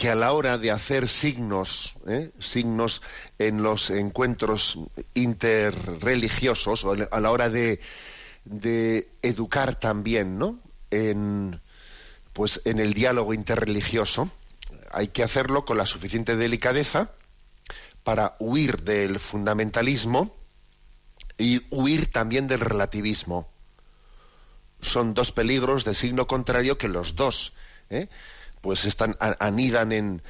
que 0.00 0.08
a 0.08 0.14
la 0.14 0.32
hora 0.32 0.56
de 0.56 0.70
hacer 0.70 1.10
signos, 1.10 1.94
¿eh? 2.08 2.30
signos 2.38 3.02
en 3.38 3.62
los 3.62 3.90
encuentros 3.90 4.78
interreligiosos, 5.12 6.86
o 6.86 6.92
a 7.10 7.20
la 7.20 7.30
hora 7.30 7.50
de, 7.50 7.80
educar 9.20 9.78
también, 9.78 10.38
¿no? 10.38 10.58
En, 10.90 11.60
pues 12.32 12.62
en 12.64 12.78
el 12.78 12.94
diálogo 12.94 13.34
interreligioso, 13.34 14.30
hay 14.90 15.08
que 15.08 15.22
hacerlo 15.22 15.66
con 15.66 15.76
la 15.76 15.84
suficiente 15.84 16.34
delicadeza 16.34 17.10
para 18.02 18.36
huir 18.38 18.80
del 18.80 19.20
fundamentalismo 19.20 20.34
y 21.36 21.60
huir 21.68 22.10
también 22.10 22.48
del 22.48 22.60
relativismo. 22.60 23.50
Son 24.80 25.12
dos 25.12 25.30
peligros 25.30 25.84
de 25.84 25.92
signo 25.92 26.26
contrario 26.26 26.78
que 26.78 26.88
los 26.88 27.16
dos 27.16 27.52
¿eh? 27.90 28.08
Pues 28.60 28.84
están 28.84 29.16
anidan 29.18 29.92
en 29.92 30.22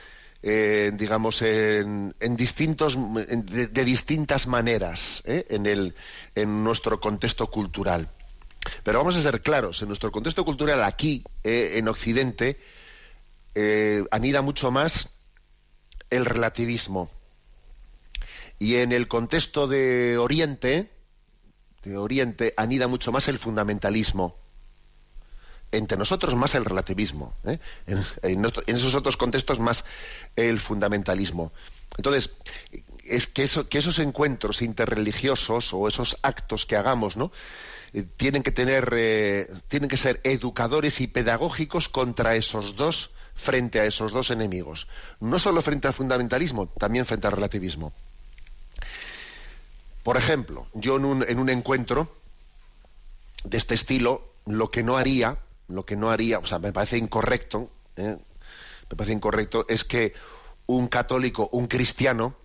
digamos 0.42 1.42
en, 1.42 2.14
distintos 2.36 2.96
de, 2.96 3.84
distintas 3.84 4.46
maneras 4.46 5.22
¿eh? 5.26 5.46
en 5.50 5.66
el 5.66 5.94
en 6.34 6.64
nuestro 6.64 7.00
contexto 7.00 7.48
cultural. 7.48 8.08
Pero 8.84 8.98
vamos 8.98 9.16
a 9.16 9.22
ser 9.22 9.42
claros 9.42 9.80
en 9.82 9.88
nuestro 9.88 10.12
contexto 10.12 10.44
cultural 10.44 10.82
aquí 10.82 11.24
eh, 11.44 11.72
en 11.76 11.88
Occidente 11.88 12.58
eh, 13.54 14.04
anida 14.10 14.42
mucho 14.42 14.70
más 14.70 15.08
el 16.10 16.24
relativismo. 16.24 17.10
Y 18.58 18.76
en 18.76 18.92
el 18.92 19.08
contexto 19.08 19.66
de 19.66 20.18
Oriente 20.18 20.90
de 21.82 21.96
Oriente 21.96 22.52
anida 22.56 22.88
mucho 22.88 23.10
más 23.10 23.28
el 23.28 23.38
fundamentalismo 23.38 24.36
entre 25.72 25.96
nosotros 25.96 26.34
más 26.34 26.54
el 26.54 26.64
relativismo, 26.64 27.34
¿eh? 27.44 27.58
en, 27.86 28.44
esos 28.66 28.94
otros 28.94 29.16
contextos 29.16 29.58
más 29.60 29.84
el 30.36 30.58
fundamentalismo. 30.58 31.52
Entonces, 31.96 32.30
es 33.04 33.26
que, 33.26 33.44
eso, 33.44 33.68
que 33.68 33.78
esos 33.78 33.98
encuentros 33.98 34.62
interreligiosos 34.62 35.72
o 35.72 35.88
esos 35.88 36.18
actos 36.22 36.66
que 36.66 36.76
hagamos, 36.76 37.16
¿no? 37.16 37.32
Eh, 37.92 38.04
tienen 38.16 38.42
que 38.42 38.52
tener, 38.52 38.92
eh, 38.96 39.50
tienen 39.68 39.88
que 39.88 39.96
ser 39.96 40.20
educadores 40.24 41.00
y 41.00 41.06
pedagógicos 41.06 41.88
contra 41.88 42.36
esos 42.36 42.76
dos, 42.76 43.10
frente 43.34 43.80
a 43.80 43.84
esos 43.84 44.12
dos 44.12 44.30
enemigos. 44.30 44.86
No 45.18 45.38
solo 45.38 45.62
frente 45.62 45.88
al 45.88 45.94
fundamentalismo, 45.94 46.68
también 46.68 47.06
frente 47.06 47.26
al 47.26 47.32
relativismo. 47.32 47.92
Por 50.02 50.16
ejemplo, 50.16 50.66
yo 50.74 50.96
en 50.96 51.04
un, 51.04 51.24
en 51.28 51.38
un 51.38 51.48
encuentro 51.48 52.14
de 53.44 53.58
este 53.58 53.74
estilo, 53.74 54.32
lo 54.46 54.70
que 54.70 54.82
no 54.82 54.96
haría, 54.96 55.38
lo 55.70 55.84
que 55.84 55.96
no 55.96 56.10
haría, 56.10 56.38
o 56.38 56.46
sea, 56.46 56.58
me 56.58 56.72
parece 56.72 56.98
incorrecto, 56.98 57.70
¿eh? 57.96 58.18
me 58.90 58.96
parece 58.96 59.12
incorrecto, 59.12 59.66
es 59.68 59.84
que 59.84 60.14
un 60.66 60.88
católico, 60.88 61.48
un 61.52 61.66
cristiano, 61.66 62.36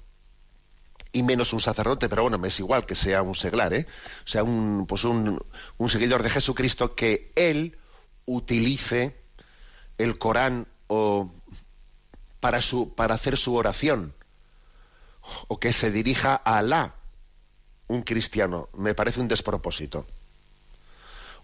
y 1.11 1.23
menos 1.23 1.53
un 1.53 1.61
sacerdote, 1.61 2.09
pero 2.09 2.23
bueno, 2.23 2.37
me 2.37 2.49
es 2.49 2.59
igual 2.59 2.85
que 2.85 2.93
sea 2.93 3.21
un 3.21 3.35
seglar, 3.35 3.73
¿eh? 3.73 3.87
O 4.25 4.27
sea, 4.27 4.43
un, 4.43 4.85
pues 4.85 5.05
un, 5.05 5.41
un 5.77 5.89
seguidor 5.89 6.21
de 6.21 6.29
Jesucristo, 6.29 6.93
que 6.93 7.31
él 7.35 7.77
utilice 8.25 9.15
el 9.97 10.17
Corán 10.17 10.67
o 10.87 11.31
para, 12.41 12.61
su, 12.61 12.93
para 12.95 13.15
hacer 13.15 13.37
su 13.37 13.55
oración, 13.55 14.13
o 15.47 15.57
que 15.57 15.71
se 15.71 15.89
dirija 15.89 16.41
a 16.43 16.57
Alá, 16.57 16.95
un 17.87 18.01
cristiano, 18.01 18.67
me 18.73 18.93
parece 18.93 19.21
un 19.21 19.29
despropósito. 19.29 20.05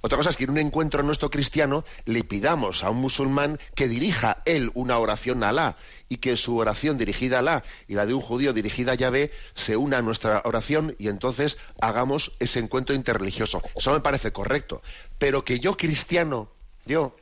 Otra 0.03 0.17
cosa 0.17 0.31
es 0.31 0.37
que 0.37 0.45
en 0.45 0.49
un 0.49 0.57
encuentro 0.57 1.03
nuestro 1.03 1.29
cristiano 1.29 1.85
le 2.05 2.23
pidamos 2.23 2.83
a 2.83 2.89
un 2.89 2.97
musulmán 2.97 3.59
que 3.75 3.87
dirija 3.87 4.41
él 4.45 4.71
una 4.73 4.97
oración 4.97 5.43
a 5.43 5.49
Alá 5.49 5.77
y 6.09 6.17
que 6.17 6.37
su 6.37 6.57
oración 6.57 6.97
dirigida 6.97 7.35
a 7.37 7.39
Alá 7.39 7.63
y 7.87 7.93
la 7.93 8.07
de 8.07 8.15
un 8.15 8.21
judío 8.21 8.51
dirigida 8.51 8.93
a 8.93 8.95
Yahvé 8.95 9.31
se 9.53 9.77
una 9.77 9.99
a 9.99 10.01
nuestra 10.01 10.41
oración 10.43 10.95
y 10.97 11.07
entonces 11.07 11.59
hagamos 11.79 12.35
ese 12.39 12.59
encuentro 12.59 12.95
interreligioso. 12.95 13.61
Eso 13.75 13.93
me 13.93 13.99
parece 13.99 14.31
correcto. 14.31 14.81
Pero 15.19 15.45
que 15.45 15.59
yo 15.59 15.77
cristiano, 15.77 16.49
yo, 16.87 17.15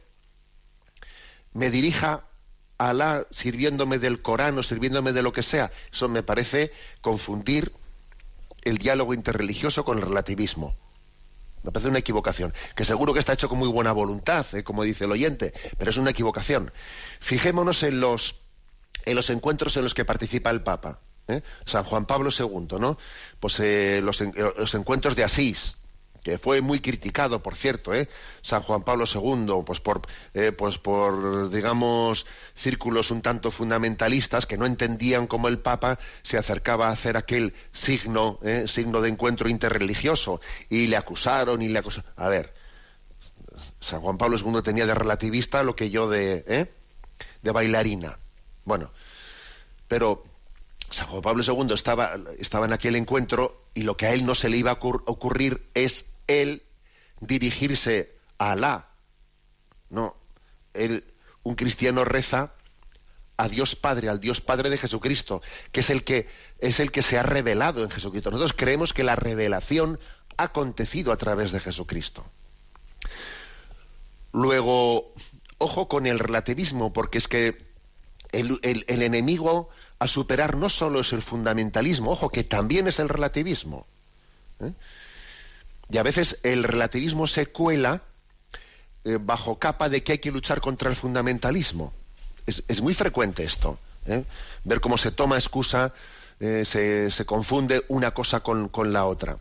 me 1.51 1.71
dirija 1.71 2.23
a 2.77 2.89
Alá 2.91 3.27
sirviéndome 3.29 3.99
del 3.99 4.21
Corán 4.21 4.57
o 4.57 4.63
sirviéndome 4.63 5.11
de 5.11 5.21
lo 5.21 5.33
que 5.33 5.43
sea, 5.43 5.69
eso 5.91 6.07
me 6.07 6.23
parece 6.23 6.71
confundir 7.01 7.73
el 8.61 8.77
diálogo 8.77 9.13
interreligioso 9.13 9.83
con 9.83 9.97
el 9.97 10.05
relativismo. 10.05 10.75
Me 11.63 11.71
parece 11.71 11.89
una 11.89 11.99
equivocación, 11.99 12.53
que 12.75 12.85
seguro 12.85 13.13
que 13.13 13.19
está 13.19 13.33
hecho 13.33 13.49
con 13.49 13.57
muy 13.57 13.67
buena 13.67 13.91
voluntad, 13.91 14.45
eh, 14.53 14.63
como 14.63 14.83
dice 14.83 15.05
el 15.05 15.11
oyente, 15.11 15.53
pero 15.77 15.91
es 15.91 15.97
una 15.97 16.11
equivocación. 16.11 16.71
Fijémonos 17.19 17.83
en 17.83 17.99
los, 17.99 18.41
en 19.05 19.15
los 19.15 19.29
encuentros 19.29 19.75
en 19.77 19.83
los 19.83 19.93
que 19.93 20.05
participa 20.05 20.49
el 20.49 20.61
Papa. 20.61 20.99
¿eh? 21.27 21.41
San 21.65 21.83
Juan 21.83 22.05
Pablo 22.05 22.29
II, 22.37 22.79
¿no? 22.79 22.97
Pues 23.39 23.59
eh, 23.59 24.01
los, 24.03 24.21
los 24.57 24.73
encuentros 24.75 25.15
de 25.15 25.23
Asís, 25.23 25.75
que 26.23 26.37
fue 26.37 26.61
muy 26.61 26.79
criticado, 26.79 27.41
por 27.41 27.55
cierto, 27.55 27.93
¿eh? 27.93 28.07
San 28.41 28.61
Juan 28.61 28.83
Pablo 28.83 29.05
II, 29.11 29.63
pues 29.65 29.79
por, 29.79 30.01
eh, 30.33 30.51
pues 30.51 30.77
por, 30.77 31.49
digamos, 31.49 32.25
círculos 32.55 33.11
un 33.11 33.21
tanto 33.21 33.51
fundamentalistas 33.51 34.45
que 34.45 34.57
no 34.57 34.65
entendían 34.65 35.27
cómo 35.27 35.47
el 35.47 35.59
Papa 35.59 35.99
se 36.23 36.37
acercaba 36.37 36.89
a 36.89 36.91
hacer 36.91 37.17
aquel 37.17 37.53
signo, 37.71 38.39
¿eh? 38.43 38.65
signo 38.67 39.01
de 39.01 39.09
encuentro 39.09 39.49
interreligioso, 39.49 40.41
y 40.69 40.87
le 40.87 40.97
acusaron 40.97 41.61
y 41.61 41.69
le 41.69 41.79
acusaron. 41.79 42.11
A 42.17 42.27
ver, 42.27 42.53
San 43.79 44.01
Juan 44.01 44.17
Pablo 44.17 44.37
II 44.37 44.61
tenía 44.63 44.85
de 44.85 44.95
relativista 44.95 45.63
lo 45.63 45.75
que 45.75 45.89
yo 45.89 46.09
de, 46.09 46.43
¿eh? 46.47 46.71
de 47.41 47.51
bailarina. 47.51 48.19
Bueno, 48.65 48.91
pero 49.87 50.23
San 50.91 51.07
Juan 51.07 51.21
Pablo 51.21 51.43
II 51.43 51.73
estaba, 51.73 52.15
en 52.65 52.73
aquel 52.73 52.95
encuentro 52.95 53.65
y 53.73 53.83
lo 53.83 53.95
que 53.95 54.07
a 54.07 54.13
él 54.13 54.25
no 54.25 54.35
se 54.35 54.49
le 54.49 54.57
iba 54.57 54.71
a 54.71 54.79
ocurrir 54.81 55.69
es 55.73 56.07
él 56.27 56.63
dirigirse 57.19 58.15
a 58.37 58.53
Alá. 58.53 58.89
No, 59.89 60.15
él, 60.73 61.03
un 61.43 61.55
cristiano 61.55 62.05
reza 62.05 62.53
a 63.37 63.47
Dios 63.47 63.75
Padre, 63.75 64.09
al 64.09 64.19
Dios 64.19 64.41
Padre 64.41 64.69
de 64.69 64.77
Jesucristo, 64.77 65.41
que 65.71 65.81
es 65.81 65.89
el 65.89 66.03
que 66.03 66.27
es 66.59 66.79
el 66.79 66.91
que 66.91 67.01
se 67.01 67.17
ha 67.17 67.23
revelado 67.23 67.83
en 67.83 67.89
Jesucristo. 67.89 68.31
Nosotros 68.31 68.55
creemos 68.57 68.93
que 68.93 69.03
la 69.03 69.15
revelación 69.15 69.99
ha 70.37 70.43
acontecido 70.43 71.11
a 71.11 71.17
través 71.17 71.51
de 71.51 71.59
Jesucristo. 71.59 72.25
Luego, 74.33 75.13
ojo 75.57 75.87
con 75.87 76.05
el 76.05 76.19
relativismo, 76.19 76.93
porque 76.93 77.17
es 77.17 77.27
que 77.27 77.65
el, 78.31 78.59
el 78.61 79.01
enemigo 79.01 79.69
a 79.99 80.07
superar 80.07 80.55
no 80.55 80.69
solo 80.69 81.01
es 81.01 81.11
el 81.11 81.21
fundamentalismo, 81.21 82.11
ojo, 82.11 82.29
que 82.29 82.45
también 82.45 82.87
es 82.87 82.99
el 82.99 83.09
relativismo. 83.09 83.85
¿eh? 84.61 84.71
Y 85.91 85.97
a 85.97 86.03
veces 86.03 86.39
el 86.43 86.63
relativismo 86.63 87.27
se 87.27 87.47
cuela 87.47 88.01
eh, 89.03 89.17
bajo 89.19 89.59
capa 89.59 89.89
de 89.89 90.01
que 90.01 90.13
hay 90.13 90.19
que 90.19 90.31
luchar 90.31 90.61
contra 90.61 90.89
el 90.89 90.95
fundamentalismo. 90.95 91.93
Es, 92.47 92.81
muy 92.81 92.95
frecuente 92.95 93.43
esto, 93.43 93.77
¿eh? 94.07 94.23
ver 94.63 94.81
cómo 94.81 94.97
se 94.97 95.11
toma 95.11 95.35
excusa, 95.35 95.93
se, 96.39 97.11
se, 97.11 97.25
confunde 97.25 97.83
una 97.89 98.11
cosa 98.11 98.39
con, 98.39 98.69
con 98.69 98.91
la 98.91 99.05
otra. 99.05 99.37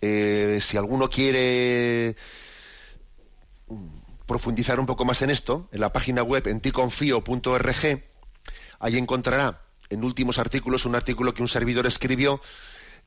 si 0.00 0.76
alguno 0.76 1.10
quiere 1.10 2.16
profundizar 4.26 4.80
un 4.80 4.86
poco 4.86 5.04
más 5.04 5.20
en 5.22 5.30
esto, 5.30 5.68
en 5.72 5.80
la 5.80 5.92
página 5.92 6.22
web 6.22 6.46
en 6.46 6.60
ticonfío.org, 6.60 8.02
Ahí 8.78 8.96
encontrará 8.96 9.60
en 9.90 10.04
últimos 10.04 10.38
artículos 10.38 10.84
un 10.84 10.94
artículo 10.94 11.34
que 11.34 11.42
un 11.42 11.48
servidor 11.48 11.86
escribió, 11.86 12.40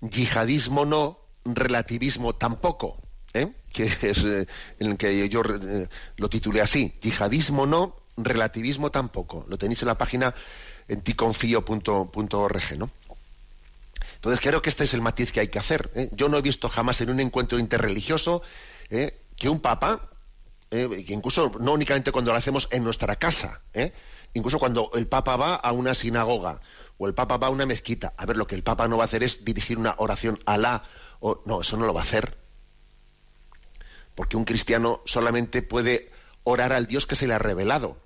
yihadismo 0.02 0.86
no, 0.86 1.20
relativismo 1.46 2.36
tampoco, 2.36 2.98
¿eh? 3.34 3.52
que 3.74 3.84
es 3.84 4.24
eh, 4.24 4.48
en 4.80 4.92
el 4.92 4.98
que 4.98 5.30
yo 5.30 5.42
eh, 5.42 5.88
lo 6.18 6.30
titulé 6.30 6.62
así, 6.62 6.94
yihadismo 7.02 7.66
no, 7.66 7.96
relativismo 8.18 8.92
tampoco. 8.92 9.46
Lo 9.48 9.58
tenéis 9.58 9.82
en 9.82 9.88
la 9.88 9.98
página 9.98 10.34
en 10.88 11.02
ticonfío.org, 11.02 12.78
¿no? 12.78 12.90
Entonces 14.16 14.42
creo 14.42 14.62
que 14.62 14.70
este 14.70 14.84
es 14.84 14.94
el 14.94 15.02
matiz 15.02 15.32
que 15.32 15.40
hay 15.40 15.48
que 15.48 15.60
hacer. 15.60 16.10
Yo 16.12 16.28
no 16.28 16.38
he 16.38 16.42
visto 16.42 16.68
jamás 16.68 17.00
en 17.00 17.10
un 17.10 17.22
encuentro 17.22 17.58
interreligioso 17.58 18.42
que 18.90 19.50
un 19.50 19.62
papa, 19.62 20.10
que 20.70 21.06
incluso 21.14 21.54
no 21.62 21.72
únicamente 21.72 22.12
cuando 22.12 22.32
lo 22.32 22.38
hacemos 22.38 22.68
en 22.72 22.84
nuestra 22.84 23.16
casa, 23.16 23.62
incluso 24.34 24.60
cuando 24.60 24.92
el 24.94 25.08
Papa 25.08 25.36
va 25.36 25.56
a 25.56 25.72
una 25.72 25.94
sinagoga 25.94 26.62
o 26.98 27.08
el 27.08 27.14
Papa 27.14 27.38
va 27.38 27.48
a 27.48 27.50
una 27.50 27.66
mezquita, 27.66 28.14
a 28.18 28.26
ver, 28.26 28.38
lo 28.38 28.46
que 28.46 28.56
el 28.56 28.64
Papa 28.64 28.88
no 28.88 28.98
va 28.98 29.04
a 29.04 29.06
hacer 29.06 29.24
es 29.24 29.46
dirigir 29.46 29.78
una 29.78 29.96
oración 29.98 30.38
a 30.46 30.58
la... 30.58 30.84
O, 31.22 31.42
no, 31.46 31.62
eso 31.62 31.78
no 31.78 31.86
lo 31.86 31.94
va 31.94 32.02
a 32.02 32.04
hacer. 32.04 32.38
Porque 34.16 34.36
un 34.36 34.44
cristiano 34.44 35.02
solamente 35.06 35.62
puede 35.62 36.12
orar 36.44 36.74
al 36.74 36.88
Dios 36.88 37.06
que 37.06 37.16
se 37.16 37.26
le 37.26 37.34
ha 37.34 37.40
revelado. 37.40 37.98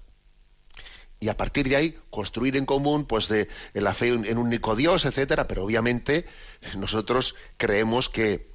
Y 1.19 1.29
a 1.29 1.37
partir 1.37 1.69
de 1.69 1.75
ahí 1.75 1.97
construir 2.09 2.55
en 2.57 2.65
común 2.65 3.05
pues 3.05 3.29
de, 3.29 3.47
la 3.73 3.93
fe 3.93 4.09
en 4.09 4.37
un 4.37 4.47
único 4.47 4.75
Dios, 4.75 5.05
etcétera, 5.05 5.47
pero 5.47 5.63
obviamente 5.63 6.25
nosotros 6.77 7.35
creemos 7.57 8.09
que, 8.09 8.51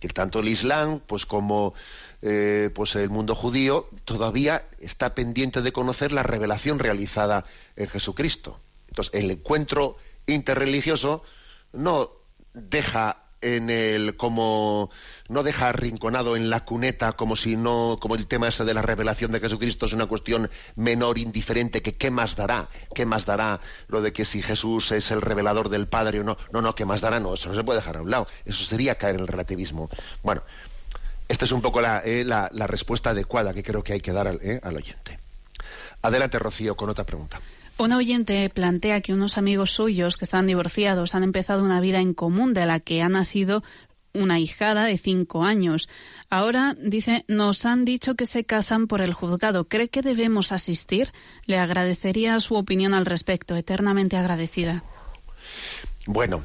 que 0.00 0.08
tanto 0.08 0.40
el 0.40 0.48
Islam 0.48 1.00
pues 1.06 1.26
como 1.26 1.74
eh, 2.22 2.70
pues 2.74 2.96
el 2.96 3.10
mundo 3.10 3.34
judío 3.34 3.88
todavía 4.04 4.66
está 4.78 5.14
pendiente 5.14 5.62
de 5.62 5.72
conocer 5.72 6.12
la 6.12 6.22
revelación 6.22 6.78
realizada 6.78 7.44
en 7.76 7.88
Jesucristo. 7.88 8.60
Entonces, 8.88 9.14
el 9.14 9.30
encuentro 9.30 9.96
interreligioso 10.26 11.22
no 11.72 12.10
deja 12.52 13.24
en 13.42 13.70
el 13.70 14.16
como 14.16 14.90
no 15.28 15.42
deja 15.42 15.70
arrinconado 15.70 16.36
en 16.36 16.50
la 16.50 16.64
cuneta 16.64 17.12
como 17.12 17.36
si 17.36 17.56
no 17.56 17.98
como 18.00 18.14
el 18.14 18.26
tema 18.26 18.48
ese 18.48 18.64
de 18.64 18.74
la 18.74 18.82
revelación 18.82 19.32
de 19.32 19.40
Jesucristo 19.40 19.86
es 19.86 19.94
una 19.94 20.06
cuestión 20.06 20.50
menor 20.76 21.18
indiferente 21.18 21.80
que 21.80 21.96
qué 21.96 22.10
más 22.10 22.36
dará 22.36 22.68
qué 22.94 23.06
más 23.06 23.24
dará 23.24 23.60
lo 23.88 24.02
de 24.02 24.12
que 24.12 24.26
si 24.26 24.42
Jesús 24.42 24.92
es 24.92 25.10
el 25.10 25.22
revelador 25.22 25.70
del 25.70 25.88
Padre 25.88 26.20
o 26.20 26.24
no. 26.24 26.36
No 26.52 26.60
no 26.60 26.74
qué 26.74 26.84
más 26.84 27.00
dará 27.00 27.18
no 27.18 27.34
eso 27.34 27.48
no 27.48 27.54
se 27.54 27.64
puede 27.64 27.78
dejar 27.78 27.96
a 27.96 28.02
un 28.02 28.10
lado. 28.10 28.26
Eso 28.44 28.64
sería 28.64 28.96
caer 28.96 29.14
en 29.14 29.22
el 29.22 29.26
relativismo. 29.26 29.88
Bueno 30.22 30.42
esta 31.30 31.44
es 31.44 31.52
un 31.52 31.62
poco 31.62 31.80
eh, 31.80 32.24
la, 32.24 32.48
respuesta 32.66 33.10
adecuada 33.10 33.54
que 33.54 33.62
creo 33.62 33.84
que 33.84 33.92
hay 33.92 34.00
que 34.00 34.10
dar 34.10 34.26
al, 34.26 34.40
eh, 34.42 34.58
al 34.64 34.76
oyente. 34.76 35.20
Adelante, 36.02 36.40
Rocío, 36.40 36.76
con 36.76 36.90
otra 36.90 37.04
pregunta. 37.04 37.40
Un 37.78 37.92
oyente 37.92 38.50
plantea 38.50 39.00
que 39.00 39.14
unos 39.14 39.38
amigos 39.38 39.70
suyos 39.70 40.16
que 40.16 40.24
están 40.24 40.48
divorciados 40.48 41.14
han 41.14 41.22
empezado 41.22 41.62
una 41.62 41.80
vida 41.80 42.00
en 42.00 42.14
común 42.14 42.52
de 42.52 42.66
la 42.66 42.80
que 42.80 43.00
ha 43.00 43.08
nacido 43.08 43.62
una 44.12 44.40
hijada 44.40 44.86
de 44.86 44.98
cinco 44.98 45.44
años. 45.44 45.88
Ahora, 46.30 46.74
dice, 46.76 47.24
nos 47.28 47.64
han 47.64 47.84
dicho 47.84 48.16
que 48.16 48.26
se 48.26 48.42
casan 48.42 48.88
por 48.88 49.00
el 49.00 49.14
juzgado. 49.14 49.68
¿Cree 49.68 49.88
que 49.88 50.02
debemos 50.02 50.50
asistir? 50.50 51.12
Le 51.46 51.58
agradecería 51.58 52.40
su 52.40 52.56
opinión 52.56 52.92
al 52.92 53.06
respecto, 53.06 53.54
eternamente 53.54 54.16
agradecida. 54.16 54.82
Bueno, 56.06 56.42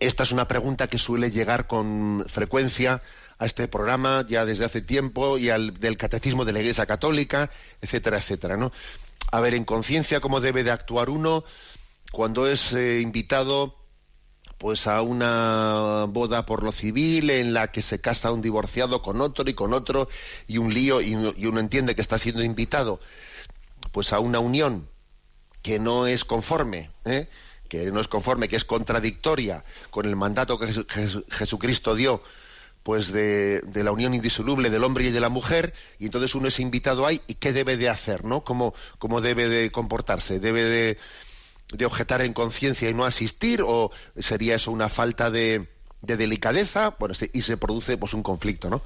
esta 0.00 0.22
es 0.22 0.32
una 0.32 0.48
pregunta 0.48 0.86
que 0.86 0.98
suele 0.98 1.30
llegar 1.30 1.66
con 1.66 2.24
frecuencia 2.28 3.02
a 3.44 3.46
este 3.46 3.68
programa 3.68 4.24
ya 4.26 4.46
desde 4.46 4.64
hace 4.64 4.80
tiempo 4.80 5.36
y 5.36 5.50
al 5.50 5.78
del 5.78 5.98
catecismo 5.98 6.46
de 6.46 6.52
la 6.52 6.60
Iglesia 6.60 6.86
Católica, 6.86 7.50
etcétera, 7.82 8.16
etcétera, 8.16 8.56
¿no? 8.56 8.72
A 9.30 9.40
ver, 9.40 9.54
en 9.54 9.64
conciencia, 9.64 10.20
cómo 10.20 10.40
debe 10.40 10.64
de 10.64 10.70
actuar 10.70 11.10
uno 11.10 11.44
cuando 12.10 12.48
es 12.48 12.72
eh, 12.72 13.00
invitado 13.00 13.76
pues 14.56 14.86
a 14.86 15.02
una 15.02 16.06
boda 16.08 16.46
por 16.46 16.62
lo 16.62 16.72
civil 16.72 17.28
en 17.28 17.52
la 17.52 17.70
que 17.70 17.82
se 17.82 18.00
casa 18.00 18.32
un 18.32 18.40
divorciado 18.40 19.02
con 19.02 19.20
otro 19.20 19.48
y 19.50 19.52
con 19.52 19.74
otro 19.74 20.08
y 20.46 20.56
un 20.56 20.72
lío 20.72 21.02
y, 21.02 21.14
uno 21.14 21.60
entiende 21.60 21.94
que 21.94 22.00
está 22.00 22.16
siendo 22.16 22.42
invitado 22.42 22.98
pues 23.92 24.14
a 24.14 24.20
una 24.20 24.38
unión 24.38 24.88
que 25.60 25.78
no 25.78 26.06
es 26.06 26.24
conforme, 26.24 26.90
¿eh? 27.04 27.28
que 27.68 27.90
no 27.90 28.00
es 28.00 28.08
conforme, 28.08 28.48
que 28.48 28.56
es 28.56 28.64
contradictoria 28.64 29.64
con 29.90 30.06
el 30.06 30.16
mandato 30.16 30.58
que 30.58 30.72
Jesucristo 31.28 31.94
dio 31.94 32.22
pues 32.84 33.12
de, 33.12 33.62
la 33.74 33.90
unión 33.90 34.14
indisoluble 34.14 34.70
del 34.70 34.84
hombre 34.84 35.06
y 35.06 35.10
de 35.10 35.18
la 35.18 35.30
mujer, 35.30 35.72
y 35.98 36.04
entonces 36.04 36.34
uno 36.34 36.48
es 36.48 36.60
invitado 36.60 37.06
ahí, 37.06 37.22
¿y 37.26 37.34
qué 37.34 37.52
debe 37.52 37.78
de 37.78 37.88
hacer? 37.88 38.24
¿no? 38.24 38.44
¿Cómo, 38.44 38.74
cómo 38.98 39.22
debe 39.22 39.48
de 39.48 39.72
comportarse? 39.72 40.38
¿Debe 40.38 40.62
de, 40.64 40.98
de 41.72 41.86
objetar 41.86 42.20
en 42.20 42.34
conciencia 42.34 42.88
y 42.90 42.94
no 42.94 43.06
asistir? 43.06 43.62
¿O 43.62 43.90
sería 44.18 44.56
eso 44.56 44.70
una 44.70 44.90
falta 44.90 45.30
de, 45.30 45.66
de 46.02 46.16
delicadeza? 46.18 46.90
Bueno, 46.98 47.14
y 47.32 47.40
se 47.40 47.56
produce 47.56 47.96
pues 47.96 48.12
un 48.12 48.22
conflicto, 48.22 48.68
¿no? 48.68 48.82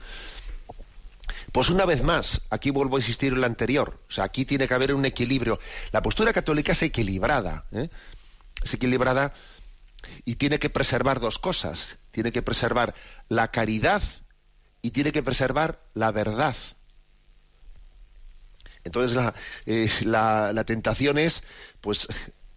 Pues 1.51 1.69
una 1.69 1.85
vez 1.85 2.03
más, 2.03 2.43
aquí 2.51 2.71
vuelvo 2.71 2.97
a 2.97 3.01
insistir 3.01 3.33
en 3.33 3.41
lo 3.41 3.47
anterior, 3.47 3.99
o 4.09 4.13
sea, 4.13 4.25
aquí 4.25 4.45
tiene 4.45 4.69
que 4.69 4.75
haber 4.75 4.95
un 4.95 5.05
equilibrio. 5.07 5.59
La 5.91 6.03
postura 6.03 6.33
católica 6.33 6.73
es 6.73 6.83
equilibrada, 6.83 7.65
¿eh? 7.73 7.89
es 8.63 8.75
equilibrada 8.75 9.33
y 10.25 10.37
tiene 10.37 10.59
que 10.59 10.71
preservar 10.71 11.21
dos 11.21 11.39
cosas. 11.39 11.99
Tiene 12.19 12.33
que 12.33 12.43
preservar 12.43 12.97
la 13.29 13.53
caridad 13.53 14.03
y 14.83 14.91
tiene 14.91 15.13
que 15.13 15.23
preservar 15.23 15.81
la 15.95 16.11
verdad. 16.11 16.57
Entonces 18.83 19.17
la, 20.05 20.53
la, 20.53 20.65
tentación 20.65 21.17
es, 21.17 21.45
pues, 21.81 22.09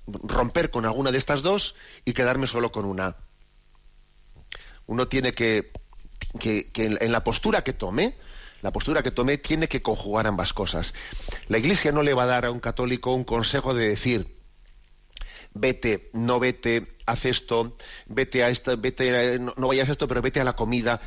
romper 0.08 0.72
con 0.72 0.88
alguna 0.88 1.12
de 1.12 1.20
estas 1.20 1.44
dos 1.44 1.76
y 2.06 2.14
quedarme 2.14 2.48
solo 2.48 2.72
con 2.72 2.86
una. 2.86 3.18
Uno 4.88 5.08
tiene 5.08 5.32
que, 5.32 5.72
que, 6.40 6.72
que 6.72 6.98
en 7.00 7.12
la 7.12 7.24
postura 7.24 7.64
que 7.64 7.74
tome, 7.74 8.18
la 8.64 8.72
postura 8.72 9.04
que 9.04 9.12
tome 9.12 9.38
tiene 9.38 9.68
que 9.68 9.84
conjugar 9.84 10.26
ambas 10.26 10.54
cosas. 10.54 10.96
La 11.50 11.60
Iglesia 11.60 11.92
no 11.92 12.02
le 12.02 12.16
va 12.16 12.24
a 12.24 12.26
dar 12.34 12.46
a 12.46 12.52
un 12.52 12.62
católico 12.62 13.14
un 13.14 13.26
consejo 13.26 13.76
de 13.76 13.90
decir, 13.90 14.41
vete, 15.54 16.10
no 16.14 16.40
vete, 16.40 16.98
haz 17.06 17.26
esto, 17.26 17.76
vete 18.08 18.44
a 18.44 18.50
esto, 18.50 18.78
vete, 18.78 19.40
no, 19.40 19.54
vayas 19.56 19.90
a 19.90 19.92
esto, 19.94 20.08
pero 20.08 20.22
vete 20.22 20.40
a 20.40 20.44
la 20.44 20.56
comida. 20.56 21.02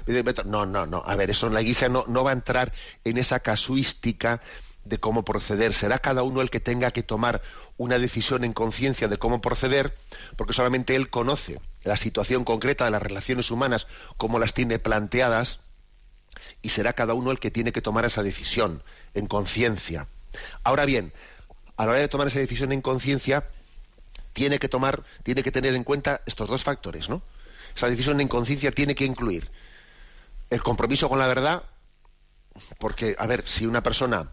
No, 0.45 0.67
no, 0.67 0.87
no. 0.87 1.03
A 1.05 1.17
ver, 1.17 1.31
eso 1.31 1.49
la 1.49 1.63
Iglesia 1.63 1.89
no, 1.89 2.05
no 2.09 2.25
va 2.25 2.31
a 2.31 2.35
entrar 2.35 2.73
en 3.05 3.19
esa 3.19 3.41
casuística 3.41 4.41
de 4.85 4.99
cómo 4.99 5.25
proceder. 5.25 5.73
Será 5.73 5.99
cada 5.99 6.23
uno 6.23 6.43
el 6.43 6.51
que 6.51 6.61
tenga 6.61 6.91
que 6.91 7.03
tomar 7.03 7.43
una 7.77 7.99
decisión 7.99 8.45
en 8.45 8.53
conciencia 8.53 9.09
de 9.09 9.19
cómo 9.19 9.41
proceder, 9.41 9.97
porque 10.37 10.53
solamente 10.53 10.95
él 10.95 11.11
conoce 11.11 11.61
la 11.83 11.97
situación 11.97 12.45
concreta 12.45 12.85
de 12.85 12.91
las 12.91 13.03
relaciones 13.03 13.51
humanas, 13.51 13.87
cómo 14.17 14.39
las 14.39 14.55
tiene 14.55 14.79
planteadas, 14.79 15.61
y 16.63 16.71
será 16.71 16.93
cada 16.93 17.15
uno 17.15 17.31
el 17.31 17.41
que 17.41 17.51
tiene 17.51 17.73
que 17.73 17.83
tomar 17.83 18.05
esa 18.05 18.23
decisión 18.23 18.83
en 19.15 19.27
conciencia. 19.27 20.07
Ahora 20.63 20.85
bien, 20.85 21.13
a 21.77 21.87
la 21.87 21.93
hora 21.93 22.01
de 22.01 22.09
tomar 22.09 22.27
esa 22.27 22.39
decisión 22.39 22.73
en 22.73 22.83
conciencia, 22.83 23.49
tiene 24.35 24.59
que 24.59 24.69
tomar, 24.69 25.03
tiene 25.23 25.43
que 25.43 25.51
tener 25.51 25.75
en 25.75 25.85
cuenta 25.85 26.21
estos 26.27 26.49
dos 26.49 26.63
factores, 26.63 27.09
¿no? 27.09 27.23
Esa 27.75 27.89
decisión 27.89 28.21
en 28.21 28.29
conciencia 28.29 28.73
tiene 28.73 28.95
que 28.95 29.07
incluir 29.07 29.51
el 30.51 30.63
compromiso 30.63 31.09
con 31.09 31.19
la 31.19 31.27
verdad, 31.27 31.63
porque, 32.79 33.17
a 33.19 33.27
ver, 33.27 33.47
si 33.47 33.65
una 33.65 33.83
persona, 33.83 34.29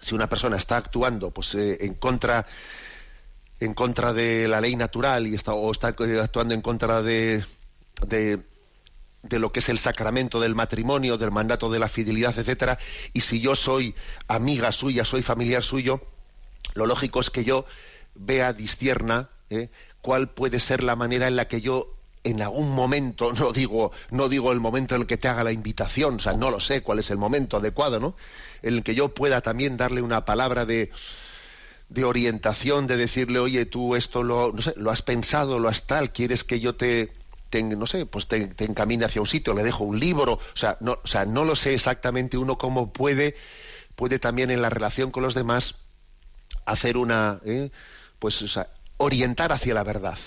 si 0.00 0.14
una 0.14 0.28
persona 0.28 0.56
está 0.56 0.76
actuando, 0.76 1.30
pues 1.30 1.54
eh, 1.54 1.78
en 1.80 1.94
contra 1.94 2.46
en 3.60 3.74
contra 3.74 4.12
de 4.12 4.46
la 4.46 4.60
ley 4.60 4.76
natural 4.76 5.26
y 5.26 5.34
está, 5.34 5.52
o 5.52 5.72
está 5.72 5.88
actuando 5.88 6.54
en 6.54 6.62
contra 6.62 7.02
de, 7.02 7.44
de, 8.06 8.40
de 9.22 9.38
lo 9.40 9.50
que 9.50 9.58
es 9.58 9.68
el 9.68 9.78
sacramento 9.80 10.38
del 10.38 10.54
matrimonio, 10.54 11.18
del 11.18 11.32
mandato 11.32 11.68
de 11.68 11.80
la 11.80 11.88
fidelidad, 11.88 12.38
etcétera, 12.38 12.78
y 13.12 13.20
si 13.22 13.40
yo 13.40 13.56
soy 13.56 13.96
amiga 14.28 14.70
suya, 14.70 15.04
soy 15.04 15.22
familiar 15.22 15.64
suyo, 15.64 16.00
lo 16.74 16.86
lógico 16.86 17.18
es 17.18 17.30
que 17.30 17.42
yo 17.42 17.64
vea 18.18 18.52
discierna 18.52 19.30
¿eh? 19.50 19.70
cuál 20.00 20.30
puede 20.30 20.60
ser 20.60 20.82
la 20.82 20.96
manera 20.96 21.28
en 21.28 21.36
la 21.36 21.48
que 21.48 21.60
yo 21.60 21.94
en 22.24 22.42
algún 22.42 22.70
momento, 22.70 23.32
no 23.38 23.52
digo, 23.52 23.92
no 24.10 24.28
digo 24.28 24.52
el 24.52 24.60
momento 24.60 24.94
en 24.94 25.02
el 25.02 25.06
que 25.06 25.16
te 25.16 25.28
haga 25.28 25.44
la 25.44 25.52
invitación, 25.52 26.16
o 26.16 26.18
sea, 26.18 26.34
no 26.34 26.50
lo 26.50 26.60
sé 26.60 26.82
cuál 26.82 26.98
es 26.98 27.10
el 27.10 27.18
momento 27.18 27.56
adecuado, 27.56 28.00
¿no? 28.00 28.16
En 28.62 28.74
el 28.74 28.82
que 28.82 28.94
yo 28.94 29.14
pueda 29.14 29.40
también 29.40 29.76
darle 29.76 30.02
una 30.02 30.24
palabra 30.24 30.66
de, 30.66 30.90
de 31.88 32.04
orientación, 32.04 32.86
de 32.86 32.96
decirle, 32.96 33.38
oye, 33.38 33.66
tú 33.66 33.94
esto 33.94 34.22
lo, 34.22 34.52
no 34.52 34.62
sé, 34.62 34.74
lo 34.76 34.90
has 34.90 35.02
pensado, 35.02 35.58
lo 35.58 35.68
has 35.68 35.86
tal, 35.86 36.12
quieres 36.12 36.44
que 36.44 36.60
yo 36.60 36.74
te, 36.74 37.12
no 37.52 37.86
sé, 37.86 38.04
pues 38.04 38.26
te, 38.26 38.46
te, 38.48 38.64
encamine 38.64 39.04
hacia 39.04 39.22
un 39.22 39.28
sitio, 39.28 39.54
le 39.54 39.62
dejo 39.62 39.84
un 39.84 39.98
libro, 39.98 40.34
o 40.34 40.40
sea, 40.54 40.76
no, 40.80 40.98
o 41.02 41.06
sea, 41.06 41.24
no 41.24 41.44
lo 41.44 41.56
sé 41.56 41.74
exactamente 41.74 42.36
uno 42.36 42.58
cómo 42.58 42.92
puede, 42.92 43.36
puede 43.96 44.18
también 44.18 44.50
en 44.50 44.60
la 44.60 44.70
relación 44.70 45.10
con 45.10 45.22
los 45.22 45.34
demás 45.34 45.76
hacer 46.66 46.96
una, 46.96 47.40
¿eh? 47.44 47.70
Pues 48.18 48.40
o 48.42 48.48
sea, 48.48 48.68
orientar 48.96 49.52
hacia 49.52 49.74
la 49.74 49.84
verdad. 49.84 50.18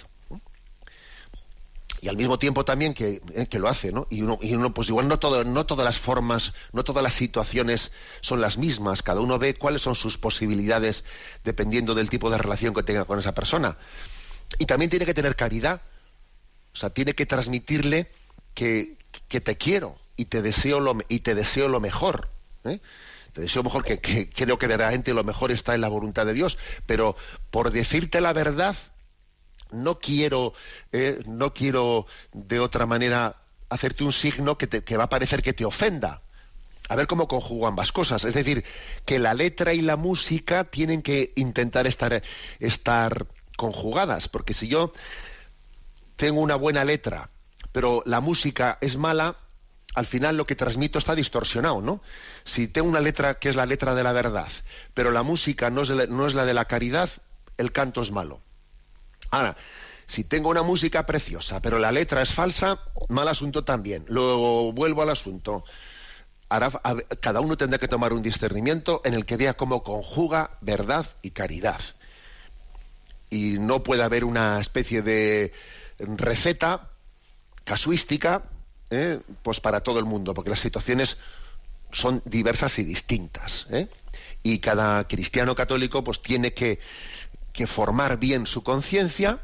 Y 2.04 2.08
al 2.08 2.18
mismo 2.18 2.40
tiempo 2.40 2.66
también 2.66 2.96
que, 2.96 3.22
eh, 3.36 3.46
que 3.46 3.60
lo 3.60 3.68
hace, 3.68 3.92
¿no? 3.92 4.08
Y 4.10 4.24
uno, 4.24 4.40
y 4.42 4.56
uno, 4.56 4.74
pues 4.74 4.90
igual 4.90 5.08
no, 5.08 5.20
todo, 5.20 5.44
no 5.44 5.68
todas 5.68 5.86
las 5.86 6.00
formas, 6.00 6.54
no 6.74 6.84
todas 6.84 7.04
las 7.04 7.14
situaciones 7.14 7.92
son 8.22 8.42
las 8.42 8.58
mismas. 8.58 9.04
Cada 9.04 9.22
uno 9.22 9.38
ve 9.38 9.54
cuáles 9.54 9.84
son 9.84 9.96
sus 9.96 10.18
posibilidades 10.18 11.04
dependiendo 11.44 11.94
del 11.94 12.10
tipo 12.10 12.32
de 12.32 12.40
relación 12.40 12.74
que 12.74 12.82
tenga 12.82 13.06
con 13.06 13.20
esa 13.20 13.36
persona. 13.36 13.78
Y 14.58 14.66
también 14.66 14.90
tiene 14.90 15.06
que 15.06 15.14
tener 15.14 15.36
caridad. 15.36 15.82
O 16.74 16.78
sea, 16.78 16.90
tiene 16.90 17.14
que 17.14 17.28
transmitirle 17.28 18.10
que, 18.56 18.98
que 19.28 19.40
te 19.40 19.58
quiero 19.58 19.96
y 20.16 20.26
te 20.26 20.42
deseo 20.42 20.80
lo, 20.80 20.98
y 21.08 21.20
te 21.20 21.36
deseo 21.36 21.68
lo 21.68 21.80
mejor. 21.80 22.30
¿eh? 22.64 22.80
Te 23.34 23.42
deseo 23.42 23.64
mejor 23.64 23.84
que, 23.84 24.00
creo 24.30 24.58
que 24.58 24.68
verdaderamente 24.68 25.14
lo 25.14 25.24
mejor 25.24 25.52
está 25.52 25.76
en 25.76 25.82
la 25.82 25.88
voluntad 25.88 26.26
de 26.26 26.34
Dios, 26.34 26.58
pero 26.86 27.16
por 27.50 27.72
decirte 27.72 28.22
la 28.22 28.34
verdad, 28.34 28.76
no 29.72 30.00
quiero, 30.00 30.54
eh, 30.92 31.20
no 31.26 31.54
quiero 31.54 32.06
de 32.34 32.60
otra 32.60 32.86
manera 32.86 33.38
hacerte 33.70 34.04
un 34.04 34.12
signo 34.12 34.58
que, 34.58 34.68
que 34.68 34.98
va 34.98 35.06
a 35.06 35.10
parecer 35.10 35.42
que 35.42 35.54
te 35.54 35.66
ofenda. 35.66 36.22
A 36.90 36.96
ver 36.96 37.08
cómo 37.08 37.30
conjugo 37.30 37.68
ambas 37.68 37.94
cosas. 37.94 38.26
Es 38.26 38.34
decir, 38.34 38.66
que 39.06 39.18
la 39.18 39.34
letra 39.34 39.74
y 39.74 39.80
la 39.80 39.96
música 39.96 40.66
tienen 40.66 41.02
que 41.02 41.32
intentar 41.38 41.88
estar, 41.88 42.22
estar 42.60 43.28
conjugadas, 43.56 44.28
porque 44.28 44.54
si 44.54 44.68
yo 44.68 44.92
tengo 46.18 46.42
una 46.42 46.56
buena 46.56 46.84
letra, 46.84 47.30
pero 47.72 48.04
la 48.06 48.20
música 48.20 48.78
es 48.82 48.98
mala, 48.98 49.38
al 49.94 50.06
final 50.06 50.38
lo 50.38 50.46
que 50.46 50.56
transmito 50.56 51.00
está 51.00 51.16
distorsionado, 51.16 51.82
¿no? 51.82 52.02
Si 52.44 52.68
tengo 52.68 52.88
una 52.88 53.02
letra 53.02 53.40
que 53.40 53.50
es 53.50 53.56
la 53.56 53.66
letra 53.66 53.94
de 53.94 54.04
la 54.04 54.14
verdad, 54.14 54.52
pero 54.94 55.12
la 55.12 55.24
música 55.24 55.70
no 55.70 55.82
es, 55.82 55.90
la 55.90 56.46
de 56.46 56.54
la 56.54 56.66
caridad, 56.66 57.10
el 57.58 57.72
canto 57.72 58.02
es 58.02 58.12
malo. 58.12 58.42
Ahora, 59.32 59.58
si 60.08 60.24
tengo 60.24 60.50
una 60.50 60.64
música 60.64 61.06
preciosa, 61.06 61.62
pero 61.62 61.78
la 61.78 61.92
letra 61.92 62.22
es 62.22 62.34
falsa, 62.34 62.80
mal 63.10 63.28
asunto 63.28 63.64
también. 63.64 64.06
Luego 64.08 64.72
vuelvo 64.72 65.02
al 65.02 65.10
asunto. 65.10 65.64
Ahora, 66.50 66.70
cada 67.20 67.40
uno 67.40 67.58
tendrá 67.58 67.80
que 67.80 67.88
tomar 67.88 68.14
un 68.14 68.22
discernimiento 68.22 69.02
en 69.06 69.14
el 69.14 69.26
que 69.26 69.38
vea 69.38 69.56
cómo 69.56 69.84
conjuga 69.84 70.58
verdad 70.62 71.06
y 71.22 71.32
caridad. 71.32 71.80
Y 73.30 73.58
no 73.60 73.84
puede 73.84 74.04
haber 74.04 74.26
una 74.26 74.60
especie 74.60 75.02
de 75.02 75.54
receta 75.98 76.90
casuística 77.64 78.51
¿eh? 78.92 79.20
pues 79.42 79.60
para 79.60 79.82
todo 79.82 79.98
el 79.98 80.06
mundo, 80.06 80.34
porque 80.34 80.50
las 80.52 80.60
situaciones 80.60 81.18
son 81.92 82.22
diversas 82.26 82.78
y 82.78 82.84
distintas. 82.84 83.66
¿eh? 83.72 83.88
Y 84.44 84.60
cada 84.60 85.08
cristiano 85.08 85.56
católico 85.56 86.04
pues 86.04 86.22
tiene 86.22 86.54
que, 86.54 86.80
que 87.54 87.66
formar 87.66 88.18
bien 88.18 88.46
su 88.46 88.64
conciencia, 88.64 89.40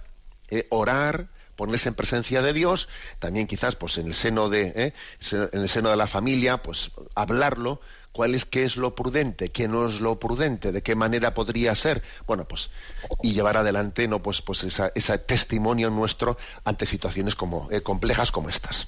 eh, 0.50 0.68
orar, 0.70 1.30
ponerse 1.56 1.89
en 1.89 1.95
presencia 1.95 2.41
de 2.43 2.54
Dios, 2.54 2.88
también 3.18 3.48
quizás 3.48 3.76
pues 3.76 3.98
en 3.98 4.08
el 4.08 4.14
seno 4.14 4.48
de 4.48 4.93
en 5.32 5.62
el 5.62 5.68
seno 5.70 5.89
de 5.89 5.95
la 5.95 6.06
familia, 6.06 6.62
pues 6.62 6.91
hablarlo, 7.16 7.82
cuál 8.12 8.36
es 8.36 8.45
qué 8.45 8.64
es 8.64 8.78
lo 8.78 8.93
prudente, 8.93 9.50
qué 9.50 9.68
no 9.68 9.88
es 9.88 10.00
lo 10.00 10.20
prudente, 10.20 10.72
de 10.72 10.84
qué 10.84 10.93
manera 10.93 11.34
podría 11.34 11.74
ser, 11.74 12.04
bueno, 12.28 12.48
pues 12.48 12.70
y 13.24 13.34
llevar 13.34 13.58
adelante 13.58 14.08
no 14.08 14.22
pues 14.22 14.43
pues 14.43 14.64
ese 14.64 15.18
testimonio 15.18 15.89
nuestro 15.89 16.38
ante 16.64 16.86
situaciones 16.86 17.34
como 17.34 17.70
complejas 17.84 18.32
como 18.32 18.50
estas. 18.50 18.88